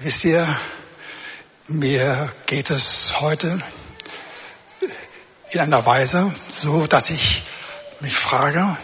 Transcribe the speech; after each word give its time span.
Wisst 0.00 0.24
ihr, 0.26 0.46
mir 1.66 2.32
geht 2.46 2.70
es 2.70 3.18
heute 3.18 3.60
in 5.50 5.58
einer 5.58 5.84
Weise 5.86 6.32
so, 6.48 6.86
dass 6.86 7.10
ich 7.10 7.42
mich 7.98 8.14
frage, 8.14 8.76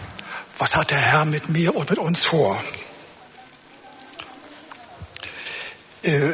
was 0.59 0.75
hat 0.75 0.91
der 0.91 0.99
Herr 0.99 1.25
mit 1.25 1.49
mir 1.51 1.77
und 1.77 1.89
mit 1.89 2.01
uns 2.01 2.25
vor? 2.25 2.61
Äh, 6.03 6.33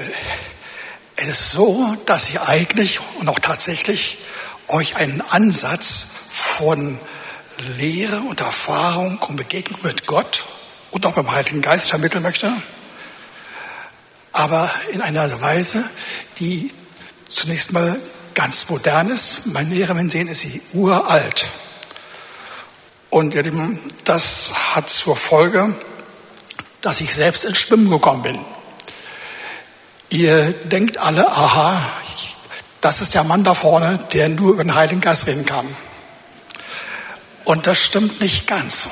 es 1.16 1.28
ist 1.28 1.50
so, 1.50 1.94
dass 2.06 2.30
ich 2.30 2.40
eigentlich 2.40 3.00
und 3.18 3.28
auch 3.28 3.38
tatsächlich 3.38 4.16
euch 4.68 4.96
einen 4.96 5.20
Ansatz 5.20 6.06
von 6.32 6.98
Lehre 7.76 8.20
und 8.20 8.40
Erfahrung 8.40 9.18
und 9.18 9.36
Begegnung 9.36 9.80
mit 9.82 10.06
Gott 10.06 10.44
und 10.90 11.04
auch 11.04 11.12
beim 11.12 11.30
Heiligen 11.30 11.60
Geist 11.60 11.90
vermitteln 11.90 12.22
möchte 12.22 12.50
aber 14.40 14.70
in 14.92 15.02
einer 15.02 15.40
Weise, 15.42 15.84
die 16.38 16.72
zunächst 17.28 17.72
mal 17.72 18.00
ganz 18.32 18.70
modern 18.70 19.10
ist. 19.10 19.48
Mein 19.48 19.70
Lehrer 19.70 19.94
sehen, 20.08 20.28
ist 20.28 20.40
sie 20.40 20.62
uralt. 20.72 21.50
Und 23.10 23.36
das 24.04 24.52
hat 24.74 24.88
zur 24.88 25.14
Folge, 25.14 25.76
dass 26.80 27.02
ich 27.02 27.14
selbst 27.14 27.44
ins 27.44 27.58
Schwimmen 27.58 27.90
gekommen 27.90 28.22
bin. 28.22 28.38
Ihr 30.08 30.52
denkt 30.52 30.96
alle, 30.96 31.30
aha, 31.30 31.82
das 32.80 33.02
ist 33.02 33.12
der 33.12 33.24
Mann 33.24 33.44
da 33.44 33.52
vorne, 33.52 33.98
der 34.14 34.30
nur 34.30 34.54
über 34.54 34.64
den 34.64 34.74
Heiligen 34.74 35.02
Geist 35.02 35.26
reden 35.26 35.44
kann. 35.44 35.66
Und 37.44 37.66
das 37.66 37.78
stimmt 37.78 38.22
nicht 38.22 38.46
ganz. 38.46 38.88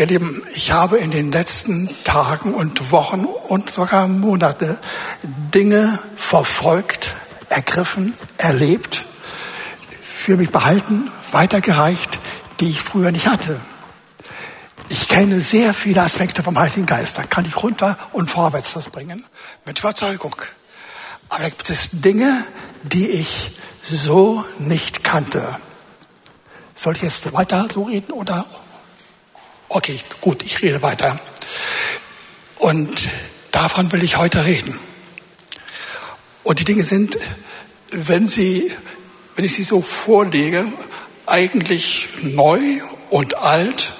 Ihr 0.00 0.06
Lieben, 0.06 0.42
ich 0.54 0.72
habe 0.72 0.96
in 0.96 1.10
den 1.10 1.30
letzten 1.30 1.90
Tagen 2.04 2.54
und 2.54 2.90
Wochen 2.90 3.26
und 3.26 3.68
sogar 3.68 4.08
Monate 4.08 4.78
Dinge 5.22 5.98
verfolgt, 6.16 7.14
ergriffen, 7.50 8.14
erlebt, 8.38 9.04
für 10.00 10.38
mich 10.38 10.48
behalten, 10.48 11.12
weitergereicht, 11.32 12.18
die 12.60 12.70
ich 12.70 12.80
früher 12.80 13.12
nicht 13.12 13.26
hatte. 13.26 13.60
Ich 14.88 15.06
kenne 15.06 15.42
sehr 15.42 15.74
viele 15.74 16.00
Aspekte 16.00 16.42
vom 16.42 16.58
Heiligen 16.58 16.86
Geist. 16.86 17.18
Da 17.18 17.24
kann 17.24 17.44
ich 17.44 17.62
runter 17.62 17.98
und 18.12 18.30
vorwärts 18.30 18.72
das 18.72 18.88
bringen. 18.88 19.26
Mit 19.66 19.80
Überzeugung. 19.80 20.34
Aber 21.28 21.42
da 21.42 21.50
gibt 21.50 21.68
es 21.68 21.90
Dinge, 22.00 22.42
die 22.84 23.10
ich 23.10 23.50
so 23.82 24.46
nicht 24.60 25.04
kannte. 25.04 25.58
Soll 26.74 26.96
ich 26.96 27.02
jetzt 27.02 27.30
weiter 27.34 27.68
so 27.70 27.82
reden 27.82 28.12
oder 28.12 28.46
Okay, 29.72 30.00
gut, 30.20 30.42
ich 30.42 30.62
rede 30.62 30.82
weiter. 30.82 31.20
Und 32.58 33.08
davon 33.52 33.92
will 33.92 34.02
ich 34.02 34.16
heute 34.16 34.44
reden. 34.44 34.76
Und 36.42 36.58
die 36.58 36.64
Dinge 36.64 36.82
sind, 36.82 37.16
wenn 37.92 38.26
sie, 38.26 38.68
wenn 39.36 39.44
ich 39.44 39.54
sie 39.54 39.62
so 39.62 39.80
vorlege, 39.80 40.66
eigentlich 41.24 42.08
neu 42.22 42.60
und 43.10 43.36
alt 43.36 43.92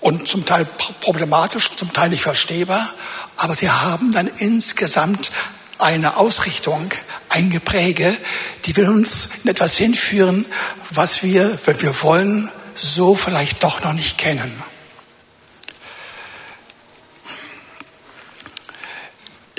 und 0.00 0.26
zum 0.26 0.46
Teil 0.46 0.66
problematisch, 1.02 1.76
zum 1.76 1.92
Teil 1.92 2.08
nicht 2.08 2.22
verstehbar, 2.22 2.90
aber 3.36 3.54
sie 3.54 3.68
haben 3.68 4.12
dann 4.12 4.30
insgesamt 4.38 5.30
eine 5.76 6.16
Ausrichtung, 6.16 6.88
ein 7.28 7.50
Gepräge, 7.50 8.16
die 8.64 8.74
will 8.74 8.88
uns 8.88 9.28
in 9.44 9.50
etwas 9.50 9.76
hinführen, 9.76 10.46
was 10.92 11.22
wir, 11.22 11.58
wenn 11.66 11.82
wir 11.82 12.02
wollen, 12.02 12.50
so 12.72 13.14
vielleicht 13.14 13.62
doch 13.62 13.82
noch 13.82 13.92
nicht 13.92 14.16
kennen. 14.16 14.69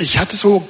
Ich 0.02 0.18
hatte 0.18 0.36
so, 0.36 0.68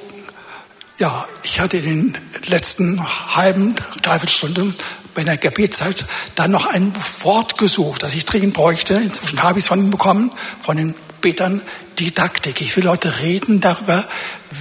ja, 0.98 1.26
ich 1.44 1.62
hatte 1.62 1.78
in 1.78 2.12
den 2.12 2.18
letzten 2.48 3.02
halben, 3.34 3.76
dreiviertel 4.02 4.36
Stunden 4.36 4.76
bei 5.16 5.24
der 5.24 5.38
Gebetszeit 5.38 6.04
dann 6.36 6.52
noch 6.52 6.66
ein 6.66 6.92
Wort 7.22 7.58
gesucht, 7.58 8.03
das 8.03 8.14
ich 8.14 8.25
dringend 8.25 8.53
bräuchte. 8.53 8.96
Inzwischen 8.96 9.41
habe 9.41 9.58
ich 9.58 9.64
es 9.64 9.70
von 9.70 9.80
ihnen 9.80 9.90
bekommen, 9.90 10.34
von 10.62 10.75
den 10.75 10.96
Betern, 11.22 11.62
Didaktik. 11.97 12.59
Ich 12.59 12.75
will 12.75 12.90
heute 12.90 13.22
reden 13.22 13.62
darüber, 13.62 14.03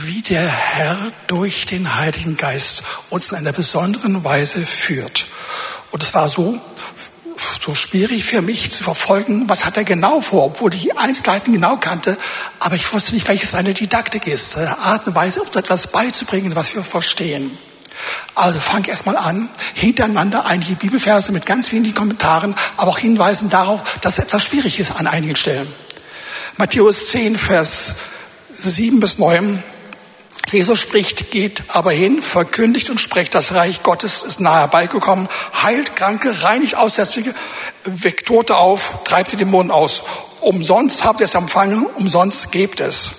wie 0.05 0.23
der 0.23 0.47
Herr 0.47 0.97
durch 1.27 1.67
den 1.67 1.97
Heiligen 1.97 2.37
Geist 2.37 2.85
uns 3.11 3.33
in 3.33 3.39
einer 3.39 3.53
besonderen 3.53 4.23
Weise 4.23 4.65
führt. 4.65 5.27
Und 5.91 6.05
es 6.05 6.15
war 6.15 6.29
so, 6.29 6.61
so 7.65 7.75
schwierig 7.75 8.25
für 8.25 8.43
mich 8.43 8.71
zu 8.71 8.85
verfolgen, 8.85 9.49
was 9.49 9.65
hat 9.65 9.77
er 9.77 9.85
genau 9.85 10.21
vor, 10.21 10.45
obwohl 10.45 10.75
ich 10.75 10.83
die 10.83 10.97
Einzelheiten 10.97 11.53
genau 11.53 11.77
kannte, 11.77 12.17
aber 12.59 12.77
ich 12.77 12.93
wusste 12.93 13.15
nicht, 13.15 13.29
welches 13.29 13.53
seine 13.53 13.75
Didaktik 13.75 14.27
ist, 14.27 14.51
seine 14.51 14.79
Art 14.79 15.07
und 15.07 15.15
Weise, 15.15 15.43
uns 15.43 15.57
etwas 15.57 15.89
beizubringen, 15.89 16.55
was 16.55 16.75
wir 16.75 16.83
verstehen. 16.83 17.57
Also 18.35 18.61
fang 18.61 18.85
erstmal 18.85 19.17
an, 19.17 19.49
hintereinander 19.75 20.47
einige 20.47 20.75
Bibelverse 20.75 21.33
mit 21.33 21.47
ganz 21.47 21.73
wenigen 21.73 21.95
Kommentaren, 21.95 22.55
aber 22.77 22.91
auch 22.91 22.99
Hinweisen 22.99 23.51
darauf, 23.51 23.81
dass 24.01 24.19
etwas 24.19 24.45
schwierig 24.45 24.81
ist 24.81 24.97
an 24.97 25.07
einigen 25.07 25.37
Stellen. 25.37 25.67
Matthäus 26.57 27.09
10, 27.09 27.37
Vers 27.37 27.95
7 28.59 29.01
bis 29.01 29.19
9. 29.19 29.63
Jesus 30.49 30.81
spricht, 30.81 31.31
geht 31.31 31.63
aber 31.69 31.93
hin, 31.93 32.23
verkündigt 32.23 32.91
und 32.91 33.01
spricht, 33.01 33.35
das 33.35 33.55
Reich 33.55 33.83
Gottes 33.83 34.23
ist 34.23 34.41
nahe 34.41 34.61
herbeigekommen, 34.61 35.29
heilt 35.63 35.95
Kranke, 35.95 36.43
reinigt 36.43 36.75
Aussätzige, 36.75 37.35
weckt 37.85 38.27
Tote 38.27 38.57
auf, 38.57 39.05
treibt 39.05 39.33
die 39.33 39.37
Dämonen 39.37 39.71
aus. 39.71 40.03
Umsonst 40.41 41.05
habt 41.05 41.21
ihr 41.21 41.27
es 41.27 41.35
empfangen, 41.35 41.87
umsonst 41.87 42.51
gebt 42.51 42.81
es. 42.81 43.11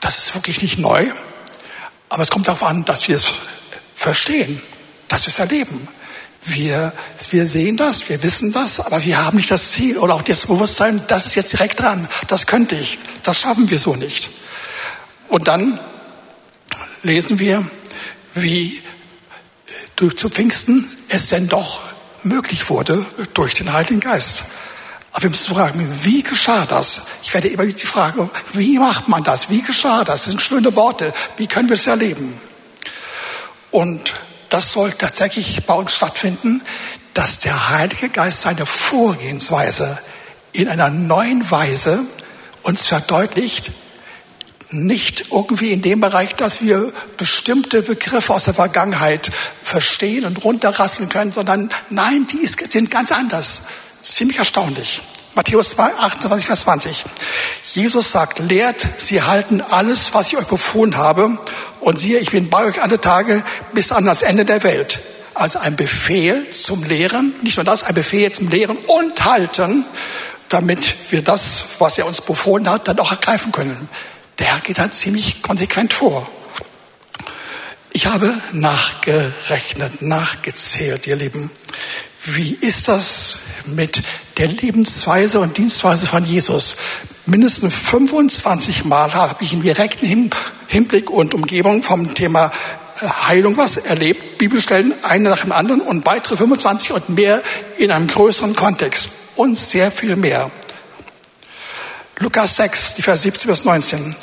Das 0.00 0.18
ist 0.18 0.34
wirklich 0.34 0.62
nicht 0.62 0.78
neu, 0.78 1.06
aber 2.08 2.22
es 2.22 2.30
kommt 2.30 2.48
darauf 2.48 2.62
an, 2.62 2.84
dass 2.84 3.06
wir 3.06 3.16
es 3.16 3.26
verstehen, 3.94 4.60
dass 5.08 5.26
wir 5.26 5.32
es 5.32 5.38
erleben. 5.38 5.86
Wir, 6.44 6.92
wir 7.30 7.46
sehen 7.46 7.76
das, 7.76 8.08
wir 8.08 8.22
wissen 8.22 8.52
das, 8.52 8.80
aber 8.80 9.04
wir 9.04 9.22
haben 9.24 9.36
nicht 9.36 9.50
das 9.50 9.72
Ziel 9.72 9.98
oder 9.98 10.14
auch 10.14 10.22
das 10.22 10.46
Bewusstsein, 10.46 11.02
das 11.08 11.26
ist 11.26 11.34
jetzt 11.34 11.52
direkt 11.52 11.80
dran, 11.80 12.08
das 12.26 12.46
könnte 12.46 12.74
ich, 12.74 12.98
das 13.22 13.38
schaffen 13.38 13.68
wir 13.68 13.78
so 13.78 13.96
nicht. 13.96 14.30
Und 15.28 15.46
dann 15.46 15.78
lesen 17.02 17.38
wir, 17.38 17.64
wie 18.34 18.82
durch 19.96 20.16
zu 20.16 20.28
Pfingsten 20.28 20.88
es 21.08 21.28
denn 21.28 21.48
doch 21.48 21.80
möglich 22.22 22.68
wurde 22.70 23.04
durch 23.34 23.54
den 23.54 23.72
Heiligen 23.72 24.00
Geist. 24.00 24.44
Aber 25.12 25.24
wir 25.24 25.30
müssen 25.30 25.54
fragen, 25.54 25.88
wie 26.02 26.22
geschah 26.22 26.66
das? 26.66 27.02
Ich 27.22 27.32
werde 27.34 27.48
immer 27.48 27.66
die 27.66 27.86
Frage, 27.86 28.28
wie 28.52 28.78
macht 28.78 29.08
man 29.08 29.24
das? 29.24 29.48
Wie 29.48 29.62
geschah 29.62 30.04
das? 30.04 30.22
Das 30.22 30.24
sind 30.30 30.42
schöne 30.42 30.74
Worte. 30.76 31.12
Wie 31.36 31.46
können 31.46 31.68
wir 31.68 31.74
es 31.74 31.86
erleben? 31.86 32.38
Und 33.70 34.14
das 34.48 34.72
soll 34.72 34.92
tatsächlich 34.92 35.66
bei 35.66 35.74
uns 35.74 35.94
stattfinden, 35.94 36.62
dass 37.14 37.40
der 37.40 37.70
Heilige 37.70 38.08
Geist 38.08 38.42
seine 38.42 38.64
Vorgehensweise 38.64 39.98
in 40.52 40.68
einer 40.68 40.90
neuen 40.90 41.50
Weise 41.50 42.00
uns 42.62 42.86
verdeutlicht, 42.86 43.72
nicht 44.70 45.26
irgendwie 45.30 45.72
in 45.72 45.82
dem 45.82 46.00
Bereich, 46.00 46.34
dass 46.34 46.62
wir 46.62 46.92
bestimmte 47.16 47.82
Begriffe 47.82 48.34
aus 48.34 48.44
der 48.44 48.54
Vergangenheit 48.54 49.30
verstehen 49.62 50.24
und 50.24 50.44
runterrasseln 50.44 51.08
können, 51.08 51.32
sondern 51.32 51.70
nein, 51.90 52.26
die 52.26 52.46
sind 52.46 52.90
ganz 52.90 53.12
anders. 53.12 53.62
Ziemlich 54.02 54.38
erstaunlich. 54.38 55.00
Matthäus 55.34 55.78
28, 55.78 56.46
Vers 56.46 56.60
20. 56.60 57.04
Jesus 57.72 58.10
sagt, 58.10 58.40
lehrt, 58.40 58.86
sie 58.98 59.22
halten 59.22 59.60
alles, 59.60 60.12
was 60.12 60.28
ich 60.28 60.36
euch 60.36 60.46
befohlen 60.46 60.96
habe. 60.96 61.38
Und 61.80 61.98
siehe, 61.98 62.18
ich 62.18 62.30
bin 62.30 62.50
bei 62.50 62.64
euch 62.64 62.82
alle 62.82 63.00
Tage 63.00 63.42
bis 63.72 63.92
an 63.92 64.04
das 64.04 64.22
Ende 64.22 64.44
der 64.44 64.62
Welt. 64.64 65.00
Also 65.34 65.60
ein 65.60 65.76
Befehl 65.76 66.50
zum 66.50 66.82
Lehren, 66.84 67.32
nicht 67.42 67.56
nur 67.56 67.64
das, 67.64 67.84
ein 67.84 67.94
Befehl 67.94 68.32
zum 68.32 68.48
Lehren 68.48 68.76
und 68.76 69.24
Halten, 69.24 69.84
damit 70.48 70.96
wir 71.10 71.22
das, 71.22 71.62
was 71.78 71.98
er 71.98 72.06
uns 72.06 72.20
befohlen 72.20 72.68
hat, 72.68 72.88
dann 72.88 72.98
auch 72.98 73.12
ergreifen 73.12 73.52
können 73.52 73.88
der 74.38 74.46
Herr 74.46 74.60
geht 74.60 74.78
dann 74.78 74.92
ziemlich 74.92 75.42
konsequent 75.42 75.92
vor. 75.92 76.28
Ich 77.92 78.06
habe 78.06 78.32
nachgerechnet, 78.52 80.02
nachgezählt, 80.02 81.06
ihr 81.06 81.16
Lieben. 81.16 81.50
Wie 82.24 82.52
ist 82.52 82.88
das 82.88 83.38
mit 83.66 84.02
der 84.36 84.48
Lebensweise 84.48 85.40
und 85.40 85.56
Dienstweise 85.56 86.06
von 86.06 86.24
Jesus? 86.24 86.76
Mindestens 87.26 87.74
25 87.74 88.84
Mal 88.84 89.12
habe 89.14 89.42
ich 89.42 89.52
im 89.52 89.62
direkten 89.62 90.30
Hinblick 90.68 91.10
und 91.10 91.34
Umgebung 91.34 91.82
vom 91.82 92.14
Thema 92.14 92.52
äh, 93.00 93.06
Heilung 93.26 93.56
was 93.56 93.78
erlebt. 93.78 94.38
Bibelstellen, 94.38 94.94
eine 95.02 95.30
nach 95.30 95.42
dem 95.42 95.52
anderen 95.52 95.80
und 95.80 96.06
weitere 96.06 96.36
25 96.36 96.92
und 96.92 97.08
mehr 97.08 97.42
in 97.78 97.90
einem 97.90 98.06
größeren 98.06 98.54
Kontext. 98.54 99.08
Und 99.34 99.56
sehr 99.58 99.90
viel 99.90 100.16
mehr. 100.16 100.50
Lukas 102.20 102.56
6, 102.56 102.94
die 102.94 103.02
Vers 103.02 103.22
17 103.22 103.48
bis 103.48 103.64
19. 103.64 104.16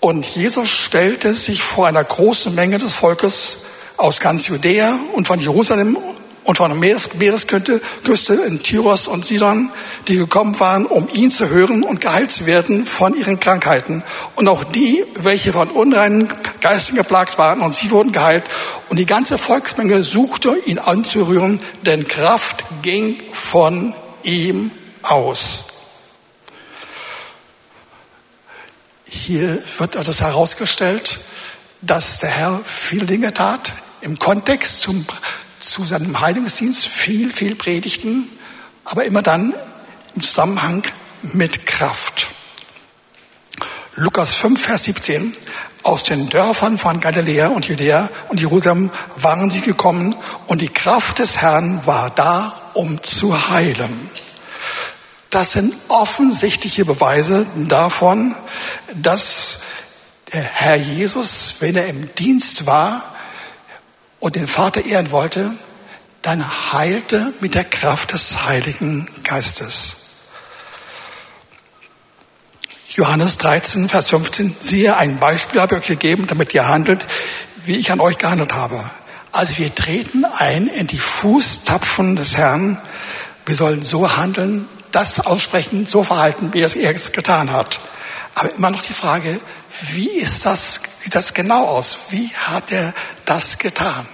Und 0.00 0.26
Jesus 0.26 0.68
stellte 0.68 1.32
sich 1.34 1.62
vor 1.62 1.86
einer 1.86 2.02
großen 2.02 2.52
Menge 2.56 2.78
des 2.78 2.92
Volkes 2.92 3.58
aus 3.96 4.18
ganz 4.18 4.48
Judäa 4.48 4.98
und 5.12 5.28
von 5.28 5.38
Jerusalem 5.38 5.96
und 6.42 6.56
von 6.56 6.70
der 6.72 6.78
Meeres 6.78 7.14
Meeresküste 7.14 8.34
in 8.34 8.60
Tyros 8.64 9.06
und 9.06 9.24
Sidon, 9.24 9.70
die 10.08 10.16
gekommen 10.16 10.58
waren, 10.58 10.86
um 10.86 11.08
ihn 11.12 11.30
zu 11.30 11.48
hören 11.50 11.84
und 11.84 12.00
geheilt 12.00 12.32
zu 12.32 12.46
werden 12.46 12.84
von 12.84 13.14
ihren 13.14 13.38
Krankheiten. 13.38 14.02
Und 14.34 14.48
auch 14.48 14.64
die, 14.64 15.04
welche 15.20 15.52
von 15.52 15.70
unreinen 15.70 16.28
Geistern 16.60 16.96
geplagt 16.96 17.38
waren, 17.38 17.60
und 17.60 17.76
sie 17.76 17.92
wurden 17.92 18.10
geheilt. 18.10 18.44
Und 18.88 18.98
die 18.98 19.06
ganze 19.06 19.38
Volksmenge 19.38 20.02
suchte, 20.02 20.56
ihn 20.66 20.80
anzurühren, 20.80 21.60
denn 21.82 22.08
Kraft 22.08 22.64
ging 22.82 23.20
von 23.32 23.94
ihm 24.24 24.72
aus. 25.02 25.73
Hier 29.14 29.62
wird 29.78 29.94
etwas 29.94 30.20
herausgestellt, 30.20 31.20
dass 31.80 32.18
der 32.18 32.30
Herr 32.30 32.60
viele 32.64 33.06
Dinge 33.06 33.32
tat, 33.32 33.72
im 34.00 34.18
Kontext 34.18 34.80
zum, 34.80 35.06
zu 35.58 35.84
seinem 35.84 36.20
Heilungsdienst 36.20 36.86
viel, 36.86 37.32
viel 37.32 37.54
predigten, 37.54 38.28
aber 38.84 39.04
immer 39.04 39.22
dann 39.22 39.54
im 40.16 40.22
Zusammenhang 40.22 40.82
mit 41.32 41.64
Kraft. 41.64 42.26
Lukas 43.94 44.34
5, 44.34 44.60
Vers 44.60 44.84
17. 44.84 45.32
Aus 45.84 46.02
den 46.02 46.28
Dörfern 46.28 46.76
von 46.76 47.00
Galiläa 47.00 47.48
und 47.48 47.66
Judäa 47.66 48.10
und 48.28 48.40
Jerusalem 48.40 48.90
waren 49.16 49.48
sie 49.48 49.60
gekommen 49.60 50.16
und 50.48 50.60
die 50.60 50.68
Kraft 50.68 51.20
des 51.20 51.38
Herrn 51.38 51.80
war 51.86 52.10
da, 52.10 52.52
um 52.74 53.02
zu 53.02 53.48
heilen. 53.50 54.10
Das 55.34 55.50
sind 55.50 55.74
offensichtliche 55.88 56.84
Beweise 56.84 57.44
davon, 57.68 58.36
dass 58.94 59.58
der 60.32 60.42
Herr 60.44 60.76
Jesus, 60.76 61.54
wenn 61.58 61.74
er 61.74 61.88
im 61.88 62.14
Dienst 62.14 62.66
war 62.66 63.02
und 64.20 64.36
den 64.36 64.46
Vater 64.46 64.84
ehren 64.84 65.10
wollte, 65.10 65.50
dann 66.22 66.72
heilte 66.72 67.32
mit 67.40 67.56
der 67.56 67.64
Kraft 67.64 68.12
des 68.12 68.44
Heiligen 68.44 69.10
Geistes. 69.24 69.96
Johannes 72.90 73.36
13, 73.38 73.88
Vers 73.88 74.10
15, 74.10 74.54
siehe, 74.60 74.96
ein 74.96 75.18
Beispiel 75.18 75.60
habe 75.60 75.74
ich 75.74 75.80
euch 75.80 75.88
gegeben, 75.88 76.28
damit 76.28 76.54
ihr 76.54 76.68
handelt, 76.68 77.08
wie 77.64 77.74
ich 77.74 77.90
an 77.90 77.98
euch 77.98 78.18
gehandelt 78.18 78.52
habe. 78.54 78.88
Also 79.32 79.58
wir 79.58 79.74
treten 79.74 80.24
ein 80.24 80.68
in 80.68 80.86
die 80.86 80.96
Fußtapfen 80.96 82.14
des 82.14 82.36
Herrn. 82.36 82.80
Wir 83.46 83.56
sollen 83.56 83.82
so 83.82 84.16
handeln, 84.16 84.68
das 84.94 85.20
aussprechen, 85.20 85.86
so 85.86 86.04
verhalten, 86.04 86.52
wie 86.52 86.60
er 86.60 86.94
es 86.94 87.12
getan 87.12 87.52
hat. 87.52 87.80
Aber 88.34 88.52
immer 88.52 88.70
noch 88.70 88.82
die 88.82 88.92
Frage, 88.92 89.40
wie 89.92 90.10
ist 90.10 90.46
das, 90.46 90.80
sieht 91.02 91.14
das 91.14 91.34
genau 91.34 91.66
aus? 91.66 91.96
Wie 92.10 92.28
hat 92.28 92.70
er 92.70 92.94
das 93.24 93.58
getan? 93.58 94.06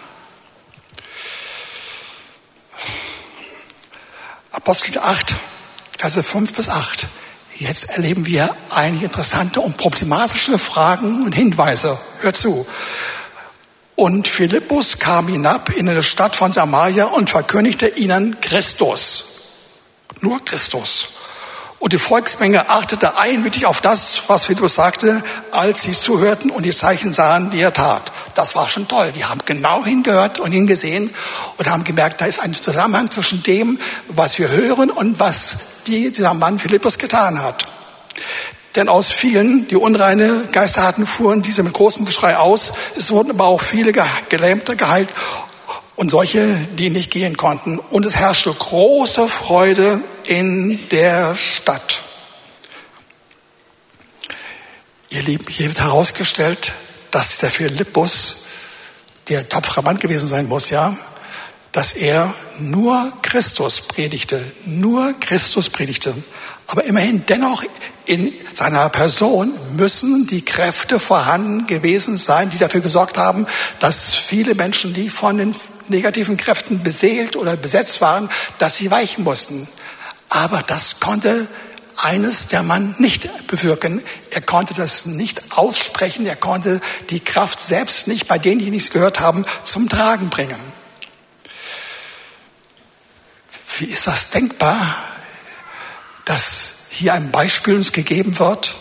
Apostel 4.53 4.99
8, 4.99 5.35
Verse 5.99 6.23
5 6.23 6.53
bis 6.55 6.69
8. 6.69 7.07
Jetzt 7.57 7.91
erleben 7.91 8.25
wir 8.25 8.55
einige 8.71 9.05
interessante 9.05 9.61
und 9.61 9.77
problematische 9.77 10.59
Fragen 10.59 11.25
und 11.25 11.35
Hinweise. 11.35 11.99
Hört 12.21 12.37
zu. 12.37 12.67
Und 13.97 14.29
Philippus 14.29 14.99
kam 14.99 15.29
hinab 15.29 15.69
in 15.77 15.87
eine 15.87 16.03
Stadt 16.03 16.35
von 16.35 16.53
Samaria 16.53 17.05
und 17.05 17.29
verkündigte 17.29 17.87
ihnen 17.87 18.41
Christus. 18.41 19.30
Nur 20.21 20.45
Christus. 20.45 21.09
Und 21.81 21.95
die 21.95 21.99
Volksmenge 21.99 22.69
achtete 22.69 23.17
einmütig 23.17 23.65
auf 23.65 23.81
das, 23.81 24.21
was 24.27 24.45
Philippus 24.45 24.75
sagte, 24.75 25.23
als 25.51 25.83
sie 25.83 25.93
zuhörten 25.93 26.51
und 26.51 26.65
die 26.65 26.75
Zeichen 26.75 27.11
sahen, 27.11 27.51
die 27.51 27.61
er 27.61 27.73
tat. 27.73 28.13
Das 28.35 28.55
war 28.55 28.69
schon 28.69 28.87
toll. 28.87 29.13
Die 29.17 29.25
haben 29.25 29.41
genau 29.47 29.83
hingehört 29.83 30.41
und 30.41 30.53
hingesehen 30.53 31.11
und 31.57 31.71
haben 31.71 31.85
gemerkt, 31.85 32.21
da 32.21 32.27
ist 32.27 32.39
ein 32.39 32.53
Zusammenhang 32.53 33.11
zwischen 33.11 33.43
dem, 33.43 33.79
was 34.09 34.39
wir 34.39 34.51
hören 34.51 34.91
und 34.91 35.19
was 35.21 35.57
dieser 35.87 36.35
Mann 36.35 36.59
Philippus 36.59 36.99
getan 36.99 37.43
hat. 37.43 37.67
Denn 38.77 38.91
aus 38.91 39.11
vielen, 39.11 39.67
die 39.67 39.77
unreine 39.77 40.49
Geister 40.53 40.83
hatten, 40.83 41.07
fuhren 41.07 41.41
diese 41.41 41.63
mit 41.63 41.73
großem 41.73 42.05
Geschrei 42.05 42.37
aus. 42.37 42.73
Es 42.95 43.11
wurden 43.11 43.31
aber 43.31 43.47
auch 43.47 43.63
viele 43.63 43.93
Gelähmte 44.29 44.77
geheilt 44.77 45.09
und 46.01 46.11
solche, 46.11 46.57
die 46.79 46.89
nicht 46.89 47.11
gehen 47.11 47.37
konnten. 47.37 47.79
Und 47.79 48.07
es 48.07 48.17
herrschte 48.17 48.51
große 48.51 49.29
Freude 49.29 50.01
in 50.25 50.89
der 50.89 51.37
Stadt. 51.37 52.01
Ihr 55.11 55.23
Lieben, 55.23 55.45
hier 55.47 55.67
wird 55.67 55.81
herausgestellt, 55.81 56.73
dass 57.11 57.29
dieser 57.29 57.51
Philippus, 57.51 58.37
der 59.29 59.47
tapferer 59.47 59.83
Mann 59.83 59.99
gewesen 59.99 60.27
sein 60.27 60.49
muss, 60.49 60.71
ja, 60.71 60.97
dass 61.73 61.93
er 61.93 62.35
nur 62.59 63.13
Christus 63.21 63.83
predigte, 63.83 64.43
nur 64.65 65.13
Christus 65.21 65.69
predigte. 65.69 66.15
Aber 66.69 66.83
immerhin 66.85 67.27
dennoch 67.27 67.63
in 68.07 68.33
seiner 68.55 68.89
Person 68.89 69.53
müssen 69.77 70.27
die 70.27 70.47
Kräfte 70.47 70.99
vorhanden 70.99 71.67
gewesen 71.67 72.17
sein, 72.17 72.49
die 72.49 72.59
dafür 72.59 72.81
gesorgt 72.81 73.19
haben, 73.19 73.47
dass 73.81 74.15
viele 74.15 74.55
Menschen, 74.55 74.95
die 74.95 75.11
von 75.11 75.37
den 75.37 75.55
negativen 75.91 76.37
Kräften 76.37 76.83
beseelt 76.83 77.37
oder 77.37 77.57
besetzt 77.57 78.01
waren, 78.01 78.31
dass 78.59 78.77
sie 78.77 78.91
weichen 78.91 79.25
mussten. 79.25 79.69
Aber 80.29 80.63
das 80.63 81.01
konnte 81.01 81.49
eines 81.97 82.47
der 82.49 82.63
Mann 82.63 82.95
nicht 82.99 83.47
bewirken. 83.49 84.03
Er 84.31 84.41
konnte 84.41 84.75
das 84.75 85.07
nicht 85.07 85.53
aussprechen. 85.53 86.27
Er 86.27 86.37
konnte 86.37 86.81
die 87.11 87.21
Kraft 87.21 87.61
selbst 87.61 88.09
nicht 88.09 88.27
bei 88.29 88.39
denen, 88.39 88.61
die 88.61 88.71
nichts 88.71 88.91
gehört 88.91 89.21
haben, 89.21 89.45
zum 89.65 89.89
Tragen 89.89 90.31
bringen. 90.31 90.59
Wie 93.79 93.87
ist 93.87 94.07
das 94.07 94.31
denkbar, 94.31 94.97
dass 96.25 96.87
hier 96.91 97.15
ein 97.15 97.31
Beispiel 97.31 97.75
uns 97.75 97.93
gegeben 97.93 98.39
wird, 98.39 98.77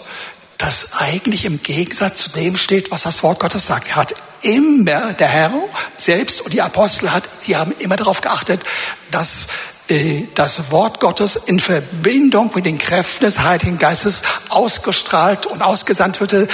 das 0.58 0.94
eigentlich 0.94 1.46
im 1.46 1.64
Gegensatz 1.64 2.24
zu 2.24 2.30
dem 2.32 2.58
steht, 2.58 2.92
was 2.92 3.04
das 3.04 3.24
Wort 3.24 3.40
Gottes 3.40 3.66
sagt. 3.66 3.88
Er 3.88 3.96
hat 3.96 4.14
immer, 4.42 5.14
der 5.14 5.28
Herr 5.28 5.52
selbst 5.98 6.42
und 6.42 6.54
die 6.54 6.62
Apostel 6.62 7.12
hat, 7.12 7.28
die 7.48 7.56
haben 7.56 7.74
immer 7.80 7.96
darauf 7.96 8.22
geachtet, 8.22 8.64
dass 9.12 9.48
äh, 9.90 10.28
das 10.36 10.72
Wort 10.72 11.00
Gottes 11.00 11.36
in 11.36 11.60
Verbindung 11.60 12.52
mit 12.54 12.66
den 12.66 12.78
Kräften 12.78 13.26
des 13.26 13.40
Heiligen 13.40 13.78
Geistes 13.80 14.22
ausgestrahlt 14.50 15.46
und 15.46 15.62
ausgesandt 15.62 16.22
wird, 16.22 16.50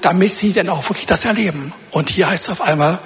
damit 0.00 0.32
sie 0.32 0.52
dann 0.52 0.68
auch 0.68 0.88
wirklich 0.88 1.06
das 1.06 1.24
erleben. 1.24 1.72
Und 1.90 2.10
hier 2.10 2.28
heißt 2.28 2.44
es 2.44 2.50
auf 2.50 2.62
einmal, 2.62 2.98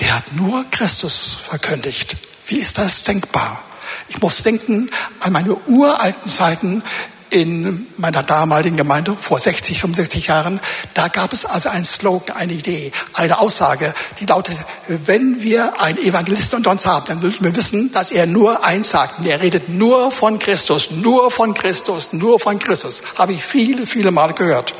der 0.00 0.14
hat 0.14 0.32
nur 0.34 0.64
Christus 0.70 1.36
verkündigt. 1.48 2.16
Wie 2.46 2.58
ist 2.58 2.78
das 2.78 3.04
denkbar? 3.04 3.62
Ich 4.08 4.20
muss 4.20 4.42
denken 4.42 4.90
an 5.20 5.32
meine 5.32 5.54
uralten 5.66 6.30
Zeiten 6.30 6.82
in 7.30 7.86
meiner 7.96 8.22
damaligen 8.22 8.76
Gemeinde 8.76 9.16
vor 9.20 9.38
60, 9.38 9.80
65 9.80 10.28
Jahren, 10.28 10.60
da 10.94 11.08
gab 11.08 11.32
es 11.32 11.44
also 11.44 11.68
einen 11.68 11.84
Slogan, 11.84 12.36
eine 12.36 12.52
Idee, 12.52 12.92
eine 13.14 13.38
Aussage, 13.38 13.94
die 14.20 14.26
lautet, 14.26 14.56
wenn 14.86 15.42
wir 15.42 15.80
einen 15.80 15.98
Evangelisten 15.98 16.56
unter 16.58 16.70
uns 16.70 16.86
haben, 16.86 17.06
dann 17.06 17.20
müssen 17.20 17.44
wir 17.44 17.54
wissen, 17.54 17.92
dass 17.92 18.10
er 18.10 18.26
nur 18.26 18.64
eins 18.64 18.90
sagt. 18.90 19.18
Und 19.18 19.26
er 19.26 19.40
redet 19.40 19.68
nur 19.68 20.10
von 20.10 20.38
Christus, 20.38 20.90
nur 20.90 21.30
von 21.30 21.54
Christus, 21.54 22.12
nur 22.12 22.40
von 22.40 22.58
Christus. 22.58 23.02
Habe 23.16 23.32
ich 23.32 23.44
viele, 23.44 23.86
viele 23.86 24.10
Male 24.10 24.32
gehört. 24.32 24.74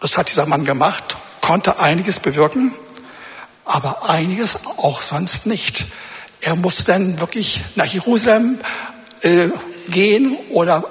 Das 0.00 0.18
hat 0.18 0.28
dieser 0.28 0.46
Mann 0.46 0.64
gemacht, 0.64 1.16
konnte 1.40 1.78
einiges 1.78 2.20
bewirken, 2.20 2.72
aber 3.64 4.10
einiges 4.10 4.58
auch 4.78 5.02
sonst 5.02 5.46
nicht. 5.46 5.86
Er 6.40 6.56
musste 6.56 6.84
dann 6.84 7.20
wirklich 7.20 7.60
nach 7.76 7.86
Jerusalem 7.86 8.58
äh, 9.20 9.48
gehen 9.88 10.36
oder 10.50 10.84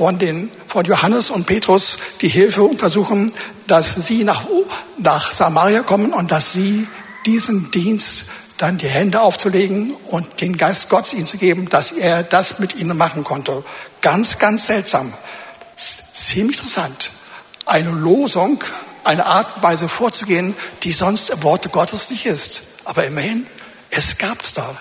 von, 0.00 0.18
den, 0.18 0.50
von 0.66 0.86
Johannes 0.86 1.28
und 1.28 1.44
Petrus 1.44 1.98
die 2.22 2.30
Hilfe 2.30 2.62
untersuchen, 2.62 3.32
dass 3.66 3.96
sie 3.96 4.24
nach, 4.24 4.46
nach 4.96 5.30
Samaria 5.30 5.82
kommen 5.82 6.14
und 6.14 6.30
dass 6.30 6.54
sie 6.54 6.88
diesen 7.26 7.70
Dienst 7.70 8.24
dann 8.56 8.78
die 8.78 8.88
Hände 8.88 9.20
aufzulegen 9.20 9.92
und 10.06 10.40
den 10.40 10.56
Geist 10.56 10.88
Gottes 10.88 11.12
ihnen 11.12 11.26
zu 11.26 11.36
geben, 11.36 11.68
dass 11.68 11.92
er 11.92 12.22
das 12.22 12.60
mit 12.60 12.76
ihnen 12.76 12.96
machen 12.96 13.24
konnte. 13.24 13.62
Ganz, 14.00 14.38
ganz 14.38 14.68
seltsam. 14.68 15.12
Ziemlich 15.76 16.56
interessant. 16.56 17.10
Eine 17.66 17.90
Losung, 17.90 18.64
eine 19.04 19.26
Art 19.26 19.56
und 19.56 19.62
Weise 19.62 19.90
vorzugehen, 19.90 20.56
die 20.82 20.92
sonst 20.92 21.42
Worte 21.42 21.68
Gottes 21.68 22.08
nicht 22.08 22.24
ist. 22.24 22.62
Aber 22.86 23.04
immerhin, 23.04 23.46
es 23.90 24.16
gab's 24.16 24.54
da. 24.54 24.78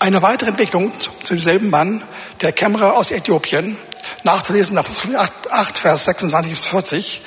Eine 0.00 0.22
weitere 0.22 0.50
Entwicklung 0.50 0.92
zu 1.00 1.10
demselben 1.28 1.70
Mann, 1.70 2.02
der 2.40 2.52
Kämmerer 2.52 2.96
aus 2.96 3.10
Äthiopien, 3.10 3.76
nachzulesen 4.22 4.76
nach 4.76 4.84
8, 4.86 5.50
8, 5.50 5.78
Vers 5.78 6.04
26 6.04 6.52
bis 6.52 6.66
40, 6.66 7.20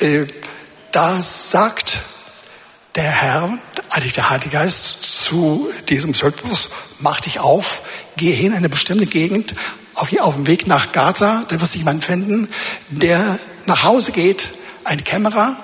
äh, 0.00 0.26
da 0.92 1.20
sagt 1.20 2.00
der 2.94 3.04
Herr, 3.04 3.58
eigentlich 3.90 4.14
der 4.14 4.30
Heilige 4.30 4.50
Geist, 4.50 5.02
zu 5.26 5.68
diesem 5.90 6.14
Philippus, 6.14 6.70
mach 7.00 7.20
dich 7.20 7.40
auf, 7.40 7.82
geh 8.16 8.32
hin 8.32 8.52
in 8.52 8.58
eine 8.58 8.70
bestimmte 8.70 9.06
Gegend, 9.06 9.54
auf, 9.94 10.08
auf 10.18 10.34
dem 10.34 10.46
Weg 10.46 10.66
nach 10.66 10.92
Gaza, 10.92 11.44
da 11.48 11.60
wirst 11.60 11.74
du 11.74 11.78
jemanden 11.78 12.02
finden, 12.02 12.48
der 12.88 13.38
nach 13.66 13.82
Hause 13.82 14.12
geht, 14.12 14.48
ein 14.84 15.04
Kämmerer, 15.04 15.54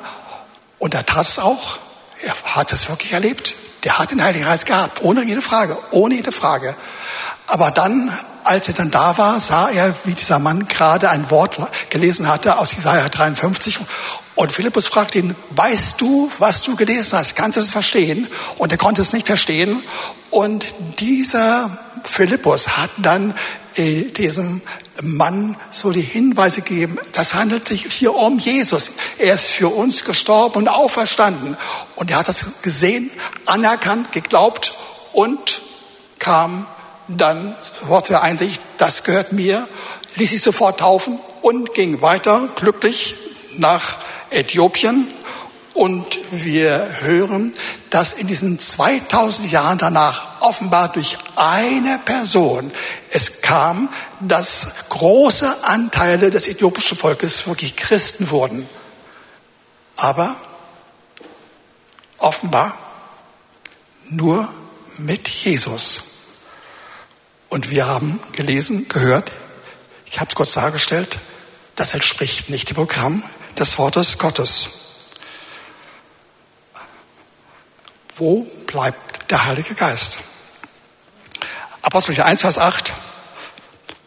und 0.78 0.94
er 0.94 1.06
tat 1.06 1.28
es 1.28 1.38
auch, 1.38 1.78
er 2.22 2.34
hat 2.56 2.72
es 2.72 2.88
wirklich 2.90 3.12
erlebt, 3.12 3.54
Der 3.84 3.98
hat 3.98 4.10
den 4.10 4.22
Heiligen 4.22 4.44
Geist 4.44 4.66
gehabt, 4.66 5.02
ohne 5.02 5.24
jede 5.24 5.42
Frage, 5.42 5.76
ohne 5.90 6.14
jede 6.14 6.32
Frage. 6.32 6.74
Aber 7.46 7.70
dann, 7.70 8.16
als 8.44 8.68
er 8.68 8.74
dann 8.74 8.90
da 8.90 9.18
war, 9.18 9.40
sah 9.40 9.70
er, 9.70 9.94
wie 10.04 10.14
dieser 10.14 10.38
Mann 10.38 10.68
gerade 10.68 11.10
ein 11.10 11.30
Wort 11.30 11.58
gelesen 11.90 12.28
hatte 12.28 12.58
aus 12.58 12.74
Jesaja 12.74 13.08
53. 13.08 13.80
Und 14.34 14.52
Philippus 14.52 14.86
fragt 14.86 15.14
ihn, 15.14 15.34
weißt 15.50 16.00
du, 16.00 16.30
was 16.38 16.62
du 16.62 16.76
gelesen 16.76 17.18
hast? 17.18 17.36
Kannst 17.36 17.56
du 17.56 17.60
das 17.60 17.70
verstehen? 17.70 18.28
Und 18.58 18.72
er 18.72 18.78
konnte 18.78 19.02
es 19.02 19.12
nicht 19.12 19.26
verstehen. 19.26 19.82
Und 20.30 20.66
dieser 21.00 21.70
Philippus 22.04 22.76
hat 22.78 22.90
dann 22.98 23.34
äh, 23.76 24.02
diesem 24.04 24.60
Mann 25.02 25.56
so 25.70 25.90
die 25.90 26.00
Hinweise 26.00 26.62
gegeben, 26.62 26.98
das 27.12 27.34
handelt 27.34 27.66
sich 27.66 27.84
hier 27.92 28.14
um 28.14 28.38
Jesus. 28.38 28.92
Er 29.18 29.34
ist 29.34 29.46
für 29.46 29.68
uns 29.68 30.04
gestorben 30.04 30.58
und 30.58 30.68
auferstanden. 30.68 31.56
Und 31.96 32.10
er 32.10 32.18
hat 32.18 32.28
das 32.28 32.62
gesehen, 32.62 33.10
anerkannt, 33.46 34.12
geglaubt 34.12 34.74
und 35.12 35.62
kam 36.18 36.66
dann 37.08 37.54
sofort 37.80 38.06
zur 38.06 38.22
Einsicht, 38.22 38.60
das 38.78 39.04
gehört 39.04 39.32
mir, 39.32 39.68
ließ 40.16 40.30
sich 40.30 40.42
sofort 40.42 40.80
taufen 40.80 41.18
und 41.42 41.74
ging 41.74 42.00
weiter 42.00 42.48
glücklich 42.56 43.14
nach 43.58 43.96
Äthiopien. 44.30 45.08
Und 45.74 46.18
wir 46.30 46.86
hören, 47.00 47.52
dass 47.88 48.12
in 48.12 48.26
diesen 48.26 48.58
2000 48.58 49.50
Jahren 49.50 49.78
danach 49.78 50.40
offenbar 50.42 50.92
durch 50.92 51.16
eine 51.36 51.98
Person 51.98 52.70
es 53.10 53.40
kam, 53.40 53.88
dass 54.20 54.88
große 54.90 55.64
Anteile 55.64 56.30
des 56.30 56.46
äthiopischen 56.46 56.98
Volkes 56.98 57.46
wirklich 57.46 57.76
Christen 57.76 58.30
wurden. 58.30 58.68
Aber 59.96 60.34
offenbar 62.18 62.76
nur 64.08 64.48
mit 64.98 65.28
Jesus. 65.28 66.02
Und 67.48 67.70
wir 67.70 67.86
haben 67.86 68.20
gelesen, 68.32 68.88
gehört, 68.88 69.32
ich 70.06 70.20
habe 70.20 70.28
es 70.28 70.34
kurz 70.34 70.52
dargestellt, 70.52 71.18
das 71.76 71.94
entspricht 71.94 72.50
nicht 72.50 72.70
dem 72.70 72.76
Programm 72.76 73.22
des 73.58 73.78
Wortes 73.78 74.18
Gottes. 74.18 74.81
Wo 78.16 78.46
bleibt 78.66 79.30
der 79.30 79.46
Heilige 79.46 79.74
Geist? 79.74 80.18
Apostel 81.80 82.20
1, 82.20 82.42
Vers 82.42 82.58
8. 82.58 82.92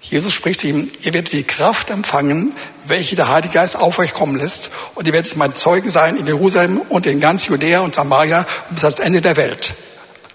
Jesus 0.01 0.33
spricht 0.33 0.59
zu 0.59 0.67
ihm, 0.67 0.91
ihr 1.01 1.13
werdet 1.13 1.33
die 1.33 1.43
Kraft 1.43 1.89
empfangen, 1.89 2.55
welche 2.85 3.15
der 3.15 3.29
Heilige 3.29 3.55
Geist 3.55 3.75
auf 3.75 3.97
euch 3.97 4.13
kommen 4.13 4.35
lässt. 4.37 4.69
Und 4.93 5.07
ihr 5.07 5.13
werdet 5.13 5.35
mein 5.35 5.55
Zeugen 5.55 5.89
sein 5.89 6.17
in 6.17 6.27
Jerusalem 6.27 6.79
und 6.89 7.07
in 7.07 7.19
ganz 7.19 7.47
Judäa 7.47 7.79
und 7.79 7.95
Samaria 7.95 8.45
bis 8.69 8.83
ans 8.83 8.99
Ende 8.99 9.21
der 9.21 9.37
Welt. 9.37 9.73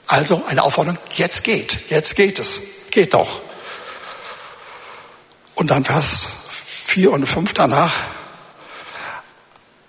Also 0.09 0.43
eine 0.49 0.65
Aufforderung, 0.65 0.99
jetzt 1.15 1.45
geht, 1.45 1.91
jetzt 1.91 2.17
geht 2.17 2.41
es, 2.41 2.61
geht 2.91 3.15
doch. 3.15 3.41
Und 5.55 5.71
dann 5.71 5.85
Vers 5.85 6.27
4 6.87 7.12
und 7.12 7.27
5 7.29 7.53
danach. 7.53 7.93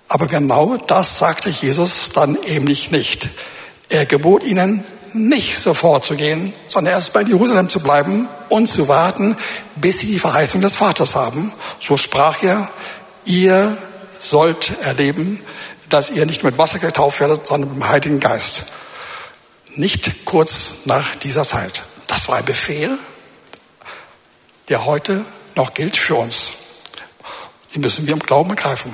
Aber 0.08 0.28
genau 0.28 0.78
das 0.78 1.18
sagte 1.18 1.50
Jesus 1.50 2.12
dann 2.12 2.34
nämlich 2.34 2.92
nicht. 2.92 3.30
Er 3.92 4.06
gebot 4.06 4.44
ihnen, 4.44 4.86
nicht 5.14 5.60
sofort 5.60 6.06
zu 6.06 6.16
gehen, 6.16 6.54
sondern 6.68 6.94
erst 6.94 7.12
bei 7.12 7.22
Jerusalem 7.22 7.68
zu 7.68 7.82
bleiben 7.82 8.30
und 8.48 8.68
zu 8.68 8.88
warten, 8.88 9.36
bis 9.76 10.00
sie 10.00 10.08
die 10.08 10.20
Verheißung 10.20 10.62
des 10.62 10.76
Vaters 10.76 11.16
haben. 11.16 11.52
So 11.82 11.98
sprach 11.98 12.42
er, 12.42 12.70
ihr 13.26 13.78
sollt 14.20 14.80
erleben, 14.84 15.42
dass 15.90 16.10
ihr 16.10 16.26
nicht 16.26 16.46
mit 16.46 16.58
Wasser 16.58 16.80
getauft 16.80 17.20
werdet, 17.20 17.48
sondern 17.48 17.70
mit 17.70 17.80
dem 17.80 17.90
Heiligen 17.90 18.20
Geist. 18.22 18.64
Nicht 19.76 20.26
kurz 20.26 20.86
nach 20.86 21.16
dieser 21.18 21.44
Zeit. 21.44 21.84
Das 22.08 22.30
war 22.30 22.38
ein 22.38 22.46
Befehl, 22.46 22.98
der 24.70 24.86
heute 24.86 25.26
noch 25.56 25.74
gilt 25.74 25.98
für 25.98 26.16
uns. 26.16 26.54
Den 27.76 27.82
müssen 27.82 28.08
wir 28.08 28.14
im 28.14 28.20
Glauben 28.20 28.52
ergreifen. 28.52 28.94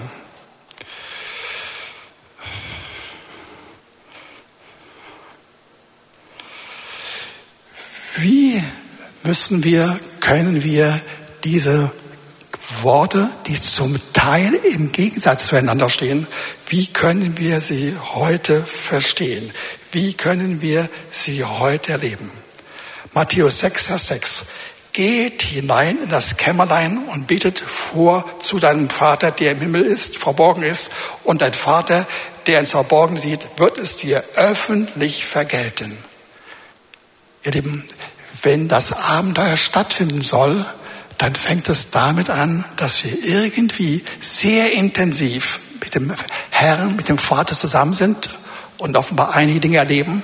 Wie 8.17 8.63
müssen 9.21 9.63
wir, 9.63 10.00
können 10.21 10.63
wir 10.63 11.00
diese 11.43 11.91
Worte, 12.81 13.29
die 13.45 13.62
zum 13.62 14.00
Teil 14.13 14.55
im 14.55 14.91
Gegensatz 14.91 15.45
zueinander 15.45 15.88
stehen, 15.88 16.25
wie 16.67 16.88
können 16.88 17.38
wir 17.38 17.62
sie 17.62 17.95
heute 18.15 18.62
verstehen? 18.63 19.51
Wie 19.91 20.13
können 20.13 20.63
wir 20.63 20.89
sie 21.12 21.43
heute 21.43 21.93
erleben? 21.93 22.31
Matthäus 23.13 23.59
6, 23.59 23.86
Vers 23.86 24.07
6. 24.07 24.45
Geht 24.93 25.43
hinein 25.43 26.00
in 26.03 26.09
das 26.09 26.38
Kämmerlein 26.38 26.97
und 27.09 27.27
betet 27.27 27.59
vor 27.59 28.25
zu 28.39 28.57
deinem 28.57 28.89
Vater, 28.89 29.29
der 29.29 29.51
im 29.51 29.62
Himmel 29.62 29.86
ist, 29.86 30.17
verborgen 30.17 30.63
ist, 30.63 30.89
und 31.24 31.41
dein 31.41 31.53
Vater, 31.53 32.07
der 32.47 32.62
ins 32.62 32.71
Verborgen 32.71 33.17
sieht, 33.17 33.47
wird 33.57 33.77
es 33.77 33.97
dir 33.97 34.24
öffentlich 34.36 35.24
vergelten. 35.24 35.95
Ihr 37.43 37.53
Lieben, 37.53 37.86
wenn 38.44 38.67
das 38.67 38.91
Abenteuer 38.91 39.58
stattfinden 39.58 40.22
soll, 40.22 40.65
dann 41.17 41.36
fängt 41.36 41.70
es 41.70 41.91
damit 41.91 42.29
an, 42.29 42.63
dass 42.75 43.03
wir 43.03 43.24
irgendwie 43.24 44.03
sehr 44.20 44.74
intensiv 44.74 45.60
mit 45.82 45.96
dem 45.96 46.13
Herrn, 46.50 46.96
mit 46.96 47.10
dem 47.10 47.17
Vater 47.17 47.56
zusammen 47.56 47.94
sind 47.94 48.29
und 48.77 48.98
offenbar 48.98 49.36
einige 49.36 49.60
Dinge 49.60 49.77
erleben, 49.77 50.24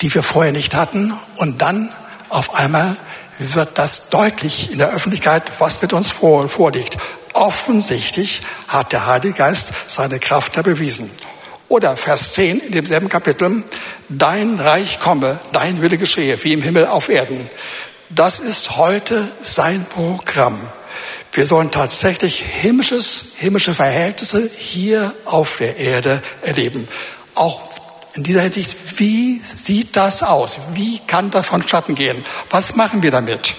die 0.00 0.12
wir 0.14 0.22
vorher 0.22 0.52
nicht 0.52 0.74
hatten. 0.74 1.14
Und 1.36 1.62
dann 1.62 1.90
auf 2.28 2.54
einmal 2.54 2.96
wird 3.38 3.78
das 3.78 4.10
deutlich 4.10 4.72
in 4.72 4.78
der 4.78 4.90
Öffentlichkeit, 4.90 5.42
was 5.58 5.80
mit 5.82 5.92
uns 5.92 6.10
vorliegt. 6.10 6.98
Offensichtlich 7.32 8.42
hat 8.68 8.92
der 8.92 9.06
Heilige 9.06 9.34
Geist 9.34 9.72
seine 9.88 10.18
Kraft 10.18 10.56
da 10.56 10.62
bewiesen. 10.62 11.10
Oder 11.74 11.96
Vers 11.96 12.34
10 12.34 12.60
in 12.60 12.70
demselben 12.70 13.08
Kapitel, 13.08 13.64
dein 14.08 14.60
Reich 14.60 15.00
komme, 15.00 15.40
dein 15.50 15.82
Wille 15.82 15.98
geschehe, 15.98 16.38
wie 16.44 16.52
im 16.52 16.62
Himmel 16.62 16.86
auf 16.86 17.08
Erden. 17.08 17.50
Das 18.10 18.38
ist 18.38 18.76
heute 18.76 19.28
sein 19.42 19.84
Programm. 19.84 20.56
Wir 21.32 21.46
sollen 21.46 21.72
tatsächlich 21.72 22.38
himmlisches, 22.38 23.32
himmlische 23.38 23.74
Verhältnisse 23.74 24.48
hier 24.56 25.12
auf 25.24 25.56
der 25.56 25.76
Erde 25.76 26.22
erleben. 26.42 26.86
Auch 27.34 27.60
in 28.14 28.22
dieser 28.22 28.42
Hinsicht, 28.42 28.76
wie 28.98 29.40
sieht 29.40 29.96
das 29.96 30.22
aus? 30.22 30.58
Wie 30.74 31.00
kann 31.08 31.32
das 31.32 31.44
vonstatten 31.44 31.96
gehen? 31.96 32.24
Was 32.50 32.76
machen 32.76 33.02
wir 33.02 33.10
damit? 33.10 33.52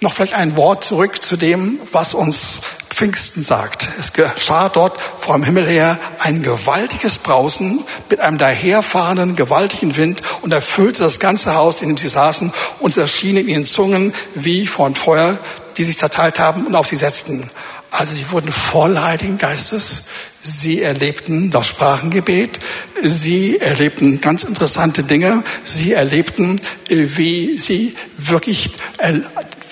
Noch 0.00 0.12
vielleicht 0.12 0.34
ein 0.34 0.58
Wort 0.58 0.84
zurück 0.84 1.22
zu 1.22 1.38
dem, 1.38 1.80
was 1.92 2.12
uns 2.12 2.60
Pfingsten 2.98 3.44
sagt. 3.44 3.86
Es 4.00 4.12
geschah 4.12 4.68
dort 4.68 5.00
vom 5.20 5.44
Himmel 5.44 5.68
her 5.68 6.00
ein 6.18 6.42
gewaltiges 6.42 7.18
Brausen 7.18 7.84
mit 8.10 8.18
einem 8.18 8.38
daherfahrenden 8.38 9.36
gewaltigen 9.36 9.94
Wind 9.94 10.20
und 10.42 10.52
erfüllte 10.52 11.04
das 11.04 11.20
ganze 11.20 11.54
Haus, 11.54 11.80
in 11.80 11.90
dem 11.90 11.96
sie 11.96 12.08
saßen, 12.08 12.52
und 12.80 12.90
es 12.90 12.96
erschienen 12.96 13.46
ihnen 13.46 13.64
Zungen 13.64 14.12
wie 14.34 14.66
von 14.66 14.96
Feuer, 14.96 15.38
die 15.76 15.84
sich 15.84 15.96
zerteilt 15.96 16.40
haben 16.40 16.66
und 16.66 16.74
auf 16.74 16.88
sie 16.88 16.96
setzten. 16.96 17.48
Also 17.92 18.14
sie 18.14 18.28
wurden 18.32 18.50
voll 18.50 18.98
Heiligen 18.98 19.38
Geistes. 19.38 20.02
Sie 20.42 20.82
erlebten 20.82 21.50
das 21.50 21.68
Sprachengebet. 21.68 22.58
Sie 23.00 23.58
erlebten 23.58 24.20
ganz 24.20 24.42
interessante 24.42 25.04
Dinge. 25.04 25.44
Sie 25.62 25.92
erlebten, 25.92 26.60
wie 26.88 27.56
sie 27.56 27.94
wirklich 28.16 28.70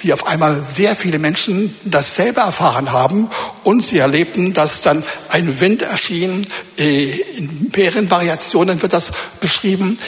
wie 0.02 0.12
auf 0.12 0.26
einmal 0.26 0.62
sehr 0.62 0.96
viele 0.96 1.18
Menschen 1.18 1.74
dasselbe 1.84 2.40
erfahren 2.40 2.92
haben 2.92 3.30
und 3.64 3.82
sie 3.82 3.98
erlebten, 3.98 4.52
dass 4.52 4.82
dann 4.82 5.04
ein 5.28 5.60
Wind 5.60 5.82
erschien. 5.82 6.46
Äh, 6.78 7.04
in 7.36 7.70
mehreren 7.74 8.10
Variationen 8.10 8.82
wird 8.82 8.92
das 8.92 9.12
beschrieben. 9.40 9.98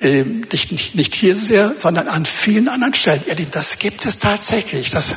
Äh, 0.00 0.22
nicht, 0.22 0.70
nicht, 0.72 0.94
nicht 0.94 1.14
hier 1.14 1.34
sehr, 1.34 1.74
sondern 1.76 2.08
an 2.08 2.24
vielen 2.24 2.68
anderen 2.68 2.94
Stellen. 2.94 3.22
Ihr 3.26 3.34
Lieben, 3.34 3.50
das 3.50 3.78
gibt 3.78 4.06
es 4.06 4.18
tatsächlich. 4.18 4.90
Das, 4.90 5.14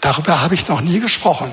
darüber 0.00 0.42
habe 0.42 0.54
ich 0.54 0.68
noch 0.68 0.80
nie 0.80 1.00
gesprochen. 1.00 1.50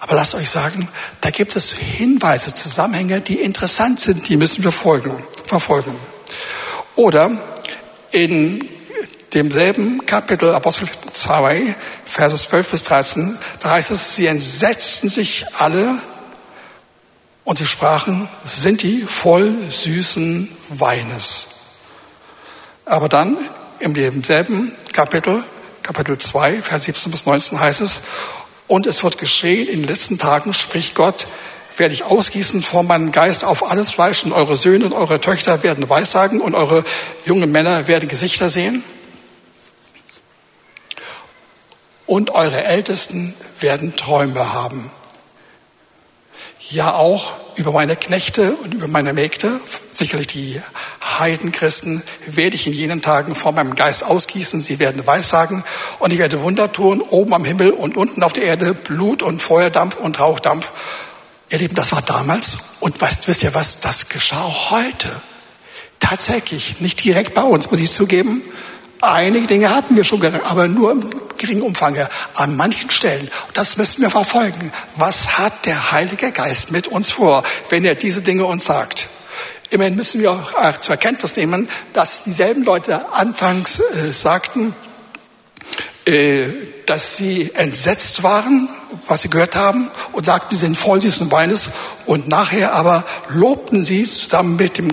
Aber 0.00 0.14
lasst 0.14 0.34
euch 0.34 0.48
sagen, 0.48 0.88
da 1.20 1.30
gibt 1.30 1.56
es 1.56 1.72
Hinweise, 1.72 2.54
Zusammenhänge, 2.54 3.20
die 3.20 3.40
interessant 3.40 4.00
sind, 4.00 4.28
die 4.28 4.36
müssen 4.36 4.62
wir 4.62 4.72
folgen, 4.72 5.12
verfolgen. 5.44 5.94
Oder 6.94 7.30
in 8.12 8.68
demselben 9.34 10.04
Kapitel 10.06 10.54
Apostel 10.54 10.88
2, 11.12 11.74
Verse 12.04 12.36
12 12.36 12.68
bis 12.68 12.82
13, 12.84 13.38
da 13.60 13.70
heißt 13.70 13.90
es, 13.90 14.16
sie 14.16 14.26
entsetzten 14.26 15.08
sich 15.08 15.46
alle 15.56 15.96
und 17.44 17.58
sie 17.58 17.66
sprachen, 17.66 18.28
sind 18.44 18.82
die 18.82 19.02
voll 19.02 19.54
süßen 19.70 20.54
Weines. 20.70 21.46
Aber 22.84 23.08
dann 23.08 23.36
in 23.80 23.94
demselben 23.94 24.72
Kapitel, 24.92 25.42
Kapitel 25.82 26.18
2, 26.18 26.62
Vers 26.62 26.84
17 26.84 27.12
bis 27.12 27.26
19 27.26 27.60
heißt 27.60 27.80
es, 27.80 28.00
und 28.66 28.86
es 28.86 29.02
wird 29.02 29.18
geschehen 29.18 29.66
in 29.66 29.80
den 29.80 29.88
letzten 29.88 30.18
Tagen, 30.18 30.52
spricht 30.52 30.94
Gott, 30.94 31.26
werde 31.78 31.94
ich 31.94 32.04
ausgießen 32.04 32.62
vor 32.62 32.82
meinem 32.82 33.12
Geist 33.12 33.44
auf 33.44 33.70
alles 33.70 33.90
Fleisch 33.90 34.24
und 34.24 34.32
eure 34.32 34.56
Söhne 34.56 34.84
und 34.84 34.92
eure 34.92 35.20
Töchter 35.20 35.62
werden 35.62 35.88
Weissagen 35.88 36.40
und 36.40 36.54
eure 36.54 36.84
jungen 37.24 37.50
Männer 37.50 37.88
werden 37.88 38.08
Gesichter 38.08 38.50
sehen. 38.50 38.82
Und 42.08 42.30
eure 42.30 42.64
Ältesten 42.64 43.34
werden 43.60 43.94
Träume 43.94 44.54
haben. 44.54 44.90
Ja, 46.70 46.94
auch 46.94 47.34
über 47.56 47.70
meine 47.70 47.96
Knechte 47.96 48.54
und 48.54 48.72
über 48.72 48.88
meine 48.88 49.12
Mägde, 49.12 49.60
sicherlich 49.90 50.28
die 50.28 50.58
Heidenchristen, 51.18 52.02
werde 52.26 52.56
ich 52.56 52.66
in 52.66 52.72
jenen 52.72 53.02
Tagen 53.02 53.34
vor 53.34 53.52
meinem 53.52 53.74
Geist 53.74 54.04
ausgießen. 54.04 54.62
Sie 54.62 54.78
werden 54.78 55.06
Weissagen 55.06 55.64
und 55.98 56.10
ich 56.10 56.18
werde 56.18 56.40
Wunder 56.40 56.72
tun, 56.72 57.02
oben 57.02 57.34
am 57.34 57.44
Himmel 57.44 57.72
und 57.72 57.98
unten 57.98 58.22
auf 58.22 58.32
der 58.32 58.44
Erde, 58.44 58.72
Blut 58.72 59.22
und 59.22 59.42
Feuerdampf 59.42 59.96
und 59.96 60.18
Rauchdampf. 60.18 60.70
Ihr 61.50 61.58
Lieben, 61.58 61.74
das 61.74 61.92
war 61.92 62.00
damals. 62.00 62.56
Und 62.80 62.98
weißt, 62.98 63.28
wisst 63.28 63.42
ihr 63.42 63.54
was? 63.54 63.80
Das 63.80 64.08
geschah 64.08 64.50
heute. 64.70 65.08
Tatsächlich, 66.00 66.80
nicht 66.80 67.04
direkt 67.04 67.34
bei 67.34 67.42
uns, 67.42 67.70
muss 67.70 67.80
ich 67.80 67.90
zugeben. 67.90 68.42
Einige 69.00 69.46
Dinge 69.46 69.74
hatten 69.74 69.94
wir 69.94 70.04
schon, 70.04 70.24
aber 70.44 70.66
nur 70.66 70.92
im 70.92 71.08
geringen 71.36 71.62
Umfang. 71.62 71.96
An 72.34 72.56
manchen 72.56 72.90
Stellen. 72.90 73.30
Das 73.54 73.76
müssen 73.76 74.02
wir 74.02 74.10
verfolgen. 74.10 74.72
Was 74.96 75.38
hat 75.38 75.66
der 75.66 75.92
Heilige 75.92 76.32
Geist 76.32 76.72
mit 76.72 76.88
uns 76.88 77.12
vor, 77.12 77.42
wenn 77.70 77.84
er 77.84 77.94
diese 77.94 78.22
Dinge 78.22 78.44
uns 78.44 78.64
sagt? 78.64 79.08
Immerhin 79.70 79.94
müssen 79.94 80.20
wir 80.20 80.32
auch 80.32 80.78
zur 80.78 80.96
Kenntnis 80.96 81.36
nehmen, 81.36 81.68
dass 81.92 82.22
dieselben 82.24 82.64
Leute 82.64 83.12
anfangs 83.12 83.80
äh, 83.80 84.10
sagten, 84.10 84.74
äh, 86.06 86.46
dass 86.86 87.16
sie 87.16 87.50
entsetzt 87.54 88.22
waren, 88.22 88.68
was 89.06 89.22
sie 89.22 89.28
gehört 89.28 89.56
haben, 89.56 89.90
und 90.12 90.24
sagten, 90.24 90.54
sie 90.54 90.64
sind 90.64 90.76
voll 90.76 91.02
süßen 91.02 91.30
Weines. 91.30 91.68
Und 92.06 92.28
nachher 92.28 92.72
aber 92.72 93.04
lobten 93.28 93.82
sie 93.82 94.04
zusammen 94.04 94.56
mit, 94.56 94.78
dem, 94.78 94.88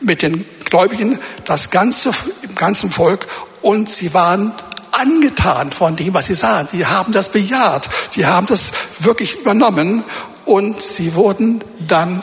mit 0.00 0.22
den 0.22 0.46
Gläubigen 0.64 1.18
das 1.44 1.70
ganze, 1.70 2.12
im 2.42 2.54
ganzen 2.54 2.92
Volk 2.92 3.26
und 3.62 3.90
sie 3.90 4.14
waren 4.14 4.52
angetan 4.92 5.70
von 5.70 5.96
dem, 5.96 6.14
was 6.14 6.26
sie 6.26 6.34
sahen. 6.34 6.68
Sie 6.70 6.86
haben 6.86 7.12
das 7.12 7.30
bejaht. 7.30 7.88
Sie 8.10 8.26
haben 8.26 8.46
das 8.46 8.72
wirklich 8.98 9.40
übernommen 9.40 10.04
und 10.44 10.82
sie 10.82 11.14
wurden 11.14 11.62
dann 11.86 12.22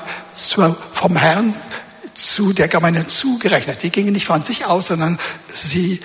vom 0.94 1.16
Herrn 1.16 1.56
zu 2.14 2.54
der 2.54 2.68
Gemeinde 2.68 3.08
zugerechnet. 3.08 3.84
Die 3.84 3.92
gingen 3.92 4.14
nicht 4.14 4.26
von 4.26 4.42
sich 4.42 4.66
aus, 4.66 4.88
sondern 4.88 5.20
sie 5.52 6.00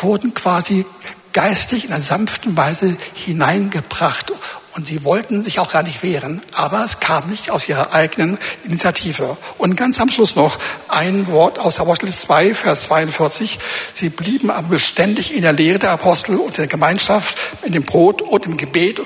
wurden 0.00 0.34
quasi 0.34 0.86
geistig 1.32 1.84
in 1.84 1.92
einer 1.92 2.00
sanften 2.00 2.56
Weise 2.56 2.96
hineingebracht. 3.14 4.32
Und 4.78 4.86
sie 4.86 5.02
wollten 5.02 5.42
sich 5.42 5.58
auch 5.58 5.72
gar 5.72 5.82
nicht 5.82 6.04
wehren, 6.04 6.40
aber 6.54 6.84
es 6.84 7.00
kam 7.00 7.28
nicht 7.30 7.50
aus 7.50 7.68
ihrer 7.68 7.94
eigenen 7.94 8.38
Initiative. 8.62 9.36
Und 9.58 9.76
ganz 9.76 10.00
am 10.00 10.08
Schluss 10.08 10.36
noch 10.36 10.56
ein 10.86 11.26
Wort 11.26 11.58
aus 11.58 11.80
Apostel 11.80 12.12
2, 12.12 12.54
Vers 12.54 12.84
42. 12.84 13.58
Sie 13.92 14.08
blieben 14.08 14.52
aber 14.52 14.68
beständig 14.68 15.34
in 15.34 15.42
der 15.42 15.52
Lehre 15.52 15.80
der 15.80 15.90
Apostel 15.90 16.36
und 16.36 16.50
in 16.50 16.54
der 16.58 16.66
Gemeinschaft, 16.68 17.36
in 17.64 17.72
dem 17.72 17.82
Brot 17.82 18.22
und 18.22 18.46
im 18.46 18.56
Gebet. 18.56 19.02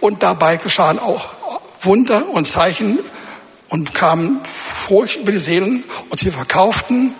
Und 0.00 0.22
dabei 0.22 0.58
geschahen 0.58 0.98
auch 0.98 1.30
Wunder 1.80 2.28
und 2.34 2.46
Zeichen 2.46 2.98
und 3.70 3.94
kamen 3.94 4.40
Furcht 4.44 5.16
über 5.16 5.32
die 5.32 5.38
Seelen 5.38 5.82
und 6.10 6.20
sie 6.20 6.30
verkauften 6.30 7.14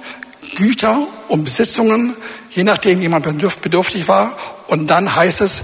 Güter 0.55 0.99
und 1.29 1.45
Besitzungen, 1.45 2.15
je 2.51 2.63
nachdem 2.63 3.01
jemand 3.01 3.25
bedürftig 3.63 4.07
war. 4.07 4.37
Und 4.67 4.89
dann 4.89 5.17
heißt 5.17 5.41
es, 5.41 5.63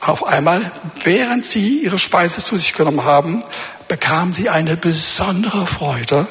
auf 0.00 0.24
einmal, 0.24 0.60
während 1.04 1.44
sie 1.44 1.82
ihre 1.82 1.98
Speise 1.98 2.42
zu 2.42 2.56
sich 2.56 2.72
genommen 2.72 3.04
haben, 3.04 3.42
bekamen 3.88 4.32
sie 4.32 4.48
eine 4.48 4.76
besondere 4.76 5.66
Freude 5.66 6.26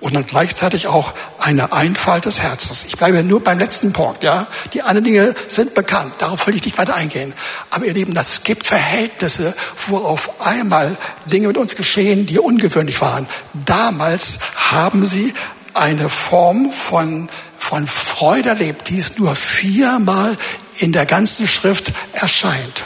und 0.00 0.14
dann 0.14 0.26
gleichzeitig 0.26 0.86
auch 0.86 1.12
eine 1.38 1.72
Einfalt 1.72 2.26
des 2.26 2.40
Herzens. 2.40 2.84
Ich 2.84 2.96
bleibe 2.96 3.22
nur 3.24 3.42
beim 3.42 3.58
letzten 3.58 3.92
Punkt, 3.92 4.22
ja. 4.22 4.46
Die 4.72 4.82
anderen 4.82 5.04
Dinge 5.04 5.34
sind 5.48 5.74
bekannt, 5.74 6.12
darauf 6.18 6.46
will 6.46 6.54
ich 6.54 6.64
nicht 6.64 6.78
weiter 6.78 6.94
eingehen. 6.94 7.32
Aber 7.70 7.86
ihr 7.86 7.94
Lieben, 7.94 8.14
das 8.14 8.44
gibt 8.44 8.66
Verhältnisse, 8.66 9.54
wo 9.88 9.98
auf 9.98 10.40
einmal 10.40 10.96
Dinge 11.26 11.48
mit 11.48 11.56
uns 11.56 11.74
geschehen, 11.74 12.26
die 12.26 12.38
ungewöhnlich 12.38 13.00
waren. 13.00 13.26
Damals 13.64 14.38
haben 14.70 15.04
sie 15.04 15.34
eine 15.74 16.08
Form 16.08 16.72
von, 16.72 17.28
von 17.58 17.86
Freude 17.86 18.50
erlebt, 18.50 18.88
die 18.88 18.98
es 18.98 19.18
nur 19.18 19.34
viermal 19.34 20.36
in 20.78 20.92
der 20.92 21.06
ganzen 21.06 21.48
Schrift 21.48 21.92
erscheint. 22.12 22.84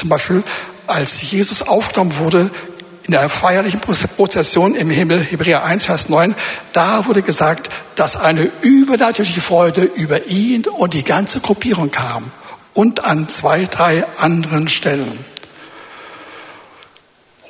Zum 0.00 0.08
Beispiel, 0.08 0.42
als 0.86 1.30
Jesus 1.30 1.60
aufgenommen 1.60 2.16
wurde, 2.16 2.50
in 3.02 3.12
der 3.12 3.28
feierlichen 3.28 3.80
Prozession 3.80 4.74
im 4.74 4.88
Himmel, 4.88 5.20
Hebräer 5.22 5.62
1, 5.62 5.84
Vers 5.84 6.08
9, 6.08 6.34
da 6.72 7.06
wurde 7.06 7.20
gesagt, 7.20 7.68
dass 7.96 8.16
eine 8.16 8.50
übernatürliche 8.62 9.42
Freude 9.42 9.82
über 9.82 10.26
ihn 10.28 10.64
und 10.64 10.94
die 10.94 11.04
ganze 11.04 11.40
Gruppierung 11.40 11.90
kam 11.90 12.32
und 12.72 13.04
an 13.04 13.28
zwei, 13.28 13.66
drei 13.70 14.06
anderen 14.16 14.70
Stellen. 14.70 15.22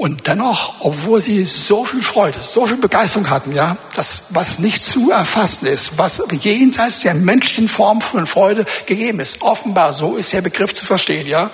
Und 0.00 0.26
dennoch, 0.26 0.76
obwohl 0.80 1.20
sie 1.20 1.44
so 1.44 1.84
viel 1.84 2.02
Freude, 2.02 2.38
so 2.40 2.66
viel 2.66 2.78
Begeisterung 2.78 3.28
hatten, 3.28 3.54
ja, 3.54 3.76
das, 3.94 4.22
was 4.30 4.58
nicht 4.58 4.82
zu 4.82 5.10
erfassen 5.10 5.66
ist, 5.66 5.98
was 5.98 6.22
jenseits 6.40 7.00
der 7.00 7.12
menschlichen 7.12 7.68
Form 7.68 8.00
von 8.00 8.26
Freude 8.26 8.64
gegeben 8.86 9.20
ist, 9.20 9.42
offenbar, 9.42 9.92
so 9.92 10.16
ist 10.16 10.32
der 10.32 10.40
Begriff 10.40 10.72
zu 10.72 10.86
verstehen, 10.86 11.26
ja, 11.26 11.50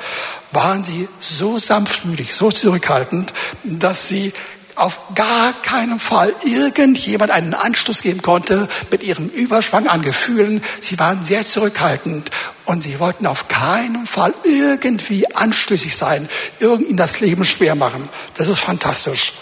waren 0.53 0.85
sie 0.85 1.09
so 1.21 1.59
sanftmütig, 1.59 2.35
so 2.35 2.51
zurückhaltend, 2.51 3.33
dass 3.65 4.09
sie 4.09 4.33
auf 4.77 5.01
gar 5.15 5.55
keinen 5.63 5.99
Fall 5.99 6.35
irgendjemand 6.45 7.31
einen 7.31 7.55
Anstoß 7.55 8.03
geben 8.03 8.21
konnte 8.21 8.69
mit 8.91 9.03
ihrem 9.03 9.29
Überschwang 9.29 9.89
an 9.89 10.03
Gefühlen. 10.03 10.63
Sie 10.81 10.99
waren 10.99 11.25
sehr 11.25 11.45
zurückhaltend 11.47 12.31
und 12.67 12.83
sie 12.83 13.01
wollten 13.01 13.27
auf 13.27 13.49
keinen 13.49 14.07
Fall 14.07 14.35
irgendwie 14.45 15.35
anstößig 15.35 15.97
sein, 15.97 16.29
irgend 16.61 17.01
das 17.01 17.21
Leben 17.21 17.45
schwer 17.45 17.75
machen. 17.75 18.07
Das 18.35 18.49
ist 18.49 18.61
fantastisch. 18.61 19.33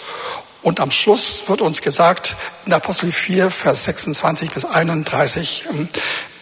Und 0.61 0.79
am 0.79 0.89
Schluss 0.89 1.43
wird 1.47 1.61
uns 1.61 1.81
gesagt, 1.81 2.35
in 2.65 2.73
Apostel 2.73 3.11
4, 3.11 3.51
Vers 3.51 3.83
26 3.83 4.51
bis 4.51 4.65
31, 4.65 5.65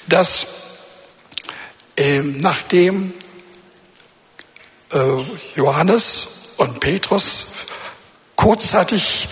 dass 0.07 0.45
äh, 1.97 2.21
nachdem 2.21 3.13
Johannes 5.55 6.53
und 6.57 6.79
Petrus 6.79 7.47
kurzzeitig 8.35 9.27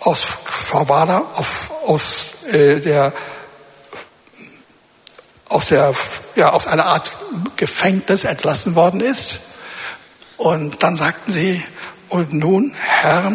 aus 0.00 0.22
Favada, 0.22 1.22
auf, 1.34 1.70
aus 1.86 2.44
äh, 2.52 2.80
der 2.80 3.12
aus 5.48 5.66
der 5.66 5.94
ja 6.34 6.52
aus 6.52 6.66
einer 6.66 6.86
Art 6.86 7.16
Gefängnis 7.56 8.24
entlassen 8.24 8.74
worden 8.74 9.00
ist. 9.00 9.40
Und 10.36 10.82
dann 10.82 10.96
sagten 10.96 11.32
sie 11.32 11.62
und 12.08 12.32
nun 12.32 12.74
Herr 12.74 13.32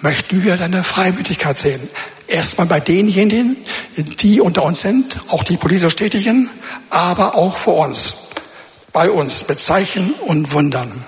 möchten 0.00 0.42
wir 0.42 0.56
deine 0.56 0.84
Freimütigkeit 0.84 1.58
sehen. 1.58 1.88
Erstmal 2.26 2.66
bei 2.66 2.80
denjenigen 2.80 3.56
die 3.96 4.40
unter 4.40 4.62
uns 4.62 4.80
sind 4.80 5.18
auch 5.28 5.44
die 5.44 5.56
politisch 5.56 5.96
Tätigen 5.96 6.48
aber 6.90 7.34
auch 7.34 7.56
vor 7.56 7.86
uns 7.86 8.14
bei 8.92 9.10
uns 9.10 9.48
mit 9.48 9.60
Zeichen 9.60 10.12
und 10.14 10.52
Wundern. 10.52 11.04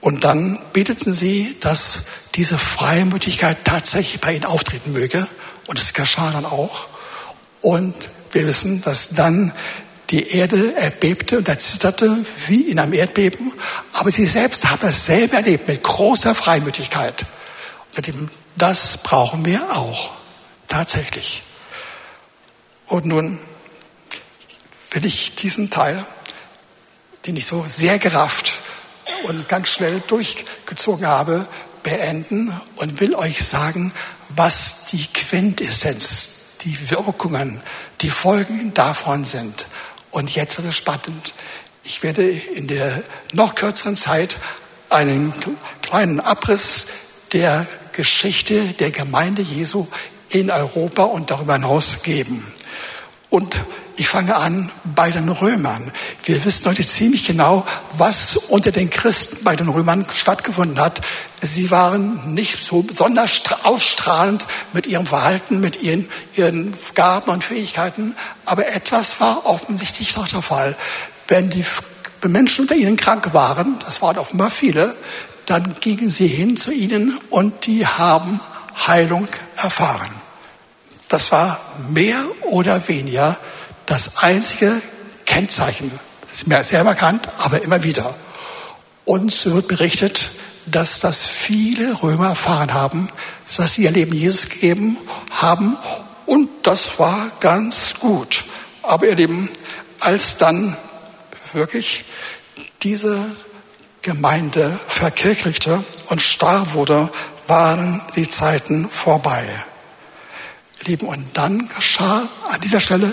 Und 0.00 0.24
dann 0.24 0.58
beteten 0.72 1.12
sie, 1.12 1.56
dass 1.60 2.04
diese 2.34 2.58
Freimütigkeit 2.58 3.58
tatsächlich 3.64 4.20
bei 4.20 4.34
ihnen 4.34 4.44
auftreten 4.44 4.92
möge. 4.92 5.26
Und 5.66 5.78
es 5.78 5.94
geschah 5.94 6.30
dann 6.30 6.44
auch. 6.44 6.86
Und 7.60 7.94
wir 8.32 8.46
wissen, 8.46 8.82
dass 8.82 9.08
dann 9.10 9.52
die 10.10 10.28
Erde 10.28 10.76
erbebte 10.76 11.38
und 11.38 11.48
erzitterte 11.48 12.24
wie 12.46 12.62
in 12.70 12.78
einem 12.78 12.92
Erdbeben. 12.92 13.52
Aber 13.94 14.12
sie 14.12 14.26
selbst 14.26 14.70
haben 14.70 14.86
es 14.86 15.06
selber 15.06 15.38
erlebt 15.38 15.66
mit 15.66 15.82
großer 15.82 16.34
Freimütigkeit. 16.34 17.26
Und 17.96 18.30
das 18.56 18.98
brauchen 18.98 19.44
wir 19.44 19.76
auch. 19.76 20.12
Tatsächlich. 20.68 21.42
Und 22.86 23.06
nun 23.06 23.38
will 24.92 25.04
ich 25.04 25.34
diesen 25.34 25.70
Teil 25.70 26.04
den 27.26 27.36
ich 27.36 27.46
so 27.46 27.64
sehr 27.66 27.98
gerafft 27.98 28.52
und 29.24 29.48
ganz 29.48 29.70
schnell 29.70 30.00
durchgezogen 30.06 31.06
habe, 31.06 31.46
beenden 31.82 32.52
und 32.76 33.00
will 33.00 33.14
euch 33.14 33.44
sagen, 33.44 33.92
was 34.30 34.86
die 34.86 35.06
Quintessenz, 35.06 36.58
die 36.62 36.90
Wirkungen, 36.90 37.60
die 38.00 38.10
Folgen 38.10 38.74
davon 38.74 39.24
sind. 39.24 39.66
Und 40.10 40.34
jetzt 40.34 40.56
wird 40.58 40.68
es 40.68 40.76
spannend. 40.76 41.34
Ich 41.84 42.02
werde 42.02 42.28
in 42.28 42.66
der 42.66 43.02
noch 43.32 43.54
kürzeren 43.54 43.96
Zeit 43.96 44.36
einen 44.90 45.32
kleinen 45.82 46.20
Abriss 46.20 46.86
der 47.32 47.66
Geschichte 47.92 48.60
der 48.74 48.90
Gemeinde 48.90 49.42
Jesu 49.42 49.86
in 50.28 50.50
Europa 50.50 51.04
und 51.04 51.30
darüber 51.30 51.54
hinaus 51.54 52.02
geben. 52.02 52.46
Und 53.30 53.56
Ich 53.98 54.08
fange 54.08 54.36
an 54.36 54.70
bei 54.84 55.10
den 55.10 55.30
Römern. 55.30 55.90
Wir 56.22 56.44
wissen 56.44 56.66
heute 56.66 56.82
ziemlich 56.82 57.24
genau, 57.24 57.64
was 57.96 58.36
unter 58.36 58.70
den 58.70 58.90
Christen 58.90 59.42
bei 59.42 59.56
den 59.56 59.68
Römern 59.68 60.04
stattgefunden 60.14 60.78
hat. 60.78 61.00
Sie 61.40 61.70
waren 61.70 62.34
nicht 62.34 62.62
so 62.62 62.82
besonders 62.82 63.42
ausstrahlend 63.62 64.44
mit 64.74 64.86
ihrem 64.86 65.06
Verhalten, 65.06 65.60
mit 65.60 65.82
ihren, 65.82 66.06
ihren 66.36 66.74
Gaben 66.94 67.30
und 67.30 67.42
Fähigkeiten, 67.42 68.14
aber 68.44 68.66
etwas 68.68 69.18
war 69.18 69.46
offensichtlich 69.46 70.12
doch 70.12 70.28
der 70.28 70.42
Fall. 70.42 70.76
Wenn 71.28 71.48
die 71.48 71.64
Menschen 72.26 72.62
unter 72.62 72.74
ihnen 72.74 72.98
krank 72.98 73.32
waren, 73.32 73.78
das 73.86 74.02
waren 74.02 74.18
offenbar 74.18 74.50
viele, 74.50 74.94
dann 75.46 75.74
gingen 75.80 76.10
sie 76.10 76.26
hin 76.26 76.58
zu 76.58 76.70
ihnen 76.70 77.18
und 77.30 77.64
die 77.64 77.86
haben 77.86 78.40
Heilung 78.86 79.26
erfahren. 79.56 80.10
Das 81.08 81.32
war 81.32 81.58
mehr 81.88 82.22
oder 82.42 82.88
weniger 82.88 83.38
das 83.86 84.18
einzige 84.18 84.80
Kennzeichen. 85.24 85.90
Das 86.22 86.32
ist 86.32 86.46
mir 86.46 86.62
sehr 86.62 86.84
bekannt, 86.84 87.28
aber 87.38 87.62
immer 87.62 87.82
wieder. 87.82 88.14
Uns 89.04 89.46
wird 89.46 89.68
berichtet, 89.68 90.30
dass 90.66 91.00
das 91.00 91.26
viele 91.26 92.02
Römer 92.02 92.30
erfahren 92.30 92.74
haben, 92.74 93.08
dass 93.56 93.74
sie 93.74 93.84
ihr 93.84 93.92
Leben 93.92 94.12
Jesus 94.12 94.48
gegeben 94.48 94.98
haben 95.30 95.76
und 96.26 96.48
das 96.64 96.98
war 96.98 97.30
ganz 97.40 97.94
gut. 98.00 98.44
Aber 98.82 99.06
ihr 99.06 99.14
Lieben, 99.14 99.48
als 100.00 100.36
dann 100.36 100.76
wirklich 101.52 102.04
diese 102.82 103.24
Gemeinde 104.02 104.78
verkirchlichte 104.88 105.82
und 106.06 106.20
starr 106.20 106.72
wurde, 106.74 107.10
waren 107.46 108.02
die 108.16 108.28
Zeiten 108.28 108.88
vorbei. 108.88 109.44
Lieben, 110.84 111.06
und 111.06 111.24
dann 111.34 111.68
geschah 111.68 112.22
an 112.50 112.60
dieser 112.60 112.80
Stelle 112.80 113.12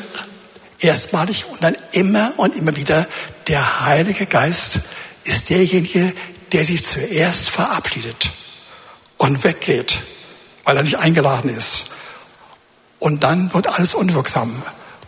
erstmalig 0.83 1.45
und 1.49 1.63
dann 1.63 1.75
immer 1.91 2.33
und 2.37 2.55
immer 2.55 2.75
wieder, 2.75 3.07
der 3.47 3.85
Heilige 3.85 4.25
Geist 4.25 4.81
ist 5.23 5.49
derjenige, 5.49 6.13
der 6.51 6.63
sich 6.63 6.85
zuerst 6.85 7.49
verabschiedet 7.49 8.31
und 9.17 9.43
weggeht, 9.43 10.01
weil 10.65 10.77
er 10.77 10.83
nicht 10.83 10.97
eingeladen 10.97 11.49
ist. 11.49 11.85
Und 12.99 13.23
dann 13.23 13.53
wird 13.53 13.67
alles 13.67 13.95
unwirksam. 13.95 14.51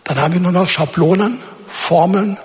Dann 0.04 0.20
haben 0.20 0.34
wir 0.34 0.42
nur 0.42 0.52
noch 0.52 0.70
Schablonen, 0.70 1.40
Formeln, 1.70 2.38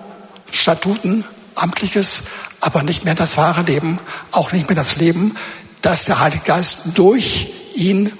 Statuten, 0.52 1.24
amtliches, 1.54 2.24
aber 2.60 2.82
nicht 2.82 3.04
mehr 3.04 3.14
das 3.14 3.36
wahre 3.36 3.62
Leben, 3.62 3.98
auch 4.32 4.52
nicht 4.52 4.68
mehr 4.68 4.76
das 4.76 4.96
Leben, 4.96 5.36
das 5.82 6.04
der 6.04 6.20
Heilige 6.20 6.44
Geist 6.44 6.78
durch 6.94 7.48
ihn 7.74 8.12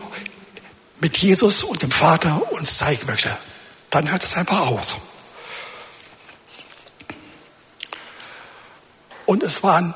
mit 1.01 1.17
Jesus 1.19 1.65
und 1.65 1.83
dem 1.83 1.91
Vater 1.91 2.53
uns 2.53 2.79
zeigen 2.79 3.07
möchte 3.07 3.31
dann 3.91 4.11
hört 4.11 4.25
es 4.25 4.37
einfach 4.37 4.61
auf. 4.61 4.97
Und 9.27 9.43
es 9.43 9.63
waren 9.63 9.95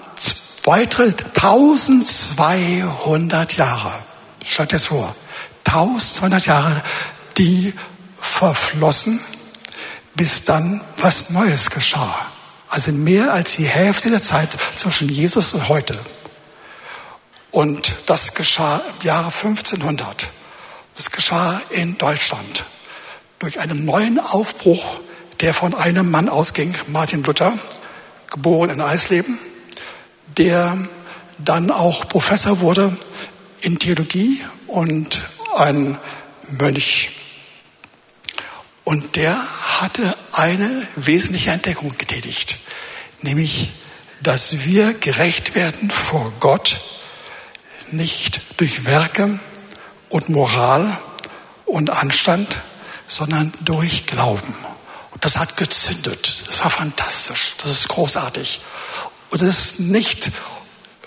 weitere 0.65 1.15
1200 1.35 3.57
Jahre, 3.57 3.93
stellt 4.45 4.73
es 4.73 4.87
vor, 4.87 5.15
1200 5.67 6.47
Jahre, 6.47 6.83
die 7.39 7.75
verflossen, 8.21 9.21
bis 10.15 10.45
dann 10.45 10.81
was 10.99 11.31
Neues 11.31 11.71
geschah. 11.71 12.15
Also 12.69 12.93
mehr 12.93 13.33
als 13.33 13.57
die 13.57 13.67
Hälfte 13.67 14.11
der 14.11 14.23
Zeit 14.23 14.57
zwischen 14.77 15.09
Jesus 15.09 15.55
und 15.55 15.69
heute. 15.69 15.99
Und 17.51 17.97
das 18.07 18.35
geschah 18.35 18.79
im 18.79 19.07
Jahre 19.07 19.33
1500. 19.33 20.29
Das 20.97 21.11
geschah 21.11 21.61
in 21.71 21.99
Deutschland 21.99 22.65
durch 23.45 23.61
einen 23.61 23.85
neuen 23.85 24.19
Aufbruch, 24.19 25.01
der 25.41 25.53
von 25.53 25.75
einem 25.75 26.11
Mann 26.11 26.31
ausging, 26.31 26.75
Martin 26.87 27.23
Luther, 27.25 27.53
geboren 28.31 28.71
in 28.71 28.81
Eisleben, 28.81 29.39
der 30.39 30.79
dann 31.37 31.71
auch 31.71 32.09
Professor 32.09 32.61
wurde 32.61 32.97
in 33.61 33.79
Theologie 33.79 34.43
und 34.67 35.29
ein 35.59 35.99
Mönch. 36.59 37.11
Und 38.83 39.15
der 39.17 39.37
hatte 39.79 40.17
eine 40.33 40.89
wesentliche 40.97 41.51
Entdeckung 41.51 41.95
getätigt, 41.99 42.61
nämlich, 43.21 43.73
dass 44.23 44.65
wir 44.65 44.95
gerecht 44.95 45.55
werden 45.55 45.91
vor 45.91 46.33
Gott 46.41 46.81
nicht 47.91 48.41
durch 48.57 48.87
Werke 48.87 49.39
und 50.09 50.31
Moral 50.31 50.97
und 51.67 51.91
Anstand, 51.91 52.63
sondern 53.15 53.53
durch 53.61 54.07
Glauben. 54.07 54.55
Und 55.13 55.25
das 55.25 55.39
hat 55.39 55.57
gezündet. 55.57 56.45
Das 56.47 56.63
war 56.65 56.71
fantastisch. 56.71 57.55
Das 57.63 57.71
ist 57.71 57.89
großartig. 57.89 58.61
Und 59.31 59.41
es 59.41 59.49
ist 59.49 59.81
nicht 59.81 60.33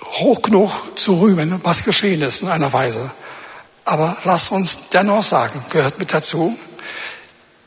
hoch 0.04 0.42
genug 0.42 0.72
zu 0.96 1.20
rühmen, 1.20 1.60
was 1.64 1.84
geschehen 1.84 2.22
ist 2.22 2.42
in 2.42 2.48
einer 2.48 2.72
Weise. 2.72 3.12
Aber 3.84 4.18
lass 4.24 4.50
uns 4.50 4.90
dennoch 4.94 5.24
sagen, 5.24 5.64
gehört 5.70 6.00
mit 6.00 6.14
dazu, 6.14 6.58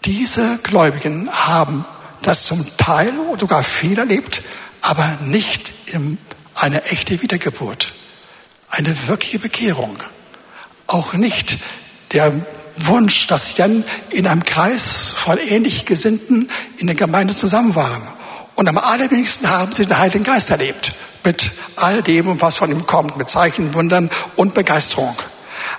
diese 0.05 0.59
Gläubigen 0.63 1.31
haben 1.31 1.85
das 2.23 2.45
zum 2.47 2.67
Teil 2.79 3.19
oder 3.19 3.41
sogar 3.41 3.63
viel 3.63 3.99
erlebt, 3.99 4.43
aber 4.81 5.19
nicht 5.23 5.73
in 5.87 6.17
eine 6.55 6.83
echte 6.85 7.21
Wiedergeburt, 7.21 7.93
eine 8.69 9.09
wirkliche 9.09 9.39
Bekehrung. 9.39 9.99
Auch 10.87 11.13
nicht 11.13 11.59
der 12.13 12.33
Wunsch, 12.87 13.27
dass 13.27 13.47
sie 13.47 13.55
dann 13.55 13.85
in 14.11 14.27
einem 14.27 14.45
Kreis 14.45 15.13
von 15.17 15.39
ähnlich 15.39 15.87
Gesinnten 15.87 16.49
in 16.79 16.87
der 16.87 16.97
Gemeinde 16.97 17.35
zusammen 17.35 17.75
waren. 17.75 18.03
Und 18.55 18.69
am 18.69 18.79
allerwenigsten 18.79 19.49
haben 19.49 19.73
sie 19.73 19.87
den 19.87 19.99
Heiligen 19.99 20.25
Geist 20.25 20.51
erlebt. 20.51 20.93
Mit 21.25 21.51
all 21.77 22.03
dem, 22.03 22.41
was 22.41 22.57
von 22.57 22.71
ihm 22.71 22.87
kommt, 22.87 23.17
mit 23.17 23.29
Zeichen, 23.29 23.75
Wundern 23.75 24.11
und 24.37 24.55
Begeisterung. 24.55 25.17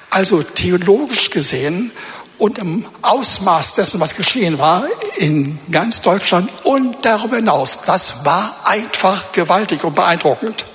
Also 0.09 0.43
theologisch 0.43 1.29
gesehen 1.29 1.91
und 2.37 2.57
im 2.57 2.85
Ausmaß 3.03 3.75
dessen, 3.75 3.99
was 3.99 4.15
geschehen 4.15 4.57
war, 4.57 4.85
in 5.17 5.59
ganz 5.71 6.01
Deutschland 6.01 6.49
und 6.63 7.05
darüber 7.05 7.35
hinaus, 7.35 7.79
das 7.85 8.25
war 8.25 8.55
einfach 8.65 9.31
gewaltig 9.31 9.83
und 9.83 9.95
beeindruckend. 9.95 10.65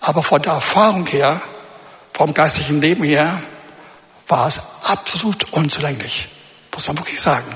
Aber 0.00 0.22
von 0.22 0.40
der 0.40 0.54
Erfahrung 0.54 1.06
her, 1.06 1.40
vom 2.14 2.32
geistlichen 2.32 2.80
Leben 2.80 3.04
her, 3.04 3.38
war 4.28 4.46
es 4.46 4.60
absolut 4.84 5.52
unzulänglich. 5.52 6.28
Muss 6.72 6.88
man 6.88 6.98
wirklich 6.98 7.20
sagen. 7.20 7.46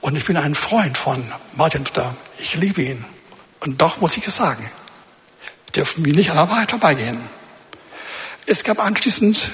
Und 0.00 0.16
ich 0.16 0.24
bin 0.24 0.36
ein 0.36 0.54
Freund 0.54 0.98
von 0.98 1.32
Martin 1.54 1.84
Luther. 1.84 2.14
Ich 2.38 2.54
liebe 2.56 2.82
ihn. 2.82 3.04
Und 3.60 3.80
doch 3.80 4.00
muss 4.00 4.16
ich 4.16 4.26
es 4.26 4.36
sagen. 4.36 4.68
Dürfen 5.74 6.04
wir 6.04 6.14
nicht 6.14 6.30
an 6.30 6.36
der 6.36 6.50
Wahrheit 6.50 6.70
vorbeigehen. 6.70 7.18
Es 8.46 8.64
gab 8.64 8.84
anschließend 8.84 9.50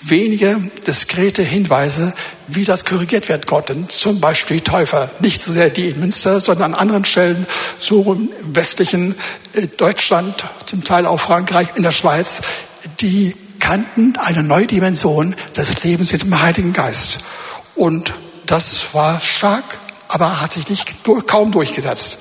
wenige 0.00 0.56
diskrete 0.86 1.42
Hinweise, 1.42 2.14
wie 2.48 2.64
das 2.64 2.84
korrigiert 2.84 3.28
werden 3.28 3.46
konnte. 3.46 3.86
Zum 3.88 4.20
Beispiel 4.20 4.58
die 4.58 4.64
Täufer. 4.64 5.10
Nicht 5.20 5.42
so 5.42 5.52
sehr 5.52 5.68
die 5.68 5.90
in 5.90 6.00
Münster, 6.00 6.40
sondern 6.40 6.74
an 6.74 6.80
anderen 6.80 7.04
Stellen, 7.04 7.46
so 7.78 8.12
im 8.12 8.30
westlichen 8.42 9.14
äh, 9.52 9.66
Deutschland, 9.66 10.46
zum 10.66 10.84
Teil 10.84 11.06
auch 11.06 11.20
Frankreich, 11.20 11.68
in 11.74 11.82
der 11.82 11.92
Schweiz, 11.92 12.40
die 13.00 13.36
kannten 13.60 14.16
eine 14.16 14.42
neue 14.42 14.66
Dimension 14.66 15.36
des 15.56 15.84
Lebens 15.84 16.12
mit 16.12 16.22
dem 16.22 16.42
Heiligen 16.42 16.72
Geist. 16.72 17.20
Und 17.76 18.14
das 18.46 18.94
war 18.94 19.20
stark, 19.20 19.78
aber 20.08 20.40
hat 20.40 20.54
sich 20.54 20.68
nicht 20.68 21.04
kaum 21.26 21.52
durchgesetzt. 21.52 22.18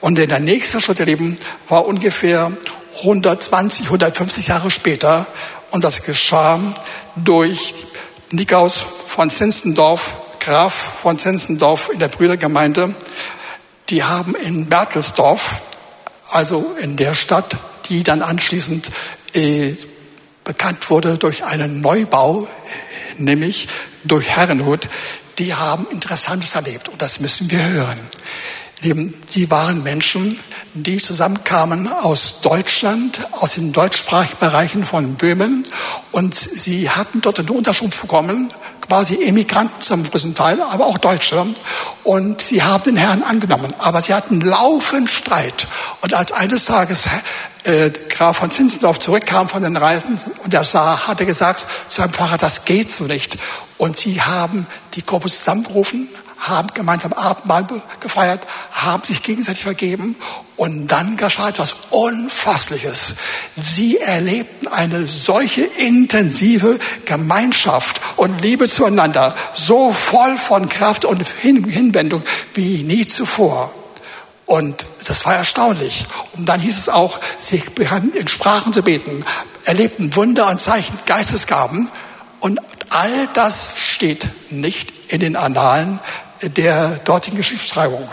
Und 0.00 0.18
der 0.18 0.38
nächste 0.38 0.80
Schritt 0.80 0.98
der 0.98 1.06
Leben 1.06 1.36
war 1.68 1.86
ungefähr 1.86 2.52
120, 2.98 3.86
150 3.86 4.48
Jahre 4.48 4.70
später. 4.70 5.26
Und 5.70 5.82
das 5.82 6.04
geschah 6.04 6.60
durch 7.16 7.74
Nikaus 8.30 8.84
von 9.08 9.30
Zinzendorf, 9.30 10.12
Graf 10.40 10.74
von 11.02 11.18
Zinzendorf 11.18 11.90
in 11.92 11.98
der 11.98 12.08
Brüdergemeinde. 12.08 12.94
Die 13.88 14.04
haben 14.04 14.34
in 14.34 14.66
Bertelsdorf, 14.66 15.50
also 16.30 16.76
in 16.80 16.96
der 16.96 17.14
Stadt, 17.14 17.56
die 17.88 18.02
dann 18.02 18.22
anschließend 18.22 18.90
äh, 19.34 19.74
bekannt 20.44 20.90
wurde 20.90 21.16
durch 21.18 21.44
einen 21.44 21.80
Neubau, 21.80 22.46
nämlich 23.18 23.68
durch 24.04 24.28
Herrenhut, 24.28 24.88
die 25.38 25.54
haben 25.54 25.86
Interessantes 25.90 26.54
erlebt 26.54 26.88
und 26.88 27.00
das 27.02 27.20
müssen 27.20 27.50
wir 27.50 27.64
hören. 27.66 27.98
Sie 29.26 29.50
waren 29.50 29.82
Menschen, 29.82 30.38
die 30.74 30.98
zusammenkamen 30.98 31.88
aus 31.88 32.42
Deutschland, 32.42 33.26
aus 33.32 33.54
den 33.54 33.72
deutschsprachigen 33.72 34.38
Bereichen 34.38 34.84
von 34.84 35.14
Böhmen 35.14 35.64
und 36.12 36.34
sie 36.34 36.90
hatten 36.90 37.22
dort 37.22 37.38
eine 37.40 37.50
Unterschrift 37.52 37.98
bekommen, 38.02 38.52
quasi 38.88 39.22
Emigranten 39.22 39.80
zum 39.80 40.08
größten 40.08 40.34
Teil, 40.34 40.60
aber 40.60 40.86
auch 40.86 40.98
Deutsche 40.98 41.44
und 42.02 42.42
sie 42.42 42.62
haben 42.62 42.84
den 42.84 42.96
Herrn 42.96 43.22
angenommen, 43.22 43.72
aber 43.78 44.02
sie 44.02 44.14
hatten 44.14 44.40
laufend 44.40 45.10
Streit. 45.10 45.66
Und 46.00 46.14
als 46.14 46.32
eines 46.32 46.66
Tages 46.66 47.08
äh, 47.64 47.90
Graf 48.08 48.38
von 48.38 48.50
Zinzendorf 48.50 48.98
zurückkam 48.98 49.48
von 49.48 49.62
den 49.62 49.76
Reisen 49.76 50.18
und 50.44 50.54
er 50.54 50.64
sah, 50.64 51.06
hatte 51.06 51.26
gesagt 51.26 51.66
zu 51.88 52.02
seinem 52.02 52.12
Pfarrer, 52.12 52.36
das 52.36 52.64
geht 52.64 52.90
so 52.92 53.04
nicht. 53.04 53.38
Und 53.78 53.96
sie 53.96 54.20
haben 54.20 54.66
die 54.94 55.04
Gruppe 55.04 55.30
zusammengerufen, 55.30 56.08
haben 56.48 56.68
gemeinsam 56.74 57.12
Abendmahl 57.12 57.66
gefeiert, 58.00 58.42
haben 58.72 59.02
sich 59.02 59.22
gegenseitig 59.22 59.62
vergeben 59.62 60.16
und 60.56 60.88
dann 60.88 61.16
geschah 61.16 61.48
etwas 61.48 61.74
Unfassliches. 61.90 63.14
Sie 63.60 63.98
erlebten 63.98 64.68
eine 64.68 65.06
solche 65.06 65.62
intensive 65.62 66.78
Gemeinschaft 67.06 68.00
und 68.16 68.40
Liebe 68.42 68.68
zueinander, 68.68 69.34
so 69.54 69.92
voll 69.92 70.36
von 70.36 70.68
Kraft 70.68 71.04
und 71.04 71.26
Hinwendung 71.26 72.22
wie 72.54 72.82
nie 72.82 73.06
zuvor. 73.06 73.72
Und 74.46 74.84
das 75.06 75.24
war 75.24 75.34
erstaunlich. 75.34 76.06
Und 76.36 76.48
dann 76.48 76.60
hieß 76.60 76.78
es 76.78 76.88
auch, 76.88 77.18
sie 77.38 77.62
begannen 77.74 78.12
in 78.12 78.28
Sprachen 78.28 78.72
zu 78.72 78.82
beten, 78.82 79.24
erlebten 79.64 80.14
Wunder 80.14 80.50
und 80.50 80.60
Zeichen, 80.60 80.98
Geistesgaben. 81.06 81.88
Und 82.40 82.60
all 82.90 83.28
das 83.32 83.74
steht 83.76 84.28
nicht 84.50 84.92
in 85.08 85.20
den 85.20 85.36
Annalen 85.36 85.98
der 86.48 86.98
dortigen 87.04 87.36
Geschichtsschreibung. 87.36 88.08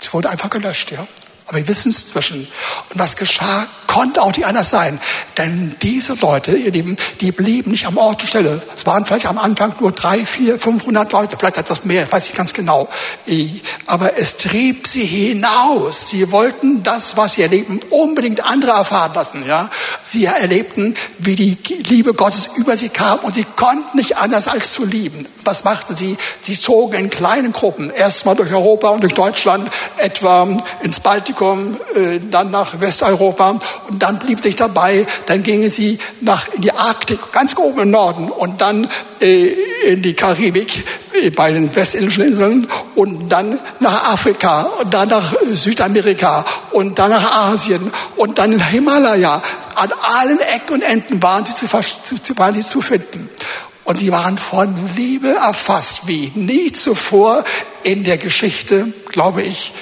Es 0.00 0.12
wurde 0.12 0.30
einfach 0.30 0.50
gelöscht, 0.50 0.90
ja. 0.90 1.06
Aber 1.52 1.60
wir 1.60 1.68
wissen 1.68 1.90
es 1.90 2.08
zwischen. 2.08 2.38
Und 2.38 2.98
was 2.98 3.14
geschah, 3.14 3.66
konnte 3.86 4.22
auch 4.22 4.34
nicht 4.34 4.46
anders 4.46 4.70
sein. 4.70 4.98
Denn 5.36 5.76
diese 5.82 6.14
Leute, 6.14 6.56
ihr 6.56 6.72
Lieben, 6.72 6.96
die 7.20 7.30
blieben 7.30 7.72
nicht 7.72 7.84
am 7.84 7.98
Ort 7.98 8.22
und 8.22 8.26
Stelle. 8.26 8.62
Es 8.74 8.86
waren 8.86 9.04
vielleicht 9.04 9.26
am 9.26 9.36
Anfang 9.36 9.74
nur 9.78 9.92
drei, 9.92 10.24
vier, 10.24 10.58
500 10.58 11.12
Leute. 11.12 11.36
Vielleicht 11.38 11.58
hat 11.58 11.68
das 11.68 11.84
mehr, 11.84 12.10
weiß 12.10 12.28
ich 12.28 12.34
ganz 12.34 12.54
genau. 12.54 12.88
Aber 13.86 14.16
es 14.16 14.38
trieb 14.38 14.86
sie 14.86 15.04
hinaus. 15.04 16.08
Sie 16.08 16.32
wollten 16.32 16.82
das, 16.82 17.18
was 17.18 17.34
sie 17.34 17.42
erleben, 17.42 17.80
unbedingt 17.90 18.42
andere 18.42 18.72
erfahren 18.72 19.12
lassen. 19.14 19.46
Ja? 19.46 19.68
Sie 20.02 20.24
erlebten, 20.24 20.94
wie 21.18 21.34
die 21.34 21.58
Liebe 21.82 22.14
Gottes 22.14 22.48
über 22.56 22.78
sie 22.78 22.88
kam 22.88 23.18
und 23.18 23.34
sie 23.34 23.44
konnten 23.56 23.98
nicht 23.98 24.16
anders 24.16 24.48
als 24.48 24.72
zu 24.72 24.86
lieben. 24.86 25.26
Was 25.44 25.64
machten 25.64 25.96
sie? 25.96 26.16
Sie 26.40 26.58
zogen 26.58 26.94
in 26.94 27.10
kleinen 27.10 27.52
Gruppen. 27.52 27.90
Erstmal 27.90 28.36
durch 28.36 28.52
Europa 28.52 28.88
und 28.88 29.02
durch 29.02 29.12
Deutschland, 29.12 29.70
etwa 29.98 30.48
ins 30.82 31.00
Baltikum, 31.00 31.41
äh, 31.42 32.20
dann 32.30 32.50
nach 32.50 32.80
Westeuropa 32.80 33.56
und 33.88 34.02
dann 34.02 34.18
blieb 34.18 34.40
sich 34.40 34.56
dabei. 34.56 35.06
Dann 35.26 35.42
gingen 35.42 35.68
sie 35.68 35.98
nach 36.20 36.48
in 36.54 36.62
die 36.62 36.72
Arktik, 36.72 37.18
ganz 37.32 37.56
oben 37.56 37.80
im 37.80 37.90
Norden 37.90 38.30
und 38.30 38.60
dann 38.60 38.88
äh, 39.20 39.48
in 39.86 40.02
die 40.02 40.14
Karibik 40.14 40.84
äh, 41.20 41.30
bei 41.30 41.52
den 41.52 41.74
westindischen 41.74 42.24
Inseln 42.24 42.68
und 42.94 43.28
dann 43.28 43.58
nach 43.80 44.12
Afrika 44.12 44.62
und 44.80 44.94
dann 44.94 45.08
nach 45.08 45.34
Südamerika 45.52 46.44
und 46.70 46.98
dann 46.98 47.10
nach 47.10 47.50
Asien 47.50 47.92
und 48.16 48.38
dann 48.38 48.52
in 48.52 48.64
Himalaya. 48.64 49.42
An 49.74 49.90
allen 50.18 50.40
Ecken 50.40 50.74
und 50.74 50.82
Enden 50.82 51.22
waren 51.22 51.44
sie 51.44 51.54
zu, 51.54 51.66
waren 52.38 52.54
sie 52.54 52.62
zu 52.62 52.80
finden. 52.80 53.28
Und 53.84 53.98
sie 53.98 54.12
waren 54.12 54.38
von 54.38 54.74
Liebe 54.96 55.28
erfasst, 55.28 56.02
wie 56.06 56.30
nie 56.34 56.70
zuvor 56.70 57.42
in 57.82 58.04
der 58.04 58.16
Geschichte, 58.16 58.86
glaube 59.10 59.42
ich, 59.42 59.72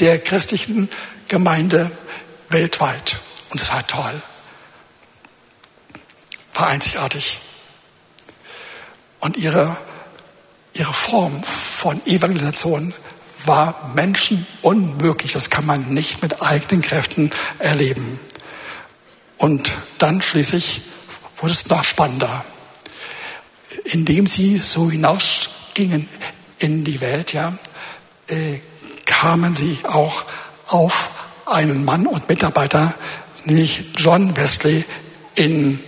der 0.00 0.18
christlichen 0.18 0.88
Gemeinde 1.28 1.90
weltweit. 2.50 3.18
Und 3.50 3.60
es 3.60 3.70
war 3.70 3.86
toll. 3.86 4.22
War 6.54 6.68
einzigartig. 6.68 7.40
Und 9.20 9.36
ihre, 9.36 9.76
ihre 10.74 10.92
Form 10.92 11.42
von 11.44 12.04
Evangelisation 12.06 12.92
war 13.44 13.92
Menschen 13.94 14.46
unmöglich. 14.62 15.32
Das 15.32 15.50
kann 15.50 15.66
man 15.66 15.92
nicht 15.92 16.22
mit 16.22 16.42
eigenen 16.42 16.82
Kräften 16.82 17.30
erleben. 17.58 18.18
Und 19.38 19.76
dann 19.98 20.22
schließlich 20.22 20.82
wurde 21.36 21.52
es 21.52 21.68
noch 21.68 21.84
spannender 21.84 22.44
indem 23.84 24.26
sie 24.26 24.56
so 24.56 24.90
hinausgingen 24.90 26.08
in 26.58 26.84
die 26.84 27.00
Welt, 27.00 27.32
ja, 27.32 27.56
äh, 28.28 28.58
kamen 29.20 29.54
sie 29.54 29.78
auch 29.84 30.24
auf 30.66 31.10
einen 31.46 31.84
Mann 31.84 32.06
und 32.06 32.28
Mitarbeiter, 32.28 32.94
nämlich 33.44 33.92
John 33.96 34.36
Wesley 34.36 34.84
in 35.34 35.78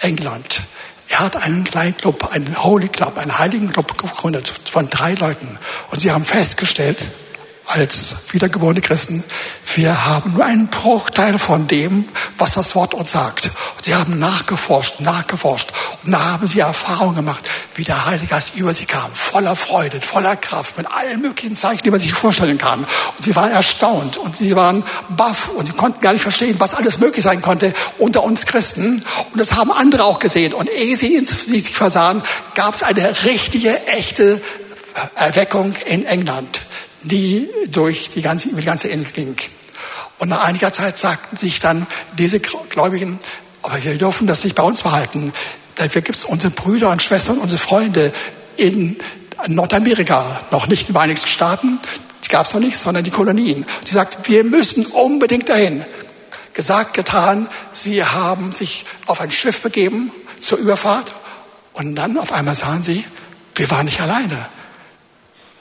England. 0.00 0.62
Er 1.08 1.20
hat 1.20 1.36
einen 1.36 1.64
kleinen 1.64 1.96
Club, 1.96 2.30
einen 2.32 2.62
Holy 2.62 2.88
Club, 2.88 3.18
einen 3.18 3.38
heiligen 3.38 3.72
Club 3.72 3.96
gegründet 3.98 4.48
von 4.70 4.88
drei 4.88 5.14
Leuten. 5.14 5.58
Und 5.90 6.00
sie 6.00 6.12
haben 6.12 6.24
festgestellt, 6.24 7.10
als 7.66 8.32
wiedergeborene 8.32 8.80
Christen, 8.80 9.22
wir 9.74 10.06
haben 10.06 10.32
nur 10.32 10.44
einen 10.44 10.68
Bruchteil 10.68 11.38
von 11.38 11.66
dem, 11.66 12.06
was 12.38 12.54
das 12.54 12.74
Wort 12.74 12.94
uns 12.94 13.12
sagt. 13.12 13.50
Und 13.76 13.84
sie 13.84 13.94
haben 13.94 14.18
nachgeforscht, 14.18 15.00
nachgeforscht 15.00 15.72
und 16.04 16.12
da 16.12 16.18
haben 16.18 16.46
sie 16.46 16.60
Erfahrungen 16.60 17.16
gemacht, 17.16 17.46
wie 17.78 17.84
der 17.84 18.06
Heilige 18.06 18.26
Geist 18.26 18.56
über 18.56 18.74
sie 18.74 18.86
kam, 18.86 19.10
voller 19.14 19.54
Freude, 19.54 20.00
voller 20.00 20.34
Kraft, 20.34 20.76
mit 20.76 20.90
allen 20.90 21.20
möglichen 21.20 21.54
Zeichen, 21.54 21.82
die 21.84 21.90
man 21.92 22.00
sich 22.00 22.12
vorstellen 22.12 22.58
kann. 22.58 22.80
Und 22.80 23.24
sie 23.24 23.36
waren 23.36 23.52
erstaunt 23.52 24.18
und 24.18 24.36
sie 24.36 24.56
waren 24.56 24.82
baff 25.10 25.48
und 25.54 25.66
sie 25.66 25.72
konnten 25.72 26.00
gar 26.00 26.12
nicht 26.12 26.22
verstehen, 26.22 26.56
was 26.58 26.74
alles 26.74 26.98
möglich 26.98 27.24
sein 27.24 27.40
konnte 27.40 27.72
unter 27.98 28.24
uns 28.24 28.46
Christen. 28.46 29.04
Und 29.32 29.40
das 29.40 29.52
haben 29.52 29.70
andere 29.70 30.04
auch 30.04 30.18
gesehen. 30.18 30.54
Und 30.54 30.68
ehe 30.68 30.96
sie, 30.96 31.20
sie 31.20 31.60
sich 31.60 31.76
versahen, 31.76 32.20
gab 32.56 32.74
es 32.74 32.82
eine 32.82 33.24
richtige, 33.24 33.86
echte 33.86 34.42
Erweckung 35.14 35.74
in 35.86 36.04
England 36.04 36.60
die 37.02 37.48
durch 37.68 38.10
die 38.10 38.22
ganze, 38.22 38.48
über 38.48 38.60
die 38.60 38.66
ganze 38.66 38.88
Insel 38.88 39.12
ging. 39.12 39.36
Und 40.18 40.28
nach 40.28 40.44
einiger 40.44 40.72
Zeit 40.72 40.98
sagten 40.98 41.36
sich 41.36 41.60
dann 41.60 41.86
diese 42.18 42.40
Gläubigen, 42.40 43.18
aber 43.62 43.82
wir 43.82 43.96
dürfen 43.96 44.26
das 44.26 44.44
nicht 44.44 44.56
bei 44.56 44.62
uns 44.62 44.82
behalten. 44.82 45.32
Dafür 45.78 46.02
gibt 46.02 46.16
es 46.16 46.24
unsere 46.24 46.50
Brüder 46.50 46.90
und 46.90 47.02
Schwestern, 47.02 47.38
unsere 47.38 47.60
Freunde 47.60 48.12
in 48.56 48.98
Nordamerika, 49.46 50.40
noch 50.50 50.66
nicht 50.66 50.82
in 50.82 50.86
den 50.88 50.92
Vereinigten 50.94 51.28
Staaten, 51.28 51.78
die 52.24 52.28
gab 52.28 52.46
es 52.46 52.54
noch 52.54 52.60
nicht, 52.60 52.76
sondern 52.76 53.04
die 53.04 53.10
Kolonien. 53.10 53.64
Sie 53.84 53.94
sagt, 53.94 54.28
wir 54.28 54.44
müssen 54.44 54.84
unbedingt 54.86 55.48
dahin. 55.48 55.84
Gesagt, 56.52 56.94
getan, 56.94 57.48
sie 57.72 58.04
haben 58.04 58.52
sich 58.52 58.84
auf 59.06 59.20
ein 59.20 59.30
Schiff 59.30 59.62
begeben 59.62 60.10
zur 60.40 60.58
Überfahrt 60.58 61.14
und 61.72 61.94
dann 61.94 62.18
auf 62.18 62.32
einmal 62.32 62.54
sahen 62.54 62.82
sie, 62.82 63.04
wir 63.54 63.70
waren 63.70 63.86
nicht 63.86 64.00
alleine 64.00 64.48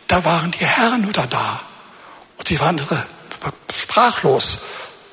da 0.08 0.24
waren 0.24 0.52
die 0.52 0.66
Herrenhüter 0.66 1.28
da. 1.28 1.62
Und 2.38 2.48
sie 2.48 2.60
waren 2.60 2.80
sprachlos. 3.76 4.60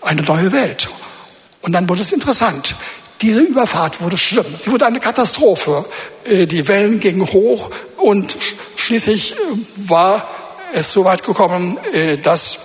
Eine 0.03 0.23
neue 0.23 0.53
Welt. 0.53 0.88
Und 1.62 1.73
dann 1.73 1.88
wurde 1.88 2.03
es 2.03 2.12
interessant. 2.12 2.77
Diese 3.22 3.40
Überfahrt 3.40 4.00
wurde 4.00 4.18
schlimm. 4.18 4.46
Sie 4.61 4.70
wurde 4.70 4.87
eine 4.87 5.00
Katastrophe. 5.00 5.85
Äh, 6.24 6.46
die 6.46 6.66
Wellen 6.68 7.00
gingen 7.00 7.27
hoch 7.27 7.70
und 7.96 8.37
schließlich 8.77 9.35
äh, 9.35 9.37
war 9.77 10.27
es 10.72 10.92
so 10.92 11.05
weit 11.05 11.24
gekommen, 11.24 11.79
äh, 11.92 12.18
dass, 12.18 12.59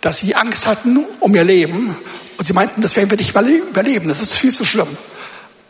dass 0.00 0.18
sie 0.18 0.34
Angst 0.34 0.66
hatten 0.66 1.04
um 1.20 1.34
ihr 1.34 1.44
Leben. 1.44 1.96
Und 2.38 2.44
sie 2.46 2.52
meinten, 2.52 2.80
das 2.80 2.96
werden 2.96 3.10
wir 3.10 3.16
nicht 3.16 3.30
überleben. 3.30 4.08
Das 4.08 4.20
ist 4.20 4.32
viel 4.34 4.52
zu 4.52 4.64
schlimm. 4.64 4.88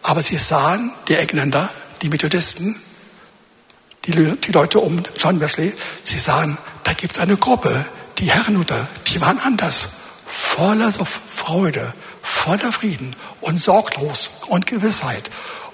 Aber 0.02 0.22
sie 0.22 0.36
sahen, 0.36 0.92
die 1.08 1.16
Engländer, 1.16 1.68
die 2.02 2.08
Methodisten, 2.08 2.76
die, 4.04 4.12
die 4.12 4.52
Leute 4.52 4.78
um 4.78 5.02
John 5.18 5.40
Wesley, 5.40 5.72
sie 6.04 6.18
sahen, 6.18 6.56
da 6.84 6.92
gibt 6.92 7.16
es 7.16 7.22
eine 7.22 7.36
Gruppe, 7.36 7.84
die 8.18 8.30
Herrenhuter, 8.30 8.88
die 9.08 9.20
waren 9.20 9.38
anders, 9.40 9.88
voller 10.26 10.92
Freude, 10.92 11.92
voller 12.26 12.72
Frieden 12.72 13.14
und 13.40 13.60
sorglos 13.60 14.42
und 14.48 14.66
Gewissheit. 14.66 15.30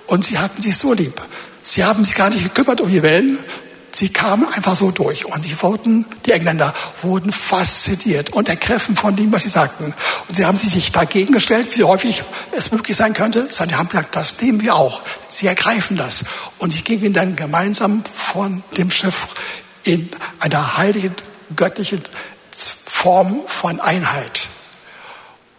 Und 0.07 0.25
sie 0.25 0.39
hatten 0.39 0.61
sich 0.63 0.77
so 0.77 0.93
lieb. 0.93 1.21
Sie 1.63 1.85
haben 1.85 2.05
sich 2.05 2.15
gar 2.15 2.31
nicht 2.31 2.43
gekümmert 2.43 2.81
um 2.81 2.91
die 2.91 3.03
Wellen, 3.03 3.39
Sie 3.95 4.09
kamen 4.09 4.51
einfach 4.51 4.75
so 4.75 4.91
durch 4.91 5.27
und 5.27 5.45
sie 5.45 5.55
wurden, 5.63 6.07
die 6.25 6.33
Engländer 6.33 6.73
wurden 7.03 7.31
fasziniert 7.31 8.31
und 8.31 8.49
ergriffen 8.49 8.97
von 8.97 9.15
dem, 9.17 9.31
was 9.33 9.43
sie 9.43 9.51
sagten. 9.51 9.93
Und 10.29 10.35
sie 10.35 10.47
haben 10.47 10.57
sich 10.57 10.93
dagegen 10.93 11.35
gestellt, 11.35 11.77
wie 11.77 11.85
häufig 11.85 12.23
es 12.53 12.73
möglich 12.73 12.97
sein 12.97 13.13
könnte, 13.13 13.49
sondern 13.51 13.79
haben 13.79 13.91
gesagt, 13.91 14.17
das 14.17 14.41
nehmen 14.41 14.63
wir 14.63 14.77
auch. 14.77 15.03
Sie 15.29 15.47
ergreifen 15.47 15.99
das. 15.99 16.25
Und 16.59 16.73
sie 16.73 16.81
gingen 16.81 17.13
dann 17.13 17.37
gemeinsam 17.37 18.03
von 18.15 18.65
dem 18.79 18.91
Schiff 18.91 19.29
in 19.85 20.09
einer 20.41 20.79
heiligen, 20.79 21.15
göttlichen 21.55 22.03
Form 22.51 23.43
von 23.47 23.79
Einheit. 23.79 24.49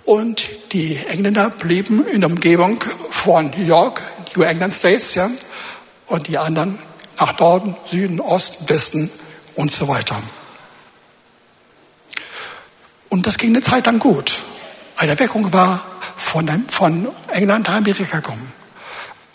Und 0.05 0.73
die 0.73 0.97
Engländer 1.07 1.49
blieben 1.49 2.05
in 2.07 2.21
der 2.21 2.29
Umgebung 2.29 2.83
von 3.11 3.51
New 3.51 3.65
York, 3.65 4.01
New 4.35 4.43
England 4.43 4.73
States, 4.73 5.15
ja, 5.15 5.29
und 6.07 6.27
die 6.27 6.37
anderen 6.37 6.77
nach 7.17 7.39
Norden, 7.39 7.75
Süden, 7.89 8.19
Osten, 8.19 8.67
Westen 8.67 9.09
und 9.55 9.71
so 9.71 9.87
weiter. 9.87 10.17
Und 13.09 13.27
das 13.27 13.37
ging 13.37 13.51
eine 13.51 13.61
Zeit 13.61 13.85
lang 13.85 13.99
gut. 13.99 14.41
Eine 14.97 15.17
Weckung 15.19 15.53
war 15.53 15.83
von, 16.17 16.47
von 16.69 17.07
England 17.27 17.67
nach 17.67 17.75
Amerika 17.75 18.17
gekommen. 18.17 18.51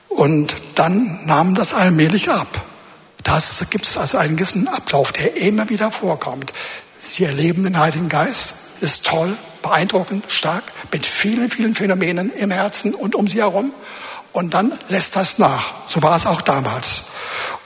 Und 0.09 0.57
dann 0.75 1.25
nahm 1.27 1.55
das 1.55 1.75
allmählich 1.75 2.29
ab. 2.29 2.49
Das 3.23 3.65
gibt 3.71 3.87
es 3.87 3.97
also 3.97 4.19
einen 4.19 4.37
gewissen 4.37 4.69
Ablauf, 4.69 5.13
der 5.13 5.37
immer 5.37 5.69
wieder 5.69 5.91
vorkommt. 5.91 6.53
Sie 6.99 7.25
erleben 7.25 7.65
den 7.65 7.79
Heiligen 7.79 8.09
Geist, 8.09 8.55
ist 8.81 9.07
toll, 9.07 9.37
beeindruckend, 9.63 10.31
stark, 10.31 10.65
mit 10.93 11.07
vielen, 11.07 11.51
vielen 11.51 11.75
Phänomenen 11.75 12.33
im 12.35 12.51
Herzen 12.51 12.95
und 12.95 13.15
um 13.15 13.27
sie 13.27 13.41
herum. 13.41 13.73
Und 14.33 14.55
dann 14.55 14.79
lässt 14.89 15.17
das 15.17 15.39
nach. 15.39 15.75
So 15.89 16.03
war 16.03 16.15
es 16.17 16.27
auch 16.27 16.43
damals. 16.43 17.05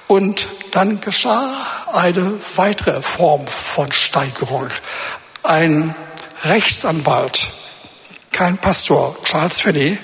Und 0.06 0.46
dann 0.72 1.00
geschah 1.00 1.50
eine 1.92 2.32
weitere 2.56 3.02
Form 3.02 3.46
von 3.46 3.92
Steigerung. 3.92 4.68
Ein 5.42 5.94
Rechtsanwalt, 6.44 7.52
kein 8.30 8.58
Pastor, 8.58 9.16
Charles 9.24 9.60
Finney, 9.60 9.98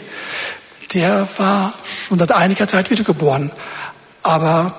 der 0.95 1.29
war 1.37 1.73
schon 2.07 2.19
seit 2.19 2.33
einiger 2.33 2.67
Zeit 2.69 2.91
wiedergeboren, 2.91 3.51
aber 4.23 4.75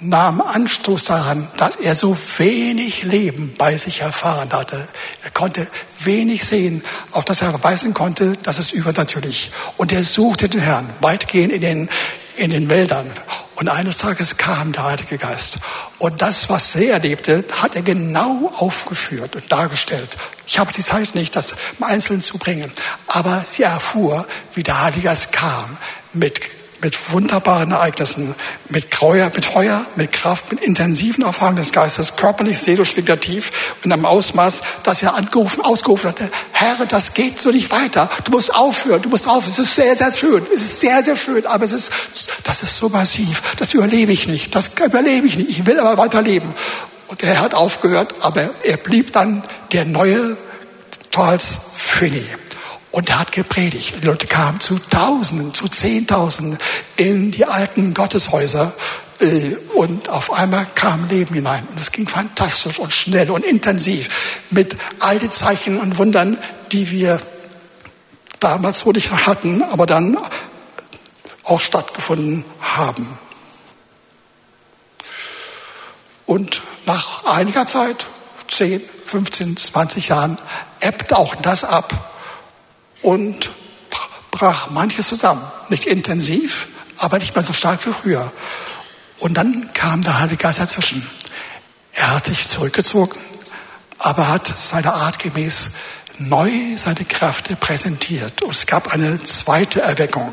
nahm 0.00 0.40
Anstoß 0.40 1.04
daran, 1.04 1.48
dass 1.56 1.76
er 1.76 1.94
so 1.94 2.16
wenig 2.38 3.04
Leben 3.04 3.54
bei 3.56 3.76
sich 3.76 4.00
erfahren 4.00 4.52
hatte. 4.52 4.86
Er 5.22 5.30
konnte 5.30 5.66
wenig 6.00 6.44
sehen, 6.44 6.82
auf 7.12 7.24
das 7.24 7.42
er 7.42 7.50
verweisen 7.50 7.94
konnte, 7.94 8.36
dass 8.42 8.58
es 8.58 8.72
übernatürlich. 8.72 9.50
Und 9.76 9.92
er 9.92 10.04
suchte 10.04 10.48
den 10.48 10.60
Herrn 10.60 10.88
weitgehend 11.00 11.52
in 11.52 11.60
den, 11.60 11.88
in 12.36 12.50
den 12.50 12.68
Wäldern. 12.68 13.10
Und 13.56 13.68
eines 13.68 13.98
Tages 13.98 14.36
kam 14.36 14.72
der 14.72 14.84
Heilige 14.84 15.16
Geist. 15.16 15.58
Und 15.98 16.20
das, 16.20 16.50
was 16.50 16.74
er 16.74 16.94
erlebte, 16.94 17.44
hat 17.62 17.76
er 17.76 17.82
genau 17.82 18.52
aufgeführt 18.56 19.36
und 19.36 19.50
dargestellt. 19.50 20.16
Ich 20.46 20.58
habe 20.58 20.72
die 20.72 20.82
Zeit 20.82 21.14
nicht, 21.14 21.36
das 21.36 21.54
im 21.78 21.84
Einzelnen 21.84 22.20
zu 22.20 22.36
bringen. 22.38 22.70
Aber 23.06 23.44
sie 23.50 23.62
erfuhr, 23.62 24.26
wie 24.54 24.64
der 24.64 24.82
Heilige 24.82 25.02
Geist 25.02 25.30
kam 25.32 25.76
mit 26.12 26.40
mit 26.84 27.12
wunderbaren 27.12 27.70
Ereignissen, 27.70 28.34
mit 28.68 28.90
Kreuer, 28.90 29.32
mit 29.34 29.46
Feuer, 29.46 29.86
mit 29.96 30.12
Kraft, 30.12 30.52
mit 30.52 30.60
intensiven 30.60 31.24
Erfahrungen 31.24 31.56
des 31.56 31.72
Geistes, 31.72 32.16
körperlich, 32.16 32.58
seelisch, 32.58 32.94
vegetativ, 32.94 33.74
in 33.84 33.90
einem 33.90 34.04
Ausmaß, 34.04 34.60
dass 34.82 35.02
er 35.02 35.14
angerufen, 35.14 35.64
ausgerufen 35.64 36.10
hatte, 36.10 36.30
Herr, 36.52 36.84
das 36.86 37.14
geht 37.14 37.40
so 37.40 37.50
nicht 37.50 37.70
weiter. 37.70 38.10
Du 38.24 38.32
musst 38.32 38.54
aufhören, 38.54 39.00
du 39.00 39.08
musst 39.08 39.26
aufhören. 39.26 39.50
Es 39.50 39.58
ist 39.58 39.74
sehr, 39.74 39.96
sehr 39.96 40.12
schön. 40.12 40.46
Es 40.54 40.60
ist 40.60 40.80
sehr, 40.80 41.02
sehr 41.02 41.16
schön, 41.16 41.46
aber 41.46 41.64
es 41.64 41.72
ist, 41.72 41.90
das 42.44 42.62
ist 42.62 42.76
so 42.76 42.90
massiv. 42.90 43.40
Das 43.56 43.72
überlebe 43.72 44.12
ich 44.12 44.28
nicht. 44.28 44.54
Das 44.54 44.68
überlebe 44.84 45.26
ich 45.26 45.38
nicht. 45.38 45.48
Ich 45.48 45.64
will 45.64 45.80
aber 45.80 45.96
weiterleben. 45.96 46.52
Und 47.08 47.22
Herr 47.22 47.40
hat 47.40 47.54
aufgehört, 47.54 48.14
aber 48.20 48.50
er 48.62 48.76
blieb 48.76 49.10
dann 49.12 49.42
der 49.72 49.86
neue 49.86 50.36
Charles 51.10 51.56
Finney. 51.76 52.26
Und 52.94 53.08
er 53.08 53.18
hat 53.18 53.32
gepredigt. 53.32 53.96
Die 54.00 54.06
Leute 54.06 54.28
kamen 54.28 54.60
zu 54.60 54.78
Tausenden, 54.78 55.52
zu 55.52 55.66
Zehntausenden 55.66 56.60
in 56.94 57.32
die 57.32 57.44
alten 57.44 57.92
Gotteshäuser. 57.92 58.72
Äh, 59.18 59.56
und 59.74 60.10
auf 60.10 60.32
einmal 60.32 60.64
kam 60.76 61.08
Leben 61.08 61.34
hinein. 61.34 61.66
Und 61.68 61.80
es 61.80 61.90
ging 61.90 62.06
fantastisch 62.06 62.78
und 62.78 62.94
schnell 62.94 63.32
und 63.32 63.44
intensiv 63.44 64.44
mit 64.50 64.76
all 65.00 65.18
den 65.18 65.32
Zeichen 65.32 65.80
und 65.80 65.98
Wundern, 65.98 66.38
die 66.70 66.92
wir 66.92 67.20
damals 68.38 68.78
so 68.78 68.92
nicht 68.92 69.10
hatten, 69.10 69.64
aber 69.64 69.86
dann 69.86 70.16
auch 71.42 71.60
stattgefunden 71.60 72.44
haben. 72.60 73.18
Und 76.26 76.62
nach 76.86 77.24
einiger 77.24 77.66
Zeit, 77.66 78.06
10, 78.46 78.80
15, 79.06 79.56
20 79.56 80.08
Jahren, 80.10 80.38
ebbt 80.78 81.12
auch 81.12 81.34
das 81.34 81.64
ab 81.64 82.12
und 83.04 83.50
brach 84.30 84.70
manches 84.70 85.08
zusammen. 85.08 85.42
Nicht 85.68 85.86
intensiv, 85.86 86.68
aber 86.98 87.18
nicht 87.18 87.34
mehr 87.34 87.44
so 87.44 87.52
stark 87.52 87.86
wie 87.86 87.92
früher. 87.92 88.32
Und 89.20 89.34
dann 89.34 89.70
kam 89.74 90.02
der 90.02 90.18
Heilige 90.20 90.42
Geist 90.42 90.58
dazwischen. 90.58 91.06
Er 91.92 92.16
hat 92.16 92.26
sich 92.26 92.48
zurückgezogen, 92.48 93.18
aber 93.98 94.28
hat 94.28 94.46
seiner 94.46 94.94
Art 94.94 95.18
gemäß 95.18 95.70
neu 96.18 96.50
seine 96.76 97.04
Kräfte 97.04 97.56
präsentiert. 97.56 98.42
Und 98.42 98.54
es 98.54 98.66
gab 98.66 98.92
eine 98.92 99.22
zweite 99.22 99.82
Erweckung. 99.82 100.32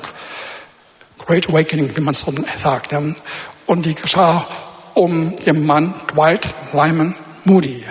Great 1.26 1.50
Awakening, 1.50 1.96
wie 1.96 2.02
man 2.02 2.14
es 2.14 2.22
so 2.22 2.34
sagt. 2.56 2.94
Und 2.94 3.86
die 3.86 3.96
geschah 3.96 4.48
um 4.94 5.36
den 5.38 5.66
Mann 5.66 5.94
Dwight 6.14 6.48
Lyman 6.74 7.16
Moody, 7.46 7.84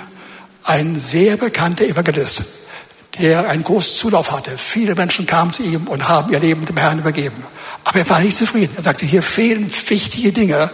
ein 0.64 0.98
sehr 0.98 1.36
bekannter 1.36 1.84
Evangelist 1.84 2.44
der 3.18 3.48
einen 3.48 3.64
großen 3.64 3.94
Zulauf 3.94 4.30
hatte. 4.30 4.56
Viele 4.56 4.94
Menschen 4.94 5.26
kamen 5.26 5.52
zu 5.52 5.62
ihm 5.62 5.88
und 5.88 6.08
haben 6.08 6.32
ihr 6.32 6.40
Leben 6.40 6.64
dem 6.64 6.76
Herrn 6.76 6.98
übergeben. 6.98 7.44
Aber 7.84 7.98
er 7.98 8.08
war 8.08 8.20
nicht 8.20 8.36
zufrieden. 8.36 8.74
Er 8.76 8.82
sagte, 8.82 9.06
hier 9.06 9.22
fehlen 9.22 9.70
wichtige 9.88 10.32
Dinge. 10.32 10.70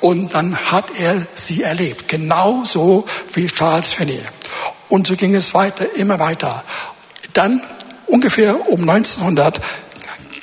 Und 0.00 0.34
dann 0.34 0.56
hat 0.56 0.84
er 0.98 1.26
sie 1.34 1.62
erlebt. 1.62 2.08
Genauso 2.08 3.06
wie 3.34 3.46
Charles 3.46 3.92
Finney. 3.92 4.20
Und 4.88 5.06
so 5.06 5.16
ging 5.16 5.34
es 5.34 5.54
weiter, 5.54 5.86
immer 5.96 6.18
weiter. 6.18 6.62
Dann 7.32 7.62
ungefähr 8.06 8.68
um 8.68 8.88
1900 8.88 9.60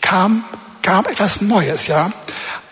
kam, 0.01 0.43
kam 0.81 1.05
etwas 1.05 1.41
Neues, 1.41 1.87
ja. 1.87 2.11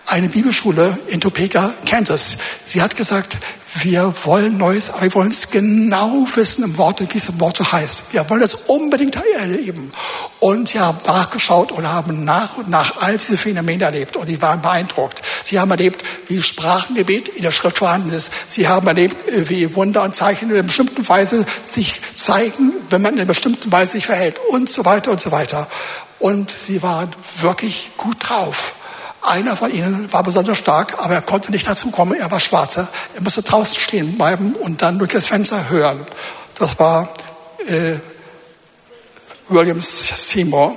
Eine 0.07 0.29
Bibelschule 0.29 0.97
in 1.07 1.19
Topeka, 1.19 1.73
Kansas. 1.89 2.37
Sie 2.65 2.81
hat 2.81 2.95
gesagt, 2.95 3.37
wir 3.77 4.13
wollen 4.23 4.57
Neues, 4.57 4.89
aber 4.89 5.01
wir 5.01 5.13
wollen 5.15 5.31
es 5.31 5.49
genau 5.49 6.25
wissen 6.35 6.63
im 6.63 6.77
Wort, 6.77 7.01
wie 7.01 7.17
es 7.17 7.27
im 7.27 7.41
Wort 7.41 7.59
heißt. 7.59 8.13
Wir 8.13 8.29
wollen 8.29 8.39
das 8.39 8.53
unbedingt 8.53 9.17
erleben. 9.37 9.91
Und 10.39 10.69
sie 10.69 10.79
haben 10.79 10.97
nachgeschaut 11.05 11.73
und 11.73 11.85
haben 11.85 12.23
nach 12.23 12.55
und 12.55 12.69
nach 12.69 13.01
all 13.01 13.17
diese 13.17 13.37
Phänomene 13.37 13.83
erlebt 13.83 14.15
und 14.15 14.27
sie 14.27 14.41
waren 14.41 14.61
beeindruckt. 14.61 15.21
Sie 15.43 15.59
haben 15.59 15.71
erlebt, 15.71 16.05
wie 16.27 16.41
Sprachengebet 16.41 17.27
in 17.27 17.43
der 17.43 17.51
Schrift 17.51 17.79
vorhanden 17.79 18.11
ist. 18.11 18.31
Sie 18.47 18.69
haben 18.69 18.87
erlebt, 18.87 19.17
wie 19.49 19.75
Wunder 19.75 20.03
und 20.03 20.15
Zeichen 20.15 20.49
in 20.49 20.55
einer 20.55 20.63
bestimmten 20.63 21.07
Weise 21.09 21.45
sich 21.69 21.99
zeigen, 22.15 22.71
wenn 22.89 23.01
man 23.01 23.13
in 23.13 23.19
einer 23.19 23.27
bestimmten 23.27 23.71
Weise 23.73 23.93
sich 23.93 24.05
verhält 24.05 24.39
und 24.51 24.69
so 24.69 24.85
weiter 24.85 25.11
und 25.11 25.19
so 25.19 25.31
weiter. 25.31 25.67
Und 26.19 26.55
sie 26.57 26.81
waren 26.81 27.11
wirklich 27.41 27.91
gut 27.97 28.17
drauf. 28.19 28.75
Einer 29.27 29.57
von 29.57 29.71
ihnen 29.71 30.11
war 30.13 30.23
besonders 30.23 30.57
stark, 30.57 31.03
aber 31.03 31.15
er 31.15 31.21
konnte 31.21 31.51
nicht 31.51 31.67
dazu 31.67 31.89
kommen. 31.91 32.13
Er 32.13 32.29
war 32.29 32.39
Schwarzer. 32.39 32.87
Er 33.15 33.21
musste 33.21 33.41
draußen 33.41 33.79
stehen 33.79 34.17
bleiben 34.17 34.53
und 34.53 34.81
dann 34.81 34.99
durch 34.99 35.11
das 35.11 35.27
Fenster 35.27 35.69
hören. 35.69 36.05
Das 36.55 36.77
war 36.79 37.09
äh, 37.67 37.95
William 39.49 39.81
Seymour. 39.81 40.75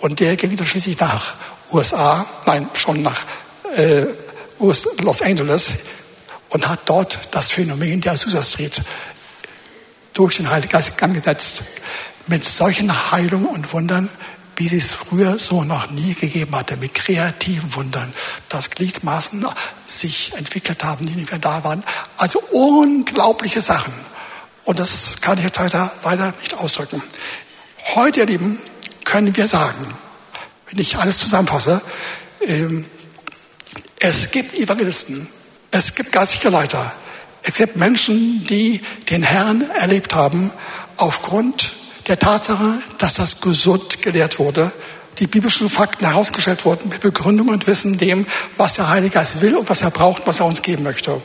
Und 0.00 0.20
der 0.20 0.36
ging 0.36 0.56
dann 0.56 0.66
schließlich 0.66 0.98
nach 0.98 1.34
USA, 1.72 2.26
nein, 2.46 2.68
schon 2.74 3.02
nach 3.02 3.20
äh, 3.76 4.06
Los 4.58 5.22
Angeles 5.22 5.72
und 6.50 6.68
hat 6.68 6.80
dort 6.86 7.18
das 7.32 7.50
Phänomen 7.50 8.00
der 8.00 8.12
Azusa 8.12 8.42
Street 8.42 8.80
durch 10.12 10.36
den 10.36 10.50
Heiligen 10.50 10.70
Geist 10.70 11.02
angesetzt. 11.02 11.64
Mit 12.26 12.44
solchen 12.44 13.10
Heilungen 13.10 13.46
und 13.46 13.72
Wundern 13.72 14.08
wie 14.56 14.68
sie 14.68 14.78
es 14.78 14.92
früher 14.92 15.38
so 15.38 15.64
noch 15.64 15.90
nie 15.90 16.14
gegeben 16.14 16.54
hatte, 16.54 16.76
mit 16.76 16.94
kreativen 16.94 17.74
Wundern, 17.74 18.12
dass 18.48 18.70
Gliedmaßen 18.70 19.46
sich 19.86 20.32
entwickelt 20.36 20.84
haben, 20.84 21.06
die 21.06 21.14
nicht 21.14 21.30
mehr 21.30 21.40
da 21.40 21.64
waren. 21.64 21.82
Also 22.16 22.40
unglaubliche 22.50 23.60
Sachen. 23.60 23.92
Und 24.64 24.78
das 24.78 25.14
kann 25.20 25.38
ich 25.38 25.44
jetzt 25.44 25.58
leider, 25.58 25.92
leider 26.02 26.32
nicht 26.40 26.54
ausdrücken. 26.54 27.02
Heute, 27.94 28.20
ihr 28.20 28.26
Lieben, 28.26 28.58
können 29.04 29.36
wir 29.36 29.46
sagen, 29.46 29.94
wenn 30.66 30.78
ich 30.78 30.96
alles 30.96 31.18
zusammenfasse, 31.18 31.80
ähm, 32.40 32.86
es 33.98 34.30
gibt 34.30 34.54
Evangelisten, 34.54 35.26
es 35.70 35.94
gibt 35.94 36.12
geistige 36.12 36.48
Leiter, 36.48 36.92
es 37.42 37.56
gibt 37.56 37.76
Menschen, 37.76 38.46
die 38.46 38.80
den 39.10 39.22
Herrn 39.22 39.70
erlebt 39.72 40.14
haben 40.14 40.50
aufgrund 40.96 41.72
der 42.06 42.18
Tatsache, 42.18 42.78
dass 42.98 43.14
das 43.14 43.40
gesund 43.40 44.02
gelehrt 44.02 44.38
wurde, 44.38 44.72
die 45.18 45.26
biblischen 45.26 45.70
Fakten 45.70 46.06
herausgestellt 46.06 46.64
wurden 46.64 46.88
mit 46.88 47.00
Begründung 47.00 47.48
und 47.48 47.66
Wissen 47.66 47.98
dem, 47.98 48.26
was 48.56 48.74
der 48.74 48.88
Heilige 48.90 49.14
Geist 49.14 49.40
will 49.40 49.56
und 49.56 49.68
was 49.70 49.82
er 49.82 49.90
braucht, 49.90 50.26
was 50.26 50.40
er 50.40 50.46
uns 50.46 50.62
geben 50.62 50.82
möchte. 50.82 51.20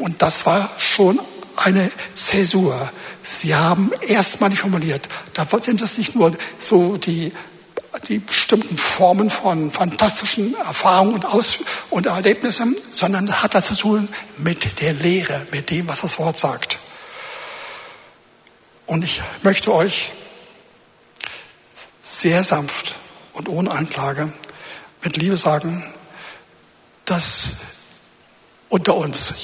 Und 0.00 0.22
das 0.22 0.46
war 0.46 0.70
schon 0.78 1.20
eine 1.56 1.90
Zäsur. 2.14 2.90
Sie 3.22 3.54
haben 3.54 3.92
erstmalig 4.00 4.60
formuliert, 4.60 5.08
da 5.34 5.46
sind 5.60 5.80
es 5.82 5.98
nicht 5.98 6.14
nur 6.14 6.32
so 6.58 6.96
die, 6.96 7.32
die 8.08 8.18
bestimmten 8.18 8.76
Formen 8.76 9.30
von 9.30 9.70
fantastischen 9.70 10.54
Erfahrungen 10.54 11.14
und, 11.14 11.24
Aus 11.24 11.58
und 11.90 12.06
Erlebnissen, 12.06 12.74
sondern 12.90 13.42
hat 13.42 13.54
was 13.54 13.66
zu 13.66 13.76
tun 13.76 14.08
mit 14.38 14.80
der 14.80 14.94
Lehre, 14.94 15.46
mit 15.52 15.70
dem, 15.70 15.88
was 15.88 16.00
das 16.00 16.18
Wort 16.18 16.38
sagt. 16.38 16.78
Und 18.86 19.04
ich 19.04 19.22
möchte 19.42 19.72
euch 19.72 20.12
sehr 22.02 22.44
sanft 22.44 22.94
und 23.32 23.48
ohne 23.48 23.70
Anklage 23.70 24.32
mit 25.02 25.16
Liebe 25.16 25.36
sagen, 25.36 25.84
dass 27.04 27.52
unter 28.68 28.94
uns, 28.94 29.34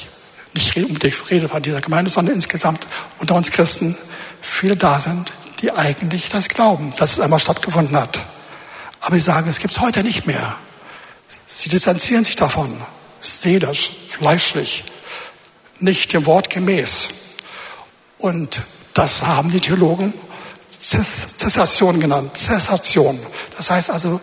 nicht 0.54 0.74
die 0.74 1.14
Rede 1.30 1.48
von 1.48 1.62
dieser 1.62 1.80
Gemeinde, 1.80 2.10
sondern 2.10 2.34
insgesamt 2.34 2.86
unter 3.18 3.34
uns 3.34 3.50
Christen 3.50 3.96
viele 4.42 4.76
da 4.76 5.00
sind, 5.00 5.32
die 5.60 5.72
eigentlich 5.72 6.28
das 6.28 6.48
glauben, 6.48 6.90
dass 6.98 7.12
es 7.12 7.20
einmal 7.20 7.38
stattgefunden 7.38 7.96
hat. 7.96 8.20
Aber 9.00 9.14
sie 9.16 9.22
sagen, 9.22 9.48
es 9.48 9.58
gibt 9.58 9.74
es 9.74 9.80
heute 9.80 10.02
nicht 10.02 10.26
mehr. 10.26 10.56
Sie 11.46 11.68
distanzieren 11.68 12.24
sich 12.24 12.36
davon, 12.36 12.80
seelisch, 13.20 13.92
fleischlich, 14.10 14.84
nicht 15.78 16.12
dem 16.12 16.26
Wort 16.26 16.50
gemäß. 16.50 17.08
Und 18.18 18.60
das 18.94 19.22
haben 19.22 19.50
die 19.50 19.60
Theologen 19.60 20.12
Zessation 20.80 22.00
genannt. 22.00 22.36
Zessation. 22.36 23.18
Das 23.56 23.70
heißt 23.70 23.90
also 23.90 24.20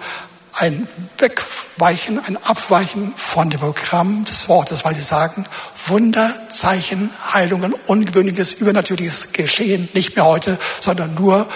ein 0.53 0.87
Wegweichen, 1.19 2.19
ein 2.25 2.37
Abweichen 2.37 3.13
von 3.15 3.49
dem 3.51 3.59
Programm 3.59 4.25
des 4.25 4.49
Wortes, 4.49 4.83
weil 4.83 4.95
sie 4.95 5.03
sagen, 5.03 5.43
Wunder, 5.85 6.33
Zeichen, 6.49 7.11
Heilungen, 7.31 7.75
ungewöhnliches, 7.85 8.53
übernatürliches 8.53 9.33
Geschehen, 9.33 9.87
nicht 9.93 10.15
mehr 10.15 10.25
heute, 10.25 10.57
sondern 10.79 11.13
nur 11.13 11.47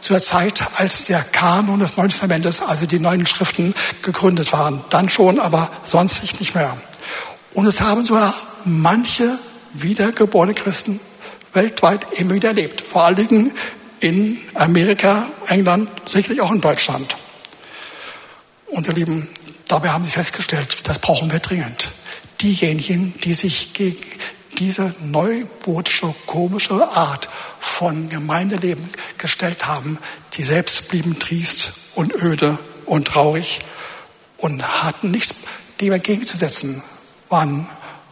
zur 0.00 0.20
Zeit, 0.20 0.64
als 0.76 1.04
der 1.04 1.22
Kanon 1.22 1.78
des 1.78 1.96
Neuen 1.96 2.08
Testamentes, 2.08 2.62
also 2.62 2.86
die 2.86 2.98
neuen 2.98 3.26
Schriften 3.26 3.74
gegründet 4.02 4.52
waren. 4.52 4.82
Dann 4.90 5.08
schon, 5.08 5.38
aber 5.38 5.70
sonst 5.84 6.40
nicht 6.40 6.54
mehr. 6.54 6.76
Und 7.52 7.66
es 7.66 7.80
haben 7.80 8.04
sogar 8.04 8.34
manche 8.64 9.38
wiedergeborene 9.74 10.54
Christen 10.54 10.98
weltweit 11.52 12.06
immer 12.18 12.34
wieder 12.34 12.48
erlebt. 12.48 12.80
Vor 12.80 13.04
allen 13.04 13.16
Dingen 13.16 13.52
in 14.00 14.38
Amerika, 14.54 15.28
England, 15.46 15.90
sicherlich 16.06 16.40
auch 16.40 16.52
in 16.52 16.60
Deutschland. 16.60 17.16
Und 18.66 18.86
ihr 18.86 18.94
Lieben, 18.94 19.28
dabei 19.68 19.90
haben 19.90 20.04
sie 20.04 20.10
festgestellt, 20.10 20.76
das 20.84 20.98
brauchen 20.98 21.30
wir 21.30 21.40
dringend. 21.40 21.90
Diejenigen, 22.40 23.14
die 23.24 23.34
sich 23.34 23.74
gegen 23.74 24.02
diese 24.58 24.94
neubodische, 25.02 26.14
komische 26.26 26.86
Art 26.88 27.28
von 27.60 28.08
Gemeindeleben 28.08 28.88
gestellt 29.18 29.66
haben, 29.66 29.98
die 30.34 30.42
selbst 30.42 30.88
blieben 30.88 31.18
triest 31.18 31.72
und 31.94 32.14
öde 32.14 32.58
und 32.86 33.08
traurig 33.08 33.60
und 34.36 34.62
hatten 34.82 35.10
nichts 35.10 35.34
dem 35.80 35.92
entgegenzusetzen, 35.92 36.82
waren 37.28 37.66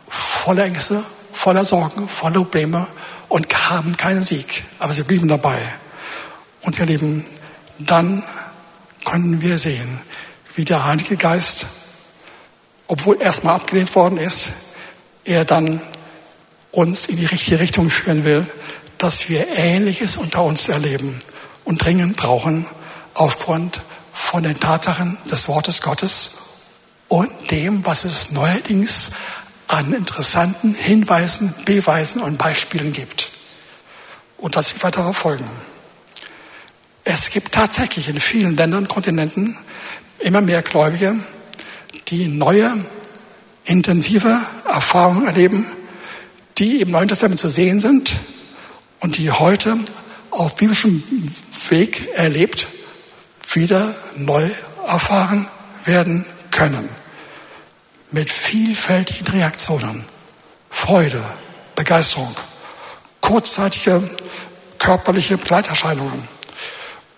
voller 0.08 0.64
Ängste, 0.64 1.02
voller 1.32 1.64
Sorgen, 1.64 2.08
voller 2.08 2.40
Probleme 2.40 2.86
und 3.28 3.70
haben 3.70 3.96
keinen 3.96 4.22
Sieg. 4.22 4.64
Aber 4.78 4.92
sie 4.92 5.02
blieben 5.02 5.28
dabei. 5.28 5.58
Und 6.62 6.78
ihr 6.78 6.86
Lieben, 6.86 7.24
dann 7.78 8.22
können 9.04 9.40
wir 9.40 9.58
sehen, 9.58 10.00
wie 10.54 10.64
der 10.64 10.84
Heilige 10.84 11.16
Geist, 11.16 11.66
obwohl 12.88 13.20
erstmal 13.20 13.56
abgelehnt 13.56 13.94
worden 13.94 14.18
ist, 14.18 14.50
er 15.24 15.44
dann 15.44 15.80
uns 16.72 17.06
in 17.06 17.16
die 17.16 17.26
richtige 17.26 17.60
Richtung 17.60 17.90
führen 17.90 18.24
will, 18.24 18.46
dass 18.98 19.28
wir 19.28 19.46
Ähnliches 19.56 20.16
unter 20.16 20.42
uns 20.42 20.68
erleben 20.68 21.18
und 21.64 21.84
dringend 21.84 22.16
brauchen 22.16 22.66
aufgrund 23.14 23.82
von 24.12 24.42
den 24.42 24.58
Tatsachen 24.58 25.16
des 25.30 25.48
Wortes 25.48 25.80
Gottes 25.80 26.30
und 27.08 27.50
dem, 27.50 27.86
was 27.86 28.04
es 28.04 28.32
neuerdings 28.32 29.10
an 29.68 29.92
interessanten 29.92 30.74
Hinweisen, 30.74 31.54
Beweisen 31.64 32.20
und 32.20 32.38
Beispielen 32.38 32.92
gibt. 32.92 33.30
Und 34.36 34.56
das 34.56 34.72
wird 34.72 34.82
weiter 34.82 35.12
folgen. 35.14 35.48
Es 37.04 37.30
gibt 37.30 37.52
tatsächlich 37.52 38.08
in 38.08 38.20
vielen 38.20 38.56
Ländern 38.56 38.88
Kontinenten 38.88 39.56
immer 40.18 40.40
mehr 40.40 40.62
Gläubige, 40.62 41.16
die 42.08 42.28
neue, 42.28 42.76
intensive 43.64 44.40
Erfahrungen 44.66 45.26
erleben, 45.26 45.66
die 46.58 46.80
im 46.80 46.90
Neuen 46.90 47.08
Testament 47.08 47.38
zu 47.38 47.48
sehen 47.48 47.80
sind 47.80 48.18
und 49.00 49.18
die 49.18 49.30
heute 49.30 49.76
auf 50.30 50.56
biblischem 50.56 51.02
Weg 51.68 52.08
erlebt 52.14 52.66
wieder 53.52 53.94
neu 54.16 54.48
erfahren 54.86 55.48
werden 55.84 56.24
können. 56.50 56.88
Mit 58.10 58.30
vielfältigen 58.30 59.26
Reaktionen. 59.28 60.04
Freude, 60.70 61.22
Begeisterung, 61.74 62.34
kurzzeitige 63.20 64.02
körperliche 64.78 65.36
Begleiterscheinungen 65.36 66.28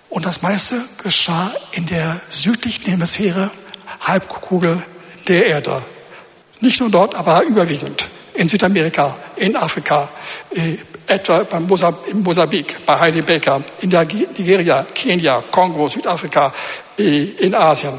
und 0.09 0.27
das 0.27 0.43
meiste 0.43 0.81
geschah 1.03 1.53
in 1.73 1.87
der 1.87 2.21
südlichen 2.31 2.85
Hemisphäre, 2.91 3.51
Halbkugel 4.01 4.83
der 5.29 5.47
Erde. 5.47 5.83
Nicht 6.61 6.81
nur 6.81 6.91
dort, 6.91 7.15
aber 7.15 7.43
überwiegend. 7.43 8.09
In 8.35 8.49
Südamerika, 8.49 9.17
in 9.37 9.57
Afrika, 9.57 10.09
äh, 10.51 10.77
etwa 11.07 11.45
beim 11.45 11.67
Mosab 11.67 12.07
in 12.09 12.23
Mosambik, 12.23 12.85
bei 12.87 12.99
Heidi 12.99 13.23
Baker, 13.23 13.63
in 13.81 13.91
der 13.91 14.05
Nigeria, 14.05 14.87
Kenia, 14.95 15.43
Kongo, 15.51 15.89
Südafrika, 15.89 16.53
äh, 16.99 17.23
in 17.23 17.55
Asien. 17.55 17.97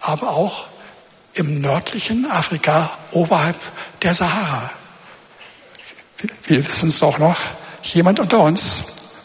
Aber 0.00 0.28
auch 0.28 0.66
im 1.36 1.60
nördlichen 1.60 2.30
Afrika, 2.30 2.90
oberhalb 3.12 3.56
der 4.02 4.14
Sahara. 4.14 4.70
Wir 6.44 6.66
wissen 6.66 6.88
es 6.88 6.98
doch 6.98 7.18
noch, 7.18 7.36
jemand 7.82 8.20
unter 8.20 8.40
uns 8.40 8.82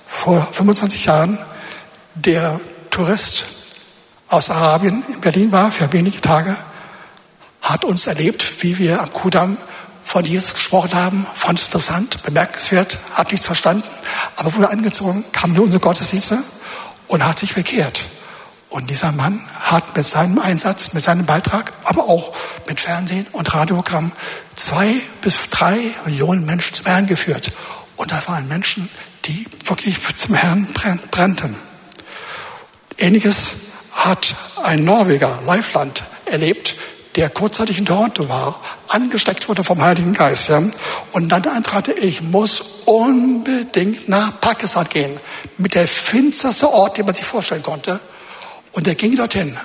vor 0.08 0.48
25 0.52 1.06
Jahren 1.06 1.38
der 2.16 2.60
Tourist 2.90 3.46
aus 4.28 4.50
Arabien 4.50 5.04
in 5.08 5.22
Berlin 5.22 5.52
war 5.52 5.72
für 5.72 5.92
wenige 5.94 6.22
Tage, 6.22 6.56
hat 7.62 7.86
uns 7.86 8.08
erlebt, 8.08 8.62
wie 8.62 8.78
wir 8.78 9.02
am 9.02 9.12
Kudamm 9.14 9.58
von 10.04 10.26
Jesus 10.26 10.54
gesprochen 10.54 10.94
haben, 10.94 11.26
fand 11.36 11.60
es 11.60 11.68
interessant, 11.68 12.22
bemerkenswert, 12.24 12.98
hat 13.14 13.32
nichts 13.32 13.46
verstanden, 13.46 13.88
aber 14.36 14.54
wurde 14.56 14.70
angezogen, 14.70 15.24
kam 15.32 15.54
nur 15.54 15.64
unsere 15.64 15.82
Gottesdienste 15.82 16.40
und 17.08 17.26
hat 17.26 17.40
sich 17.40 17.54
bekehrt. 17.54 18.06
Und 18.72 18.90
dieser 18.90 19.12
Mann 19.12 19.42
hat 19.60 19.98
mit 19.98 20.06
seinem 20.06 20.40
Einsatz, 20.40 20.94
mit 20.94 21.04
seinem 21.04 21.26
Beitrag, 21.26 21.74
aber 21.84 22.08
auch 22.08 22.32
mit 22.68 22.80
Fernsehen 22.80 23.28
und 23.34 23.54
Radiogramm 23.54 24.14
zwei 24.56 24.96
bis 25.22 25.50
drei 25.50 25.78
Millionen 26.06 26.46
Menschen 26.46 26.76
zum 26.76 26.86
Herrn 26.86 27.06
geführt. 27.06 27.52
Und 27.98 28.14
da 28.14 28.24
waren 28.28 28.48
Menschen, 28.48 28.90
die 29.26 29.46
wirklich 29.66 29.98
zum 30.18 30.36
Herrn 30.36 30.70
brannten. 31.12 31.54
Ähnliches 32.98 33.56
hat 33.92 34.36
ein 34.64 34.86
Norweger, 34.86 35.40
Leifland, 35.46 36.04
erlebt, 36.26 36.78
der 37.18 37.30
kurzzeitig 37.30 37.78
in 37.78 37.86
Toronto 37.86 38.30
war, 38.30 38.62
angesteckt 38.88 39.50
wurde 39.50 39.66
vom 39.66 39.82
Heiligen 39.82 40.14
Geist. 40.14 40.48
Ja, 40.48 40.64
und 41.12 41.28
dann 41.28 41.46
antrat 41.46 41.90
ich 41.90 42.22
muss 42.22 42.64
unbedingt 42.86 44.08
nach 44.08 44.40
Pakistan 44.40 44.88
gehen. 44.88 45.20
Mit 45.58 45.76
der 45.76 45.90
finsterste 45.90 46.72
Ort, 46.72 46.98
den 46.98 47.06
man 47.06 47.16
sich 47.16 47.26
vorstellen 47.26 47.64
konnte. 47.64 48.00
Und 48.72 48.88
er 48.88 48.96
ging 48.96 49.16
dorthin. 49.16 49.56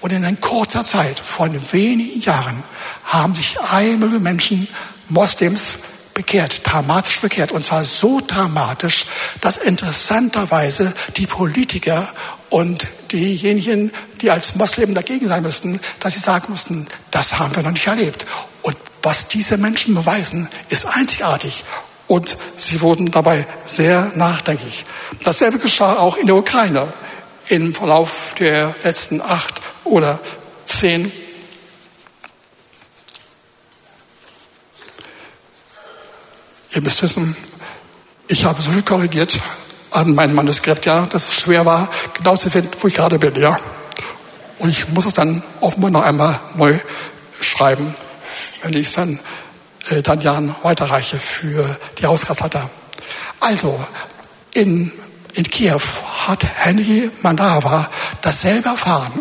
Und 0.00 0.12
in 0.12 0.40
kurzer 0.40 0.84
Zeit, 0.84 1.18
von 1.18 1.52
wenigen 1.72 2.20
Jahren, 2.20 2.62
haben 3.04 3.34
sich 3.34 3.58
eine 3.60 3.96
Million 3.96 4.22
Menschen, 4.22 4.68
Moslems, 5.08 5.78
bekehrt, 6.14 6.62
dramatisch 6.64 7.20
bekehrt. 7.20 7.52
Und 7.52 7.64
zwar 7.64 7.84
so 7.84 8.20
dramatisch, 8.26 9.04
dass 9.40 9.58
interessanterweise 9.58 10.94
die 11.16 11.26
Politiker 11.26 12.08
und 12.48 12.86
diejenigen, 13.12 13.92
die 14.20 14.30
als 14.30 14.56
Moslem 14.56 14.94
dagegen 14.94 15.28
sein 15.28 15.42
müssten, 15.42 15.80
dass 16.00 16.14
sie 16.14 16.20
sagen 16.20 16.46
mussten, 16.48 16.86
das 17.10 17.38
haben 17.38 17.54
wir 17.54 17.62
noch 17.62 17.70
nicht 17.70 17.86
erlebt. 17.86 18.26
Und 18.62 18.76
was 19.02 19.28
diese 19.28 19.58
Menschen 19.58 19.94
beweisen, 19.94 20.48
ist 20.70 20.86
einzigartig. 20.86 21.64
Und 22.06 22.36
sie 22.56 22.80
wurden 22.80 23.10
dabei 23.10 23.46
sehr 23.66 24.12
nachdenklich. 24.14 24.84
Dasselbe 25.22 25.58
geschah 25.58 25.96
auch 25.96 26.16
in 26.16 26.26
der 26.26 26.36
Ukraine 26.36 26.86
im 27.48 27.74
Verlauf 27.74 28.34
der 28.38 28.74
letzten 28.82 29.20
acht 29.20 29.60
oder 29.84 30.20
zehn 30.64 31.12
Ihr 36.76 36.82
müsst 36.82 37.02
wissen, 37.02 37.34
ich 38.28 38.44
habe 38.44 38.60
so 38.60 38.70
viel 38.70 38.82
korrigiert 38.82 39.40
an 39.92 40.14
meinem 40.14 40.34
Manuskript, 40.34 40.84
ja, 40.84 41.06
dass 41.06 41.30
es 41.30 41.40
schwer 41.40 41.64
war, 41.64 41.88
genau 42.12 42.36
zu 42.36 42.50
finden, 42.50 42.70
wo 42.78 42.86
ich 42.88 42.94
gerade 42.94 43.18
bin, 43.18 43.34
ja. 43.36 43.58
Und 44.58 44.68
ich 44.68 44.86
muss 44.90 45.06
es 45.06 45.14
dann 45.14 45.42
offenbar 45.62 45.90
noch 45.90 46.02
einmal 46.02 46.38
neu 46.54 46.78
schreiben, 47.40 47.94
wenn 48.60 48.74
ich 48.74 48.88
es 48.88 48.92
dann, 48.92 49.18
äh, 49.88 50.02
dann 50.02 50.54
weiterreiche 50.62 51.16
für 51.16 51.78
die 51.98 52.04
Haushaltsleiter. 52.04 52.68
Also, 53.40 53.82
in, 54.52 54.92
in 55.36 55.48
Kiew 55.48 55.80
hat 56.26 56.44
Henry 56.44 57.10
Mandava 57.22 57.90
dasselbe 58.22 58.70
erfahren. 58.70 59.12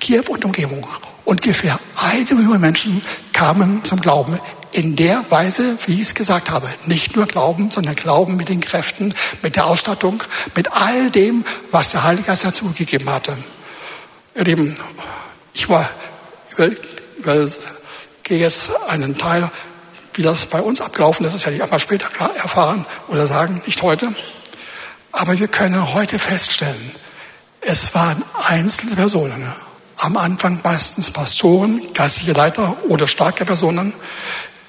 Kiew 0.00 0.24
und 0.28 0.44
Umgebung. 0.44 0.86
Ungefähr 1.24 1.78
eine 1.96 2.34
Million 2.34 2.60
Menschen 2.60 3.00
kamen 3.32 3.84
zum 3.84 4.00
Glauben 4.00 4.40
in 4.72 4.96
der 4.96 5.24
Weise, 5.30 5.78
wie 5.86 5.94
ich 5.94 6.00
es 6.00 6.14
gesagt 6.14 6.50
habe. 6.50 6.68
Nicht 6.86 7.14
nur 7.14 7.26
Glauben, 7.26 7.70
sondern 7.70 7.94
Glauben 7.94 8.36
mit 8.36 8.48
den 8.48 8.60
Kräften, 8.60 9.14
mit 9.42 9.54
der 9.54 9.66
Ausstattung, 9.66 10.22
mit 10.56 10.72
all 10.72 11.10
dem, 11.10 11.44
was 11.70 11.90
der 11.90 12.02
Heilige 12.02 12.26
Geist 12.26 12.44
dazu 12.44 12.72
gegeben 12.76 13.08
hatte. 13.08 13.36
Ihr 14.34 14.44
Lieben, 14.44 14.74
ich 15.52 15.68
war, 15.68 15.88
gehe 18.24 18.38
jetzt 18.38 18.70
einen 18.88 19.16
Teil, 19.16 19.48
wie 20.14 20.22
das 20.22 20.46
bei 20.46 20.60
uns 20.60 20.80
abgelaufen 20.80 21.24
ist, 21.24 21.34
das 21.34 21.46
werde 21.46 21.56
ich 21.56 21.62
einmal 21.62 21.78
später 21.78 22.08
erfahren 22.34 22.84
oder 23.08 23.28
sagen, 23.28 23.62
nicht 23.64 23.82
heute. 23.82 24.08
Aber 25.12 25.38
wir 25.38 25.48
können 25.48 25.92
heute 25.94 26.18
feststellen, 26.18 26.94
es 27.60 27.94
waren 27.94 28.22
einzelne 28.48 28.96
Personen, 28.96 29.52
am 29.96 30.16
Anfang 30.16 30.60
meistens 30.64 31.10
Pastoren, 31.10 31.92
geistliche 31.92 32.32
Leiter 32.32 32.76
oder 32.88 33.06
starke 33.06 33.44
Personen, 33.44 33.92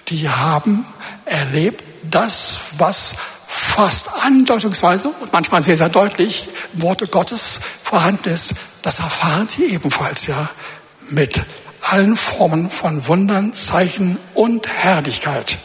die 0.09 0.27
haben 0.27 0.85
erlebt, 1.25 1.83
das, 2.09 2.57
was 2.77 3.15
fast 3.47 4.09
andeutungsweise 4.23 5.09
und 5.21 5.31
manchmal 5.31 5.61
sehr, 5.61 5.77
sehr 5.77 5.89
deutlich 5.89 6.49
im 6.73 6.81
Worte 6.81 7.07
Gottes 7.07 7.59
vorhanden 7.83 8.29
ist, 8.29 8.55
das 8.81 8.99
erfahren 8.99 9.47
sie 9.47 9.65
ebenfalls, 9.65 10.27
ja, 10.27 10.49
mit 11.09 11.41
allen 11.81 12.17
Formen 12.17 12.69
von 12.69 13.07
Wundern, 13.07 13.53
Zeichen 13.53 14.17
und 14.33 14.67
Herrlichkeit. 14.67 15.59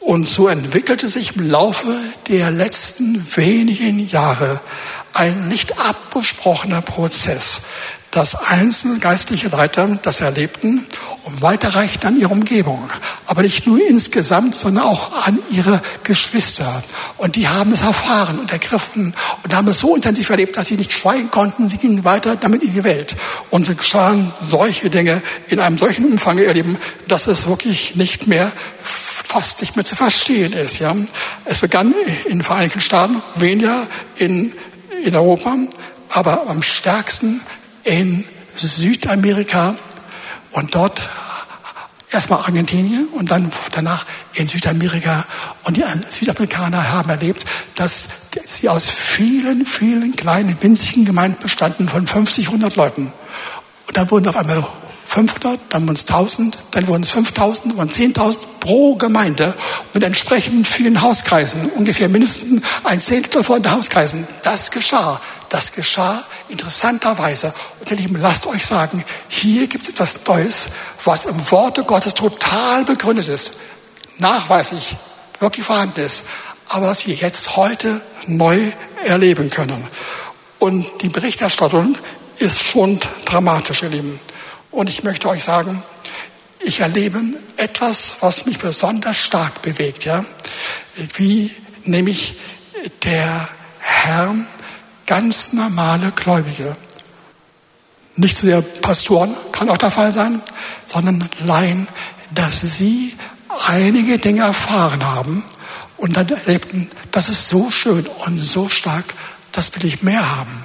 Und 0.00 0.28
so 0.28 0.48
entwickelte 0.48 1.08
sich 1.08 1.36
im 1.36 1.50
Laufe 1.50 1.94
der 2.28 2.50
letzten 2.50 3.26
wenigen 3.36 3.98
Jahre 3.98 4.60
ein 5.12 5.48
nicht 5.48 5.78
abgesprochener 5.80 6.82
Prozess, 6.82 7.60
dass 8.12 8.36
einzelne 8.36 9.00
geistliche 9.00 9.48
Leiter 9.48 9.98
das 10.02 10.20
erlebten 10.20 10.86
und 11.24 11.42
weiterreichten 11.42 12.06
an 12.06 12.18
ihre 12.18 12.32
Umgebung. 12.32 12.88
Aber 13.26 13.42
nicht 13.42 13.66
nur 13.66 13.78
insgesamt, 13.86 14.54
sondern 14.54 14.84
auch 14.84 15.26
an 15.26 15.38
ihre 15.50 15.82
Geschwister. 16.04 16.82
Und 17.16 17.36
die 17.36 17.48
haben 17.48 17.72
es 17.72 17.82
erfahren 17.82 18.38
und 18.38 18.50
ergriffen 18.52 19.14
und 19.44 19.54
haben 19.54 19.68
es 19.68 19.80
so 19.80 19.94
intensiv 19.94 20.30
erlebt, 20.30 20.56
dass 20.56 20.68
sie 20.68 20.76
nicht 20.76 20.92
schweigen 20.92 21.30
konnten. 21.30 21.68
Sie 21.68 21.76
gingen 21.76 22.04
weiter 22.04 22.36
damit 22.36 22.62
in 22.62 22.72
die 22.72 22.84
Welt. 22.84 23.16
Und 23.50 23.66
sie 23.66 23.74
geschahen 23.74 24.32
solche 24.48 24.88
Dinge 24.88 25.20
in 25.48 25.60
einem 25.60 25.76
solchen 25.76 26.06
Umfang 26.06 26.38
erleben, 26.38 26.78
dass 27.08 27.26
es 27.26 27.46
wirklich 27.46 27.96
nicht 27.96 28.26
mehr 28.26 28.50
fast 29.28 29.60
nicht 29.60 29.76
mehr 29.76 29.84
zu 29.84 29.94
verstehen 29.94 30.54
ist. 30.54 30.78
Ja. 30.78 30.96
Es 31.44 31.58
begann 31.58 31.94
in 32.24 32.38
den 32.38 32.42
Vereinigten 32.42 32.80
Staaten, 32.80 33.22
weniger 33.34 33.86
in, 34.16 34.54
in 35.04 35.14
Europa, 35.14 35.54
aber 36.08 36.48
am 36.48 36.62
stärksten 36.62 37.42
in 37.84 38.24
Südamerika 38.56 39.74
und 40.52 40.74
dort 40.74 41.02
erstmal 42.10 42.40
Argentinien 42.40 43.06
und 43.08 43.30
dann 43.30 43.52
danach 43.72 44.06
in 44.32 44.48
Südamerika. 44.48 45.26
Und 45.64 45.76
die 45.76 45.84
Südamerikaner 46.10 46.90
haben 46.90 47.10
erlebt, 47.10 47.44
dass 47.74 48.08
sie 48.46 48.70
aus 48.70 48.88
vielen, 48.88 49.66
vielen 49.66 50.16
kleinen, 50.16 50.56
winzigen 50.62 51.04
Gemeinden 51.04 51.42
bestanden 51.42 51.86
von 51.86 52.06
50, 52.06 52.46
100 52.46 52.76
Leuten. 52.76 53.12
Und 53.86 53.96
dann 53.96 54.10
wurden 54.10 54.26
auf 54.28 54.36
einmal 54.36 54.66
500, 55.08 55.58
dann 55.70 55.86
wurden 55.86 55.96
es 55.96 56.02
1000, 56.02 56.58
dann 56.72 56.86
wurden 56.86 57.02
es 57.02 57.10
5000, 57.10 57.72
dann 57.72 57.78
wurden 57.78 57.90
10.000 57.90 58.38
pro 58.60 58.94
Gemeinde 58.96 59.54
mit 59.94 60.02
entsprechend 60.02 60.68
vielen 60.68 61.00
Hauskreisen, 61.00 61.70
ungefähr 61.70 62.10
mindestens 62.10 62.62
ein 62.84 63.00
Zehntel 63.00 63.42
von 63.42 63.62
den 63.62 63.72
Hauskreisen. 63.72 64.28
Das 64.42 64.70
geschah. 64.70 65.18
Das 65.48 65.72
geschah 65.72 66.22
interessanterweise. 66.50 67.54
Und 67.80 67.90
ihr 67.90 67.96
Lieben, 67.96 68.20
lasst 68.20 68.46
euch 68.46 68.66
sagen, 68.66 69.02
hier 69.28 69.66
gibt 69.66 69.84
es 69.84 69.94
etwas 69.94 70.16
Neues, 70.26 70.66
was 71.04 71.24
im 71.24 71.50
Worte 71.50 71.84
Gottes 71.84 72.12
total 72.12 72.84
begründet 72.84 73.28
ist, 73.28 73.52
nachweislich, 74.18 74.94
wirklich 75.40 75.64
vorhanden 75.64 76.00
ist, 76.00 76.24
aber 76.68 76.88
was 76.88 77.06
wir 77.06 77.14
jetzt 77.14 77.56
heute 77.56 78.02
neu 78.26 78.58
erleben 79.06 79.48
können. 79.48 79.88
Und 80.58 80.86
die 81.00 81.08
Berichterstattung 81.08 81.96
ist 82.38 82.62
schon 82.62 83.00
dramatisch, 83.24 83.82
ihr 83.82 83.88
Lieben. 83.88 84.20
Und 84.70 84.88
ich 84.90 85.02
möchte 85.02 85.28
euch 85.28 85.44
sagen, 85.44 85.82
ich 86.60 86.80
erlebe 86.80 87.22
etwas, 87.56 88.14
was 88.20 88.46
mich 88.46 88.58
besonders 88.58 89.16
stark 89.16 89.62
bewegt, 89.62 90.04
ja, 90.04 90.24
wie 91.16 91.50
nämlich 91.84 92.36
der 93.04 93.48
Herr 93.78 94.34
ganz 95.06 95.52
normale 95.52 96.12
Gläubige, 96.12 96.76
nicht 98.16 98.36
so 98.36 98.46
sehr 98.46 98.62
Pastoren, 98.62 99.34
kann 99.52 99.70
auch 99.70 99.76
der 99.76 99.90
Fall 99.90 100.12
sein, 100.12 100.42
sondern 100.84 101.28
Laien, 101.38 101.88
dass 102.34 102.60
sie 102.60 103.14
einige 103.66 104.18
Dinge 104.18 104.42
erfahren 104.42 105.04
haben 105.06 105.44
und 105.96 106.16
dann 106.16 106.28
erlebten, 106.28 106.90
das 107.10 107.28
ist 107.28 107.48
so 107.48 107.70
schön 107.70 108.06
und 108.26 108.36
so 108.38 108.68
stark, 108.68 109.14
das 109.52 109.74
will 109.74 109.84
ich 109.84 110.02
mehr 110.02 110.36
haben. 110.36 110.64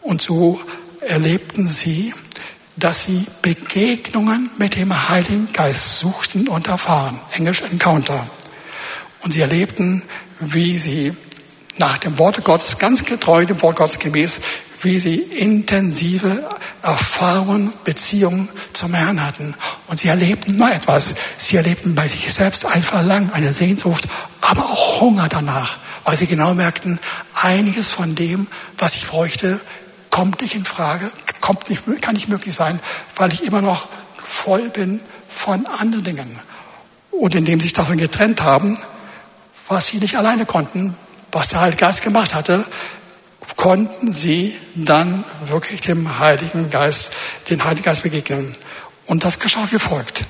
Und 0.00 0.22
so 0.22 0.60
erlebten 1.00 1.66
sie, 1.66 2.14
dass 2.76 3.04
sie 3.04 3.26
Begegnungen 3.42 4.50
mit 4.58 4.76
dem 4.76 5.08
Heiligen 5.08 5.52
Geist 5.52 5.98
suchten 5.98 6.48
und 6.48 6.68
erfahren. 6.68 7.20
Englisch 7.32 7.62
Encounter. 7.62 8.26
Und 9.20 9.32
sie 9.32 9.40
erlebten, 9.40 10.02
wie 10.40 10.78
sie 10.78 11.14
nach 11.78 11.98
dem 11.98 12.18
Wort 12.18 12.42
Gottes, 12.44 12.78
ganz 12.78 13.04
getreu 13.04 13.44
dem 13.44 13.60
Wort 13.62 13.76
Gottes 13.76 13.98
gemäß, 13.98 14.40
wie 14.82 14.98
sie 14.98 15.16
intensive 15.16 16.48
Erfahrungen, 16.82 17.72
Beziehungen 17.84 18.48
zum 18.72 18.94
Herrn 18.94 19.24
hatten. 19.24 19.54
Und 19.86 20.00
sie 20.00 20.08
erlebten 20.08 20.56
noch 20.56 20.68
etwas. 20.68 21.14
Sie 21.38 21.56
erlebten 21.56 21.94
bei 21.94 22.08
sich 22.08 22.32
selbst 22.32 22.66
ein 22.66 22.82
Verlangen, 22.82 23.32
eine 23.32 23.52
Sehnsucht, 23.52 24.08
aber 24.40 24.64
auch 24.64 25.00
Hunger 25.00 25.28
danach, 25.28 25.78
weil 26.04 26.16
sie 26.16 26.26
genau 26.26 26.54
merkten, 26.54 26.98
einiges 27.34 27.90
von 27.90 28.16
dem, 28.16 28.48
was 28.76 28.96
ich 28.96 29.06
bräuchte, 29.06 29.60
kommt 30.12 30.42
nicht 30.42 30.54
in 30.54 30.64
Frage, 30.64 31.10
kommt 31.40 31.68
nicht, 31.68 31.82
kann 32.02 32.14
nicht 32.14 32.28
möglich 32.28 32.54
sein, 32.54 32.78
weil 33.16 33.32
ich 33.32 33.42
immer 33.42 33.62
noch 33.62 33.88
voll 34.22 34.68
bin 34.68 35.00
von 35.28 35.66
anderen 35.66 36.04
Dingen. 36.04 36.38
Und 37.10 37.34
indem 37.34 37.58
sie 37.58 37.64
sich 37.64 37.72
davon 37.72 37.96
getrennt 37.96 38.42
haben, 38.42 38.78
was 39.68 39.88
sie 39.88 39.96
nicht 39.98 40.16
alleine 40.16 40.46
konnten, 40.46 40.94
was 41.32 41.48
der 41.48 41.62
Heilige 41.62 41.80
Geist 41.80 42.02
gemacht 42.02 42.34
hatte, 42.34 42.64
konnten 43.56 44.12
sie 44.12 44.54
dann 44.74 45.24
wirklich 45.46 45.80
dem 45.80 46.18
Heiligen 46.18 46.68
Geist, 46.68 47.12
den 47.48 47.64
Heiligen 47.64 47.84
Geist 47.84 48.02
begegnen. 48.02 48.52
Und 49.06 49.24
das 49.24 49.38
geschah 49.38 49.66
wie 49.70 49.78
folgt. 49.78 50.26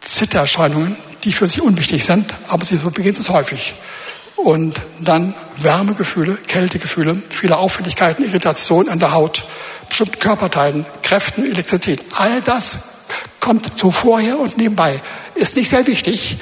Zittererscheinungen, 0.00 0.96
die 1.24 1.32
für 1.32 1.48
sie 1.48 1.60
unwichtig 1.60 2.04
sind, 2.04 2.32
aber 2.46 2.64
sie 2.64 2.76
beginnt 2.76 3.18
es 3.18 3.28
häufig 3.28 3.74
und 4.36 4.80
dann 5.00 5.34
Wärmegefühle, 5.62 6.36
Kältegefühle, 6.46 7.22
viele 7.30 7.56
Auffälligkeiten, 7.56 8.24
Irritationen 8.24 8.90
an 8.90 8.98
der 8.98 9.12
Haut, 9.12 9.44
bestimmte 9.88 10.18
Körperteilen, 10.18 10.86
Kräften, 11.02 11.44
Elektrizität. 11.44 12.02
All 12.16 12.40
das 12.42 12.78
kommt 13.40 13.78
so 13.78 13.90
vorher 13.90 14.38
und 14.38 14.56
nebenbei. 14.56 15.00
Ist 15.34 15.56
nicht 15.56 15.70
sehr 15.70 15.86
wichtig, 15.86 16.38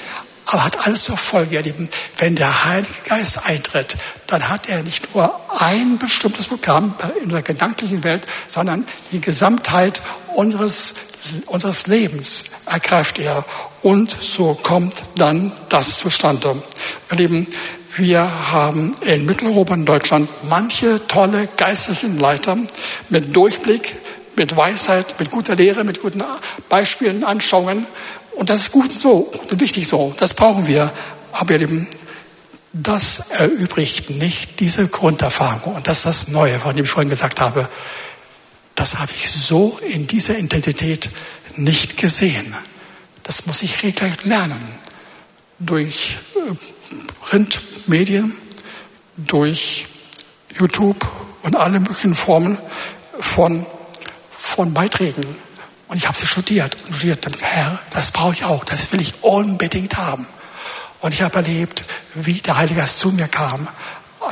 aber 0.46 0.64
hat 0.64 0.86
alles 0.86 1.04
zur 1.04 1.16
Folge, 1.16 1.56
ihr 1.56 1.62
Lieben. 1.62 1.88
Wenn 2.18 2.36
der 2.36 2.64
Heilige 2.64 2.92
Geist 3.08 3.46
eintritt, 3.46 3.96
dann 4.26 4.48
hat 4.48 4.68
er 4.68 4.82
nicht 4.82 5.14
nur 5.14 5.38
ein 5.60 5.98
bestimmtes 5.98 6.46
Programm 6.46 6.94
in 7.22 7.30
der 7.30 7.42
gedanklichen 7.42 8.04
Welt, 8.04 8.26
sondern 8.46 8.86
die 9.12 9.20
Gesamtheit 9.20 10.02
unseres, 10.34 10.94
unseres 11.46 11.86
Lebens 11.88 12.44
ergreift 12.66 13.18
er. 13.18 13.44
Und 13.82 14.16
so 14.20 14.54
kommt 14.54 14.94
dann 15.16 15.52
das 15.68 15.98
zustande. 15.98 16.62
Ihr 17.10 17.16
Lieben, 17.16 17.46
wir 17.98 18.52
haben 18.52 18.92
in 19.00 19.24
Mitteleuropa 19.24 19.74
und 19.74 19.86
Deutschland 19.86 20.28
manche 20.48 21.06
tolle 21.06 21.48
geistlichen 21.56 22.18
Leiter 22.18 22.56
mit 23.08 23.34
Durchblick, 23.34 23.96
mit 24.36 24.56
Weisheit, 24.56 25.18
mit 25.18 25.30
guter 25.30 25.56
Lehre, 25.56 25.84
mit 25.84 26.02
guten 26.02 26.22
Beispielen, 26.68 27.24
Anschauungen. 27.24 27.86
Und 28.36 28.50
das 28.50 28.62
ist 28.62 28.72
gut 28.72 28.92
so 28.92 29.32
und 29.50 29.60
wichtig 29.60 29.88
so. 29.88 30.14
Das 30.18 30.34
brauchen 30.34 30.66
wir. 30.66 30.92
Aber 31.32 31.52
ihr 31.52 31.58
Lieben, 31.58 31.88
das 32.72 33.30
erübrigt 33.30 34.10
nicht 34.10 34.60
diese 34.60 34.88
Grunderfahrung. 34.88 35.74
Und 35.74 35.88
das 35.88 35.98
ist 35.98 36.06
das 36.06 36.28
Neue, 36.28 36.58
von 36.60 36.76
dem 36.76 36.84
ich 36.84 36.90
vorhin 36.90 37.08
gesagt 37.08 37.40
habe. 37.40 37.68
Das 38.74 38.98
habe 38.98 39.12
ich 39.16 39.30
so 39.30 39.78
in 39.88 40.06
dieser 40.06 40.36
Intensität 40.36 41.08
nicht 41.56 41.96
gesehen. 41.96 42.54
Das 43.22 43.46
muss 43.46 43.62
ich 43.62 43.82
regelrecht 43.82 44.24
lernen. 44.24 44.60
Durch 45.58 46.18
äh, 46.34 46.54
Printmedien, 47.22 48.32
durch 49.16 49.86
YouTube 50.58 51.06
und 51.42 51.56
alle 51.56 51.80
möglichen 51.80 52.14
Formen 52.14 52.58
von, 53.18 53.64
von 54.30 54.74
Beiträgen. 54.74 55.24
Und 55.88 55.96
ich 55.96 56.06
habe 56.08 56.18
sie 56.18 56.26
studiert 56.26 56.76
und 56.86 56.96
studiert. 56.96 57.26
Und 57.26 57.40
Herr, 57.42 57.78
das 57.90 58.10
brauche 58.10 58.34
ich 58.34 58.44
auch, 58.44 58.64
das 58.64 58.92
will 58.92 59.00
ich 59.00 59.22
unbedingt 59.22 59.96
haben. 59.96 60.26
Und 61.00 61.12
ich 61.12 61.22
habe 61.22 61.36
erlebt, 61.36 61.84
wie 62.14 62.40
der 62.40 62.56
Heilige 62.56 62.80
Geist 62.80 62.98
zu 62.98 63.12
mir 63.12 63.28
kam 63.28 63.68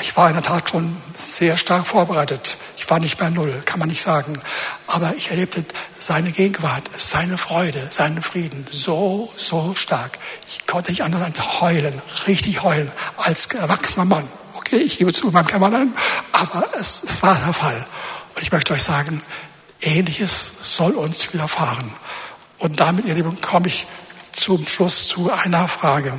ich 0.00 0.16
war 0.16 0.28
in 0.28 0.34
der 0.34 0.42
Tat 0.42 0.70
schon 0.70 0.96
sehr 1.14 1.56
stark 1.56 1.86
vorbereitet. 1.86 2.56
Ich 2.76 2.88
war 2.90 2.98
nicht 2.98 3.18
bei 3.18 3.30
Null, 3.30 3.62
kann 3.64 3.78
man 3.78 3.88
nicht 3.88 4.02
sagen. 4.02 4.38
Aber 4.86 5.14
ich 5.16 5.30
erlebte 5.30 5.64
seine 5.98 6.32
Gegenwart, 6.32 6.84
seine 6.96 7.38
Freude, 7.38 7.86
seinen 7.90 8.22
Frieden 8.22 8.66
so, 8.70 9.32
so 9.36 9.74
stark. 9.74 10.18
Ich 10.48 10.66
konnte 10.66 10.90
nicht 10.90 11.02
anders 11.02 11.22
als 11.22 11.60
heulen, 11.60 12.00
richtig 12.26 12.62
heulen, 12.62 12.90
als 13.16 13.46
erwachsener 13.46 14.04
Mann. 14.04 14.28
Okay, 14.54 14.76
ich 14.76 14.98
gebe 14.98 15.12
zu, 15.12 15.30
meinem 15.30 15.46
Kämmerlein, 15.46 15.92
aber 16.32 16.66
es, 16.78 17.04
es 17.04 17.22
war 17.22 17.34
der 17.34 17.52
Fall. 17.52 17.86
Und 18.34 18.42
ich 18.42 18.52
möchte 18.52 18.72
euch 18.72 18.82
sagen, 18.82 19.22
Ähnliches 19.80 20.76
soll 20.76 20.92
uns 20.92 21.32
widerfahren. 21.32 21.90
Und 22.58 22.80
damit, 22.80 23.04
ihr 23.04 23.14
Lieben, 23.14 23.40
komme 23.40 23.68
ich 23.68 23.86
zum 24.32 24.66
Schluss 24.66 25.08
zu 25.08 25.30
einer 25.30 25.68
Frage. 25.68 26.12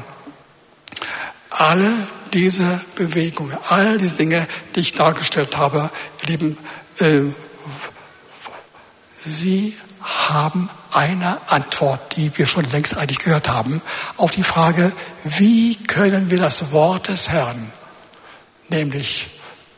Alle 1.57 1.89
diese 2.33 2.81
Bewegungen, 2.95 3.57
all 3.69 3.97
diese 3.97 4.15
Dinge, 4.15 4.45
die 4.75 4.81
ich 4.81 4.91
dargestellt 4.91 5.55
habe, 5.55 5.89
ihr 6.21 6.27
Lieben, 6.27 6.57
äh, 6.99 7.21
sie 9.17 9.73
haben 10.01 10.69
eine 10.91 11.37
Antwort, 11.47 12.17
die 12.17 12.37
wir 12.37 12.45
schon 12.45 12.65
längst 12.71 12.97
eigentlich 12.97 13.19
gehört 13.19 13.47
haben, 13.47 13.81
auf 14.17 14.31
die 14.31 14.43
Frage, 14.43 14.91
wie 15.23 15.75
können 15.75 16.29
wir 16.29 16.39
das 16.39 16.73
Wort 16.73 17.07
des 17.07 17.29
Herrn, 17.29 17.71
nämlich 18.67 19.27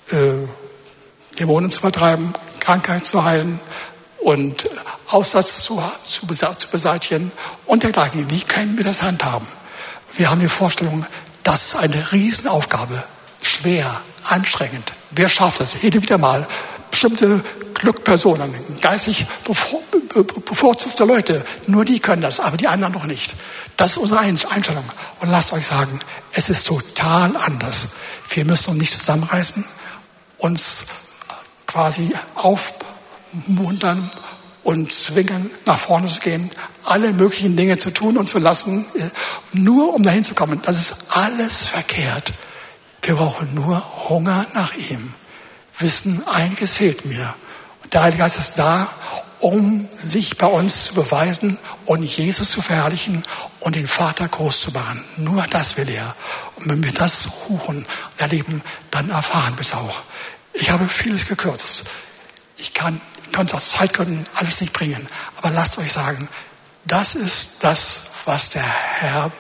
äh, 0.10 1.38
Dämonen 1.40 1.70
zu 1.70 1.82
vertreiben, 1.82 2.34
Krankheit 2.60 3.06
zu 3.06 3.24
heilen 3.24 3.60
und 4.20 4.68
Aussatz 5.10 5.62
zu, 5.62 5.80
zu, 6.04 6.26
zu 6.26 6.70
beseitigen 6.70 7.32
und 7.68 7.84
dergleichen. 7.84 8.32
Wie 8.32 8.42
können 8.42 8.80
wir 8.80 8.84
das 8.84 9.04
handhaben? 9.04 9.48
Wir 10.16 10.32
haben 10.32 10.42
die 10.42 10.50
Vorstellung, 10.50 11.06
das 11.48 11.64
ist 11.64 11.76
eine 11.78 12.12
Riesenaufgabe, 12.12 13.02
schwer, 13.42 14.02
anstrengend. 14.26 14.92
Wer 15.12 15.30
schafft 15.30 15.62
das? 15.62 15.82
Jede 15.82 16.02
wieder 16.02 16.18
mal. 16.18 16.46
Bestimmte 16.92 17.42
Glückpersonen, 17.74 18.54
geistig 18.82 19.26
bevorzugte 19.46 21.06
Leute, 21.06 21.46
nur 21.68 21.86
die 21.86 22.00
können 22.02 22.22
das, 22.22 22.42
aber 22.42 22.58
die 22.58 22.68
anderen 22.68 22.92
noch 22.92 23.06
nicht. 23.06 23.34
Das 23.78 23.92
ist 23.92 23.98
unsere 23.98 24.20
Einstellung. 24.20 24.84
Und 25.22 25.30
lasst 25.30 25.54
euch 25.54 25.66
sagen, 25.66 26.02
es 26.34 26.50
ist 26.50 26.68
total 26.68 27.38
anders. 27.38 27.90
Wir 28.32 28.44
müssen 28.44 28.72
uns 28.72 28.80
nicht 28.80 29.00
zusammenreißen, 29.00 29.64
uns 30.40 30.84
quasi 31.66 32.14
aufmuntern 32.36 34.10
und 34.68 34.92
zwingen, 34.92 35.50
nach 35.66 35.80
vorne 35.80 36.08
zu 36.08 36.20
gehen, 36.20 36.52
alle 36.84 37.14
möglichen 37.14 37.56
Dinge 37.56 37.78
zu 37.78 37.90
tun 37.90 38.18
und 38.18 38.28
zu 38.28 38.38
lassen, 38.38 38.86
nur 39.54 39.94
um 39.94 40.04
dahin 40.04 40.26
zu 40.26 40.34
kommen. 40.34 40.62
Das 40.62 40.78
ist 40.78 41.16
alles 41.16 41.64
verkehrt. 41.64 42.34
Wir 43.02 43.16
brauchen 43.16 43.54
nur 43.54 43.82
Hunger 44.10 44.46
nach 44.54 44.74
ihm. 44.76 45.14
Wissen, 45.80 46.22
einiges 46.28 46.76
fehlt 46.76 47.06
mir. 47.06 47.34
Und 47.82 47.94
der 47.94 48.04
Heilige 48.04 48.24
Geist 48.24 48.38
ist 48.38 48.60
da, 48.60 48.90
um 49.40 49.88
sich 49.98 50.38
bei 50.38 50.48
uns 50.48 50.88
zu 50.88 50.96
beweisen 50.96 51.58
und 51.86 52.04
Jesus 52.04 52.52
zu 52.52 52.62
verherrlichen 52.62 53.24
und 53.62 53.78
den 53.78 53.88
Vater 53.88 54.28
groß 54.28 54.60
zu 54.60 54.72
machen. 54.72 55.02
Nur 55.16 55.48
das 55.50 55.78
will 55.78 55.90
er. 55.90 56.14
Und 56.58 56.68
wenn 56.68 56.84
wir 56.84 56.92
das 56.92 57.24
suchen 57.24 57.78
und 57.78 57.86
erleben, 58.18 58.62
dann 58.92 59.12
erfahren 59.12 59.54
wir 59.56 59.62
es 59.62 59.74
auch. 59.74 60.02
Ich 60.52 60.72
habe 60.72 60.90
vieles 60.90 61.26
gekürzt. 61.26 61.86
Ich 62.58 62.74
kann, 62.74 63.00
kann 63.38 63.46
es 63.46 63.54
aus 63.54 63.70
Zeitgründen 63.70 64.26
alles 64.34 64.62
nicht 64.62 64.74
bringen. 64.74 65.08
Aber 65.36 65.52
lasst 65.52 65.78
euch 65.78 65.92
sagen, 65.92 66.28
das 66.86 67.14
ist 67.14 67.58
das, 67.64 68.02
was 68.26 68.50
der 68.50 68.64
Herr 68.64 69.32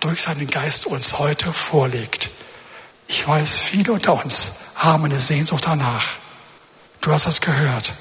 durch 0.00 0.20
seinen 0.20 0.46
Geist 0.46 0.84
uns 0.84 1.18
heute 1.18 1.50
vorlegt. 1.54 2.28
Ich 3.06 3.26
weiß, 3.26 3.58
viele 3.58 3.92
unter 3.92 4.22
uns 4.22 4.52
haben 4.74 5.06
eine 5.06 5.18
Sehnsucht 5.18 5.64
danach. 5.64 6.04
Du 7.00 7.12
hast 7.12 7.24
das 7.24 7.40
gehört. 7.40 7.94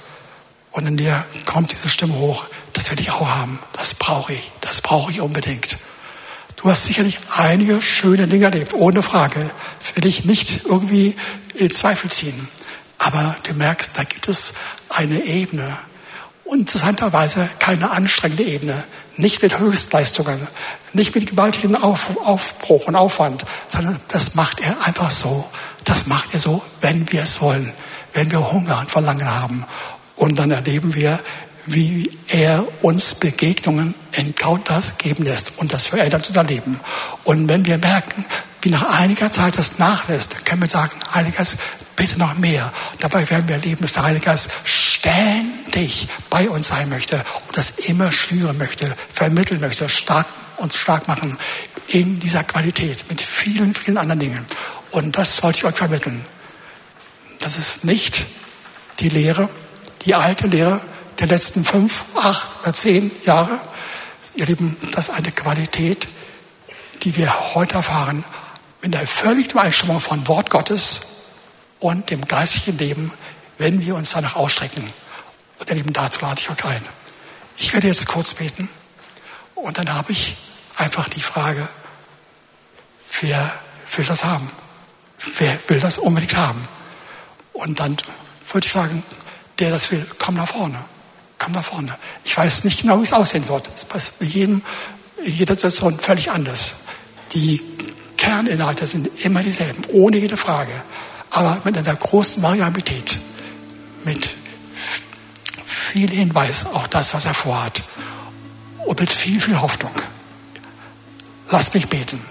Und 0.72 0.88
in 0.88 0.98
dir 0.98 1.24
kommt 1.46 1.72
diese 1.72 1.88
Stimme 1.88 2.16
hoch, 2.16 2.44
das 2.74 2.92
will 2.92 3.00
ich 3.00 3.12
auch 3.12 3.30
haben, 3.30 3.58
das 3.72 3.94
brauche 3.94 4.34
ich, 4.34 4.52
das 4.60 4.82
brauche 4.82 5.10
ich 5.10 5.22
unbedingt. 5.22 5.78
Du 6.58 6.70
hast 6.70 6.84
sicherlich 6.84 7.18
einige 7.34 7.82
schöne 7.82 8.28
Dinge 8.28 8.44
erlebt, 8.44 8.74
ohne 8.74 9.02
Frage, 9.02 9.50
will 9.94 10.06
ich 10.06 10.26
nicht 10.26 10.66
irgendwie 10.66 11.16
in 11.54 11.72
Zweifel 11.72 12.12
ziehen. 12.12 12.50
Aber 13.06 13.36
du 13.44 13.54
merkst, 13.54 13.92
da 13.94 14.04
gibt 14.04 14.28
es 14.28 14.54
eine 14.90 15.24
Ebene, 15.26 15.78
und 16.44 16.62
interessanterweise 16.62 17.48
keine 17.60 17.92
anstrengende 17.92 18.44
Ebene, 18.44 18.84
nicht 19.16 19.44
mit 19.44 19.60
Höchstleistungen, 19.60 20.40
nicht 20.94 21.14
mit 21.14 21.30
gewaltigem 21.30 21.76
Auf, 21.76 22.10
Aufbruch 22.24 22.88
und 22.88 22.96
Aufwand, 22.96 23.46
sondern 23.68 24.00
das 24.08 24.34
macht 24.34 24.60
er 24.60 24.86
einfach 24.86 25.12
so. 25.12 25.46
Das 25.84 26.08
macht 26.08 26.34
er 26.34 26.40
so, 26.40 26.64
wenn 26.82 27.12
wir 27.12 27.22
es 27.22 27.42
wollen, 27.42 27.72
wenn 28.14 28.32
wir 28.32 28.52
Hunger 28.52 28.80
und 28.80 28.90
Verlangen 28.90 29.30
haben. 29.30 29.66
Und 30.16 30.40
dann 30.40 30.50
erleben 30.50 30.96
wir, 30.96 31.20
wie 31.68 32.12
er 32.28 32.66
uns 32.82 33.16
Begegnungen, 33.16 33.94
Encounters 34.14 34.98
geben 34.98 35.26
lässt 35.26 35.54
und 35.58 35.74
das 35.74 35.88
verändert 35.88 36.28
unser 36.28 36.44
Leben. 36.44 36.80
Und 37.24 37.48
wenn 37.50 37.66
wir 37.66 37.78
merken, 37.78 38.26
wie 38.62 38.70
nach 38.70 39.00
einiger 39.00 39.32
Zeit 39.32 39.58
das 39.58 39.78
nachlässt, 39.78 40.46
können 40.46 40.62
wir 40.62 40.70
sagen, 40.70 40.92
Heiliger 41.14 41.38
Geist, 41.38 41.58
bitte 41.96 42.20
noch 42.20 42.38
mehr. 42.38 42.72
Dabei 43.00 43.30
werden 43.30 43.48
wir 43.48 43.56
erleben, 43.56 43.82
dass 43.82 43.94
der 43.94 44.04
Heilige 44.04 44.26
Geist 44.26 44.50
ständig 44.64 46.08
bei 46.30 46.50
uns 46.50 46.68
sein 46.68 46.90
möchte 46.90 47.18
und 47.48 47.58
das 47.58 47.72
immer 47.72 48.12
schüren 48.12 48.58
möchte, 48.58 48.96
vermitteln 49.14 49.60
möchte, 49.60 49.90
stark 49.90 50.28
uns 50.58 50.78
stark 50.78 51.08
machen 51.08 51.38
in 51.88 52.20
dieser 52.20 52.44
Qualität 52.44 53.06
mit 53.10 53.22
vielen, 53.22 53.74
vielen 53.76 53.98
anderen 53.98 54.20
Dingen. 54.20 54.46
Und 54.92 55.18
das 55.18 55.44
wollte 55.44 55.60
ich 55.60 55.66
euch 55.66 55.76
vermitteln. 55.76 56.26
Das 57.40 57.58
ist 57.58 57.84
nicht 57.84 58.26
die 59.00 59.10
Lehre, 59.10 59.50
die 60.06 60.16
alte 60.16 60.48
Lehre 60.48 60.82
der 61.20 61.28
letzten 61.28 61.64
fünf, 61.64 62.04
acht 62.16 62.62
oder 62.62 62.74
zehn 62.74 63.12
Jahre. 63.26 63.60
Ihr 64.36 64.46
Lieben, 64.46 64.78
das 64.92 65.10
ist 65.10 65.16
eine 65.16 65.32
Qualität, 65.32 66.08
die 67.04 67.16
wir 67.18 67.56
heute 67.56 67.76
erfahren, 67.76 68.24
mit 68.82 68.94
der 68.94 69.08
völligen 69.08 69.52
Übereinstimmung 69.52 70.00
von 70.00 70.28
Wort 70.28 70.50
Gottes 70.50 71.02
und 71.80 72.10
dem 72.10 72.28
geistlichen 72.28 72.78
Leben, 72.78 73.12
wenn 73.58 73.86
wir 73.86 73.96
uns 73.96 74.12
danach 74.12 74.36
ausstrecken. 74.36 74.86
Und 75.60 75.70
ihr 75.70 75.76
Lieben, 75.76 75.94
dazu 75.94 76.22
lade 76.22 76.40
ich 76.40 76.50
euch 76.50 76.66
ein. 76.66 76.82
Ich 77.58 77.74
werde 77.74 77.88
jetzt 77.88 78.08
kurz 78.08 78.34
beten 78.34 78.70
und 79.56 79.78
dann 79.78 79.94
habe 79.94 80.12
ich 80.12 80.36
einfach 80.76 81.08
die 81.10 81.22
Frage, 81.22 81.68
wer 83.22 83.52
will 83.96 84.06
das 84.06 84.26
haben? 84.26 84.50
Wer 85.38 85.58
will 85.68 85.80
das 85.80 85.98
unbedingt 85.98 86.36
haben? 86.36 86.68
Und 87.54 87.80
dann 87.80 87.98
würde 88.52 88.68
ich 88.68 88.74
sagen, 88.74 89.04
der 89.60 89.70
das 89.70 89.92
will, 89.92 90.06
komm 90.20 90.36
nach 90.36 90.50
vorne. 90.50 90.84
Komm 91.40 91.54
nach 91.54 91.64
vorne. 91.64 91.98
Ich 92.24 92.36
weiß 92.36 92.64
nicht 92.64 92.82
genau, 92.82 93.00
wie 93.00 93.04
es 93.04 93.14
aussehen 93.14 93.48
wird. 93.48 93.70
Es 93.74 93.86
passt 93.86 94.20
bei 94.20 94.26
jedem, 94.26 94.62
in 95.24 95.34
jeder 95.34 95.54
Situation 95.54 95.98
völlig 96.00 96.32
anders. 96.32 96.76
Die 97.34 97.62
Kerninhalte 98.18 98.88
sind 98.88 99.10
immer 99.24 99.44
dieselben, 99.44 99.84
ohne 99.92 100.18
jede 100.18 100.38
Frage. 100.38 100.72
Aber 101.36 101.62
mit 101.66 101.78
einer 101.78 101.96
großen 101.96 102.42
Variabilität. 102.42 103.20
Mit 104.06 104.30
viel 105.66 106.10
Hinweis 106.10 106.66
auf 106.66 106.88
das, 106.88 107.14
was 107.14 107.26
er 107.26 107.34
vorhat. 107.34 107.84
Und 108.86 109.02
mit 109.02 109.12
viel, 109.12 109.42
viel 109.42 109.60
Hoffnung. 109.60 109.92
Lass 111.50 111.74
mich 111.74 111.90
beten. 111.90 112.22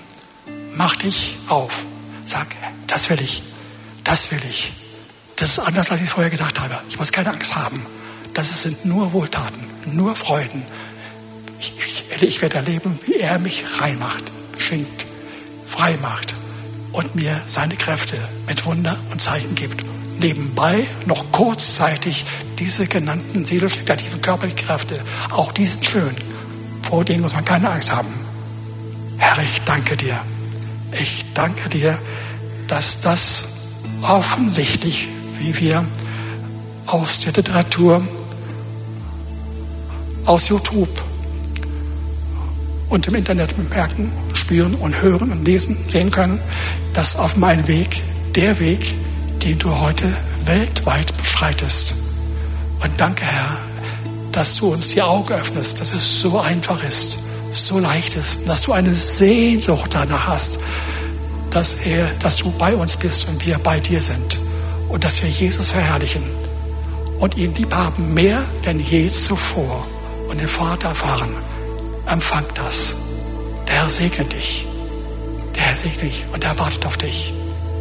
Mach 0.73 0.97
dich 0.97 1.37
auf. 1.49 1.85
Sag, 2.25 2.47
das 2.87 3.11
will 3.11 3.21
ich. 3.21 3.43
Das 4.05 4.31
will 4.33 4.41
ich. 4.49 4.73
Das 5.37 5.51
ist 5.51 5.59
anders, 5.59 5.91
als 5.91 6.01
ich 6.01 6.09
vorher 6.09 6.31
gedacht 6.31 6.59
habe. 6.59 6.81
Ich 6.89 6.99
muss 6.99 7.13
keine 7.13 7.29
Angst 7.29 7.55
haben. 7.55 7.85
Das 8.33 8.63
sind 8.63 8.87
nur 8.87 9.13
Wohltaten, 9.13 9.63
nur 9.93 10.17
Freuden. 10.17 10.65
Ich, 11.61 11.75
ich, 11.77 12.23
ich 12.23 12.41
werde 12.41 12.57
erleben, 12.57 12.99
wie 13.05 13.17
er 13.17 13.39
mich 13.39 13.65
reinmacht, 13.81 14.25
schwingt, 14.59 15.07
frei 15.67 15.99
macht 16.01 16.35
und 16.95 17.15
mir 17.15 17.39
seine 17.47 17.75
Kräfte 17.75 18.17
mit 18.47 18.65
Wunder 18.65 18.97
und 19.11 19.21
Zeichen 19.21 19.55
gibt. 19.55 19.85
Nebenbei 20.21 20.87
noch 21.07 21.31
kurzzeitig 21.33 22.25
diese 22.59 22.87
genannten 22.87 23.45
seelisch-vegetativen 23.45 24.21
körperlichen 24.21 24.59
Kräfte, 24.59 25.03
auch 25.31 25.53
die 25.53 25.67
sind 25.67 25.85
schön. 25.85 26.17
Vor 26.89 27.05
denen 27.05 27.23
muss 27.23 27.35
man 27.35 27.45
keine 27.45 27.69
Angst 27.69 27.93
haben. 27.93 28.09
Herr, 29.19 29.43
ich 29.43 29.61
danke 29.63 29.97
dir. 29.97 30.19
Ich 30.93 31.25
danke 31.35 31.69
dir, 31.69 31.99
dass 32.69 33.01
das 33.01 33.45
offensichtlich 34.03 35.09
wie 35.39 35.59
wir 35.59 35.85
aus 36.87 37.21
der 37.21 37.33
Literatur, 37.33 38.07
aus 40.27 40.49
YouTube 40.49 40.89
und 42.95 43.09
im 43.09 43.17
Internet 43.17 43.59
merken, 43.71 44.13
spüren 44.35 44.77
und 44.77 45.03
hören 45.03 45.33
und 45.33 45.45
lesen, 45.45 45.77
sehen 45.89 46.13
können, 46.13 46.41
dass 46.93 47.17
auf 47.17 47.37
meinem 47.37 47.67
Weg 47.67 48.01
der 48.37 48.61
Weg, 48.61 48.95
den 49.43 49.59
du 49.59 49.77
heute 49.81 50.05
weltweit 50.45 51.13
beschreitest. 51.17 51.97
Und 52.85 52.93
danke, 52.97 53.25
Herr, 53.25 53.57
dass 54.31 54.57
du 54.57 54.73
uns 54.73 54.91
die 54.91 55.03
Augen 55.03 55.33
öffnest, 55.33 55.81
dass 55.81 55.93
es 55.93 56.21
so 56.21 56.39
einfach 56.39 56.85
ist, 56.85 57.19
so 57.53 57.81
leicht 57.81 58.15
ist, 58.15 58.49
dass 58.49 58.63
du 58.63 58.73
eine 58.73 58.95
Sehnsucht 58.95 59.93
danach 59.93 60.29
hast, 60.29 60.61
dass, 61.51 61.81
er, 61.81 62.07
dass 62.21 62.37
du 62.37 62.53
bei 62.53 62.77
uns 62.77 62.97
bist 62.97 63.29
und 63.29 63.45
wir 63.45 63.59
bei 63.59 63.81
dir 63.81 64.01
sind 64.01 64.39
und 64.89 65.03
dass 65.03 65.21
wir 65.21 65.29
Jesus 65.29 65.71
verherrlichen 65.71 66.23
und 67.19 67.37
ihn 67.37 67.55
lieb 67.57 67.75
haben 67.75 68.15
mehr 68.15 68.41
denn 68.65 68.79
je 68.79 69.09
zuvor 69.09 69.85
und 70.29 70.41
den 70.41 70.49
Vater 70.49 70.91
erfahren. 70.91 71.35
Empfang 72.07 72.45
das. 72.55 72.95
Der 73.69 73.75
Herr 73.77 73.89
segne 73.89 74.25
dich. 74.25 74.67
Der 75.55 75.63
Herr 75.63 75.77
segne 75.77 75.99
dich 75.99 76.25
und 76.33 76.45
er 76.45 76.59
wartet 76.59 76.87
auf 76.87 76.97
dich. 76.97 77.33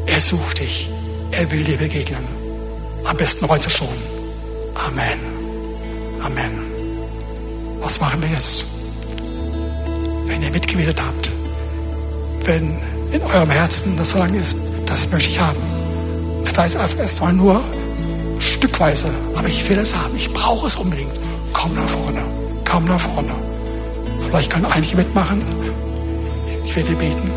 Er 0.08 0.20
sucht 0.20 0.60
dich. 0.60 0.90
Er 1.32 1.50
will 1.52 1.64
dir 1.64 1.78
begegnen. 1.78 2.26
Am 3.06 3.18
besten 3.18 3.48
heute 3.48 3.70
schon. 3.70 3.88
Amen. 4.76 5.20
Amen. 6.22 6.60
Was 7.82 8.00
machen 8.00 8.22
wir 8.22 8.30
jetzt? 8.30 8.66
Wenn 10.26 10.42
ihr 10.42 10.52
mitgebetet 10.52 11.02
habt, 11.06 11.32
wenn 12.46 12.78
in 13.12 13.22
eurem 13.22 13.50
Herzen 13.50 13.98
das 13.98 14.12
Verlangen 14.12 14.40
ist, 14.40 14.58
das 14.86 15.12
möchte 15.12 15.30
ich 15.30 15.40
haben, 15.40 15.60
sei 16.52 16.66
es 16.66 16.76
erstmal 16.76 17.34
nur 17.34 17.62
stückweise, 18.40 19.10
aber 19.36 19.48
ich 19.48 19.68
will 19.70 19.78
es 19.78 19.94
haben, 19.96 20.16
ich 20.16 20.32
brauche 20.32 20.68
es 20.68 20.76
unbedingt. 20.76 21.12
Komm 21.52 21.76
nach 21.76 21.90
vorne, 21.90 22.24
komm 22.70 22.86
nach 22.86 23.00
vorne. 23.00 23.34
Vielleicht 24.34 24.52
können 24.52 24.66
einige 24.66 24.98
mitmachen. 24.98 25.44
Ich 26.66 26.76
werde 26.76 26.96
beten. 26.96 27.30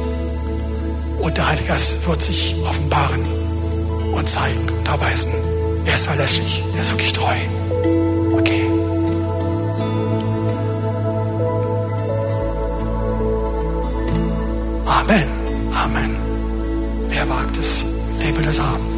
Und 1.20 1.36
der 1.36 1.46
Heilige 1.46 1.68
Geist 1.68 2.08
wird 2.08 2.22
sich 2.22 2.56
offenbaren 2.66 3.20
und 4.14 4.26
zeigen 4.26 4.66
und 4.78 4.88
erweisen. 4.88 5.30
Er 5.84 5.94
ist 5.94 6.06
verlässlich. 6.06 6.64
Er 6.74 6.80
ist 6.80 6.92
wirklich 6.92 7.12
treu. 7.12 7.34
Okay. 8.32 8.64
Amen. 14.86 15.28
Amen. 15.74 16.16
Wer 17.10 17.28
wagt 17.28 17.58
es? 17.58 17.84
Wer 18.20 18.34
will 18.38 18.44
das 18.46 18.58
haben? 18.58 18.95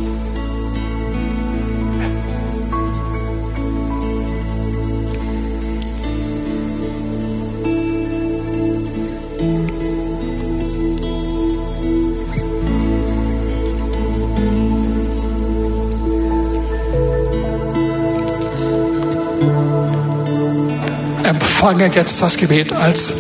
Empfange 21.61 21.91
jetzt 21.93 22.23
das 22.23 22.37
Gebet 22.37 22.73
als 22.73 23.15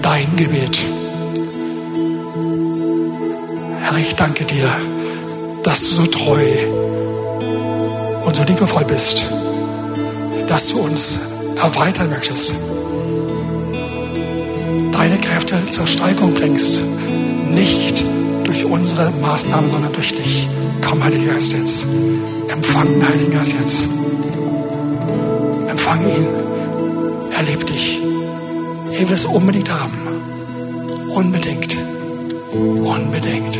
dein 0.00 0.34
Gebet. 0.34 0.78
Herr, 3.82 3.98
ich 3.98 4.14
danke 4.14 4.44
dir, 4.46 4.66
dass 5.62 5.80
du 5.80 5.86
so 5.96 6.06
treu 6.06 6.40
und 8.24 8.34
so 8.34 8.44
liebevoll 8.44 8.86
bist, 8.86 9.26
dass 10.46 10.68
du 10.68 10.80
uns 10.80 11.18
erweitern 11.62 12.08
möchtest, 12.08 12.54
deine 14.92 15.18
Kräfte 15.18 15.62
zur 15.68 15.86
Steigerung 15.86 16.32
bringst, 16.32 16.80
nicht 17.50 18.02
durch 18.44 18.64
unsere 18.64 19.10
Maßnahmen, 19.20 19.70
sondern 19.70 19.92
durch 19.92 20.14
dich. 20.14 20.48
Komm, 20.80 21.04
Heiliger 21.04 21.34
Geist, 21.34 21.52
jetzt. 21.52 21.84
Empfang 22.48 22.86
den 22.86 23.06
Heiligen 23.06 23.32
Geist 23.32 23.52
jetzt. 23.60 23.88
Empfang 25.68 26.00
ihn. 26.08 26.51
Erleb 27.42 27.66
dich. 27.66 28.00
Er 28.00 29.08
will 29.08 29.14
es 29.16 29.24
unbedingt 29.24 29.68
haben. 29.68 29.98
Unbedingt. 31.08 31.76
Unbedingt. 32.52 33.58